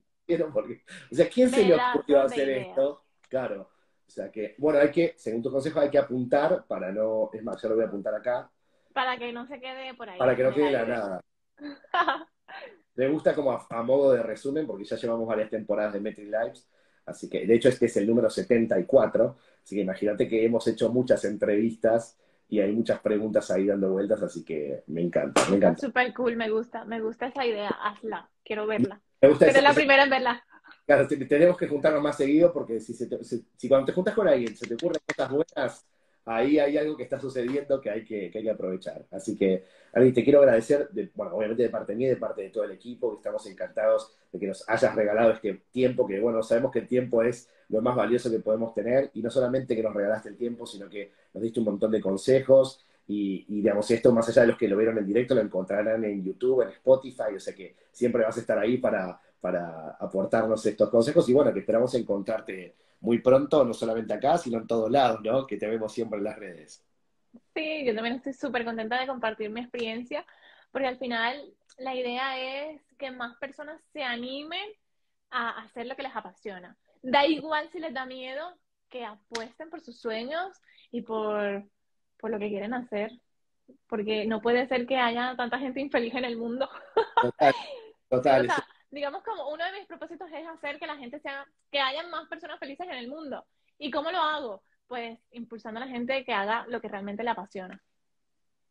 Porque, 0.53 0.81
o 1.11 1.15
sea, 1.15 1.29
¿quién 1.29 1.49
se 1.49 1.65
le 1.65 1.75
ocurrió 1.75 2.21
hacer 2.21 2.49
esto? 2.49 3.03
Claro. 3.27 3.69
O 4.07 4.11
sea 4.11 4.31
que, 4.31 4.55
bueno, 4.57 4.79
hay 4.79 4.91
que, 4.91 5.13
según 5.17 5.41
tu 5.41 5.51
consejo, 5.51 5.79
hay 5.79 5.89
que 5.89 5.97
apuntar 5.97 6.65
para 6.65 6.91
no, 6.91 7.29
es 7.33 7.43
más, 7.43 7.61
yo 7.61 7.69
lo 7.69 7.75
voy 7.75 7.83
a 7.83 7.87
apuntar 7.87 8.13
acá. 8.15 8.49
Para 8.93 9.17
que 9.17 9.33
no 9.33 9.45
se 9.47 9.59
quede 9.59 9.93
por 9.95 10.09
ahí. 10.09 10.17
Para 10.17 10.35
que 10.35 10.43
no 10.43 10.53
quede 10.53 10.71
la 10.71 10.85
nada. 10.85 11.21
Me 12.95 13.07
gusta 13.07 13.33
como 13.33 13.51
a, 13.51 13.83
modo 13.83 14.13
de 14.13 14.21
resumen, 14.21 14.67
porque 14.67 14.85
ya 14.85 14.95
llevamos 14.95 15.27
varias 15.27 15.49
temporadas 15.49 15.93
de 15.93 15.99
Metric 15.99 16.27
Lives, 16.27 16.67
así 17.05 17.29
que, 17.29 17.45
de 17.45 17.55
hecho, 17.55 17.69
este 17.69 17.87
es 17.87 17.97
el 17.97 18.07
número 18.07 18.29
74, 18.29 19.35
así 19.63 19.75
que 19.75 19.81
imagínate 19.81 20.27
que 20.27 20.45
hemos 20.45 20.67
hecho 20.67 20.89
muchas 20.89 21.25
entrevistas 21.25 22.17
y 22.49 22.59
hay 22.59 22.71
muchas 22.71 22.99
preguntas 22.99 23.49
ahí 23.49 23.65
dando 23.65 23.91
vueltas, 23.91 24.21
así 24.21 24.43
que 24.43 24.83
me 24.87 25.01
encanta, 25.01 25.41
me 25.49 25.57
encanta. 25.57 25.81
Súper 25.81 26.13
cool, 26.13 26.35
me 26.35 26.49
gusta, 26.49 26.85
me 26.85 27.01
gusta 27.01 27.27
esa 27.27 27.45
idea, 27.45 27.69
hazla, 27.69 28.29
quiero 28.43 28.67
verla. 28.67 29.01
Me 29.21 29.29
gusta 29.29 29.47
Pero 29.47 29.61
la 29.61 29.73
primera 29.73 30.03
en 30.03 30.09
verla. 30.09 30.43
Claro, 30.85 31.07
tenemos 31.07 31.57
que 31.57 31.67
juntarnos 31.67 32.03
más 32.03 32.17
seguido 32.17 32.51
porque 32.51 32.79
si, 32.79 32.93
si, 32.93 33.69
cuando 33.69 33.85
te 33.85 33.93
juntas 33.93 34.13
con 34.13 34.27
alguien 34.27 34.55
se 34.55 34.67
te 34.67 34.73
ocurren 34.73 35.01
cosas 35.07 35.31
buenas, 35.31 35.85
ahí 36.25 36.59
hay 36.59 36.77
algo 36.77 36.95
que 36.95 37.03
está 37.03 37.19
sucediendo 37.19 37.81
que 37.81 37.89
hay 37.89 38.05
que, 38.05 38.31
que, 38.31 38.37
hay 38.37 38.43
que 38.43 38.49
aprovechar. 38.49 39.05
Así 39.11 39.35
que, 39.35 39.63
Ari, 39.93 40.13
te 40.13 40.23
quiero 40.23 40.39
agradecer, 40.39 40.89
bueno, 41.15 41.35
obviamente 41.35 41.63
de 41.63 41.69
parte 41.69 41.95
mía 41.95 42.09
de 42.09 42.17
parte 42.17 42.43
de 42.43 42.49
todo 42.49 42.63
el 42.63 42.71
equipo, 42.71 43.11
que 43.11 43.17
estamos 43.17 43.45
encantados 43.47 44.13
de 44.31 44.39
que 44.39 44.47
nos 44.47 44.67
hayas 44.69 44.95
regalado 44.95 45.31
este 45.31 45.61
tiempo, 45.71 46.07
que 46.07 46.19
bueno, 46.19 46.41
sabemos 46.43 46.71
que 46.71 46.79
el 46.79 46.87
tiempo 46.87 47.23
es 47.23 47.49
lo 47.69 47.81
más 47.81 47.95
valioso 47.95 48.31
que 48.31 48.39
podemos 48.39 48.73
tener, 48.73 49.11
y 49.13 49.21
no 49.21 49.29
solamente 49.29 49.75
que 49.75 49.83
nos 49.83 49.93
regalaste 49.93 50.29
el 50.29 50.37
tiempo, 50.37 50.65
sino 50.65 50.89
que 50.89 51.11
nos 51.33 51.43
diste 51.43 51.59
un 51.59 51.65
montón 51.65 51.91
de 51.91 52.01
consejos, 52.01 52.85
y, 53.05 53.45
y, 53.49 53.55
digamos, 53.57 53.91
esto 53.91 54.13
más 54.13 54.29
allá 54.29 54.43
de 54.43 54.47
los 54.47 54.57
que 54.57 54.67
lo 54.67 54.77
vieron 54.77 54.97
en 54.97 55.05
directo, 55.05 55.35
lo 55.35 55.41
encontrarán 55.41 56.05
en 56.05 56.23
YouTube, 56.23 56.61
en 56.61 56.69
Spotify, 56.69 57.35
o 57.35 57.39
sea 57.39 57.53
que 57.53 57.75
siempre 57.91 58.23
vas 58.23 58.37
a 58.37 58.39
estar 58.39 58.57
ahí 58.57 58.77
para, 58.77 59.19
para 59.43 59.97
aportarnos 59.99 60.65
estos 60.65 60.89
consejos 60.89 61.27
y 61.27 61.33
bueno, 61.33 61.51
que 61.51 61.59
esperamos 61.59 61.93
encontrarte 61.95 62.77
muy 63.01 63.19
pronto, 63.19 63.65
no 63.65 63.73
solamente 63.73 64.13
acá, 64.13 64.37
sino 64.37 64.57
en 64.59 64.67
todos 64.67 64.89
lados, 64.89 65.19
¿no? 65.21 65.45
Que 65.45 65.57
te 65.57 65.67
vemos 65.67 65.91
siempre 65.91 66.17
en 66.19 66.23
las 66.23 66.39
redes. 66.39 66.81
Sí, 67.53 67.83
yo 67.85 67.93
también 67.93 68.15
estoy 68.15 68.31
súper 68.31 68.63
contenta 68.63 68.97
de 68.97 69.05
compartir 69.05 69.49
mi 69.49 69.59
experiencia, 69.59 70.25
porque 70.71 70.87
al 70.87 70.97
final 70.97 71.53
la 71.77 71.93
idea 71.93 72.39
es 72.39 72.81
que 72.97 73.11
más 73.11 73.35
personas 73.35 73.81
se 73.91 74.01
animen 74.01 74.63
a 75.29 75.61
hacer 75.61 75.87
lo 75.87 75.97
que 75.97 76.03
les 76.03 76.15
apasiona. 76.15 76.77
Da 77.01 77.27
igual 77.27 77.67
si 77.73 77.79
les 77.79 77.93
da 77.93 78.05
miedo, 78.05 78.57
que 78.87 79.03
apuesten 79.03 79.69
por 79.69 79.81
sus 79.81 79.99
sueños 79.99 80.53
y 80.89 81.01
por, 81.01 81.65
por 82.17 82.31
lo 82.31 82.39
que 82.39 82.47
quieren 82.47 82.73
hacer, 82.73 83.11
porque 83.87 84.25
no 84.25 84.39
puede 84.39 84.69
ser 84.69 84.87
que 84.87 84.95
haya 84.95 85.35
tanta 85.35 85.59
gente 85.59 85.81
infeliz 85.81 86.15
en 86.15 86.23
el 86.23 86.37
mundo. 86.37 86.69
Total, 87.21 87.53
total 88.07 88.47
digamos 88.93 89.23
como 89.23 89.49
uno 89.49 89.65
de 89.65 89.79
mis 89.79 89.87
propósitos 89.87 90.29
es 90.31 90.47
hacer 90.47 90.79
que 90.79 90.87
la 90.87 90.97
gente 90.97 91.19
sea, 91.19 91.47
que 91.71 91.79
haya 91.79 92.03
más 92.07 92.27
personas 92.27 92.59
felices 92.59 92.87
en 92.87 92.95
el 92.95 93.07
mundo. 93.07 93.43
¿Y 93.79 93.89
cómo 93.89 94.11
lo 94.11 94.19
hago? 94.19 94.63
Pues 94.87 95.17
impulsando 95.31 95.81
a 95.81 95.85
la 95.85 95.91
gente 95.91 96.23
que 96.23 96.31
haga 96.31 96.65
lo 96.67 96.79
que 96.79 96.87
realmente 96.87 97.23
le 97.23 97.31
apasiona. 97.31 97.81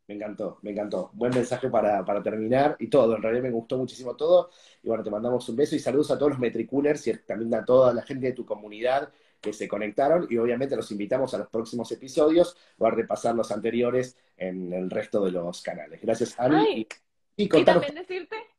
Me 0.06 0.14
encantó, 0.14 0.58
me 0.62 0.70
encantó. 0.70 1.10
Buen 1.14 1.34
mensaje 1.34 1.68
para, 1.68 2.22
terminar 2.22 2.76
y 2.78 2.88
todo. 2.88 3.16
En 3.16 3.22
realidad 3.22 3.42
me 3.42 3.50
gustó 3.50 3.76
muchísimo 3.78 4.14
todo. 4.14 4.50
Y 4.82 4.88
bueno, 4.88 5.02
te 5.02 5.10
mandamos 5.10 5.48
un 5.48 5.56
beso 5.56 5.74
y 5.74 5.80
saludos 5.80 6.10
a 6.10 6.18
todos 6.18 6.32
los 6.32 6.38
Metricoolers 6.38 7.06
y 7.06 7.18
también 7.18 7.52
a 7.54 7.64
toda 7.64 7.92
la 7.92 8.02
gente 8.02 8.26
de 8.28 8.32
tu 8.32 8.44
comunidad 8.44 9.12
que 9.40 9.52
se 9.52 9.66
conectaron. 9.66 10.26
Y 10.30 10.38
obviamente 10.38 10.76
los 10.76 10.90
invitamos 10.92 11.34
a 11.34 11.38
los 11.38 11.48
próximos 11.48 11.90
episodios 11.90 12.56
o 12.78 12.86
a 12.86 12.90
repasar 12.90 13.34
los 13.34 13.50
anteriores 13.50 14.16
en 14.36 14.72
el 14.72 14.90
resto 14.90 15.24
de 15.24 15.32
los 15.32 15.62
canales. 15.62 16.00
Gracias, 16.00 16.38
Ani. 16.38 16.86
y, 17.36 17.44
y, 17.44 17.64
también 17.64 17.94
decirte 17.94 18.51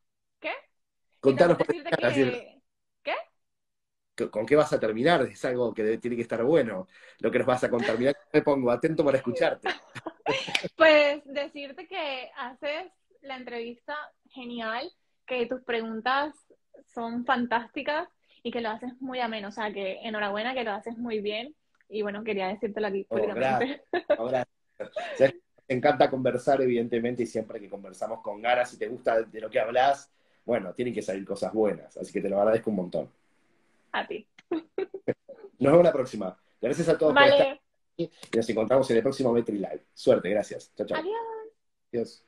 Contanos 1.24 1.56
qué. 1.56 2.60
¿Qué? 3.02 4.28
¿Con 4.28 4.44
qué 4.44 4.56
vas 4.56 4.74
a 4.74 4.78
terminar? 4.78 5.22
Es 5.22 5.42
algo 5.46 5.72
que 5.72 5.96
tiene 5.96 6.16
que 6.16 6.22
estar 6.22 6.44
bueno. 6.44 6.86
Lo 7.20 7.30
que 7.30 7.38
nos 7.38 7.46
vas 7.46 7.64
a 7.64 7.70
contar. 7.70 7.96
me 7.98 8.42
pongo 8.42 8.70
atento 8.70 9.04
para 9.04 9.18
escucharte. 9.18 9.68
Pues 10.76 11.22
decirte 11.26 11.86
que 11.86 12.30
haces 12.36 12.90
la 13.20 13.36
entrevista 13.36 13.94
genial, 14.30 14.90
que 15.26 15.44
tus 15.44 15.62
preguntas 15.62 16.34
son 16.94 17.26
fantásticas 17.26 18.08
y 18.42 18.50
que 18.50 18.62
lo 18.62 18.70
haces 18.70 18.92
muy 19.00 19.20
ameno. 19.20 19.48
O 19.48 19.52
sea, 19.52 19.70
que 19.70 20.00
enhorabuena, 20.02 20.54
que 20.54 20.64
lo 20.64 20.72
haces 20.72 20.96
muy 20.96 21.20
bien. 21.20 21.54
Y 21.90 22.00
bueno, 22.00 22.24
quería 22.24 22.48
decírtelo 22.48 22.86
aquí 22.86 23.06
oh, 23.08 23.16
gracias. 23.16 23.80
Oh, 24.18 24.30
me 25.68 25.76
encanta 25.76 26.10
conversar, 26.10 26.60
evidentemente, 26.62 27.22
y 27.22 27.26
siempre 27.26 27.60
que 27.60 27.68
conversamos 27.68 28.22
con 28.22 28.40
ganas, 28.40 28.70
si 28.70 28.78
te 28.78 28.88
gusta 28.88 29.22
de 29.22 29.40
lo 29.40 29.50
que 29.50 29.60
hablas, 29.60 30.10
bueno, 30.44 30.72
tienen 30.74 30.94
que 30.94 31.02
salir 31.02 31.24
cosas 31.24 31.52
buenas. 31.52 31.96
Así 31.96 32.12
que 32.12 32.20
te 32.20 32.28
lo 32.28 32.38
agradezco 32.38 32.70
un 32.70 32.76
montón. 32.76 33.10
A 33.92 34.06
ti. 34.06 34.26
Nos 34.50 35.72
vemos 35.72 35.84
la 35.84 35.92
próxima. 35.92 36.36
Gracias 36.60 36.88
a 36.88 36.98
todos 36.98 37.12
por 37.12 37.22
estar 37.22 37.52
aquí 37.52 37.60
y 37.96 38.10
nos 38.34 38.48
encontramos 38.48 38.90
en 38.90 38.96
el 38.96 39.02
próximo 39.02 39.32
Metri 39.32 39.58
Live. 39.58 39.84
Suerte, 39.94 40.28
gracias. 40.28 40.72
Chao, 40.74 40.86
chao. 40.86 40.98
Adiós. 40.98 41.16
Adiós. 41.92 42.24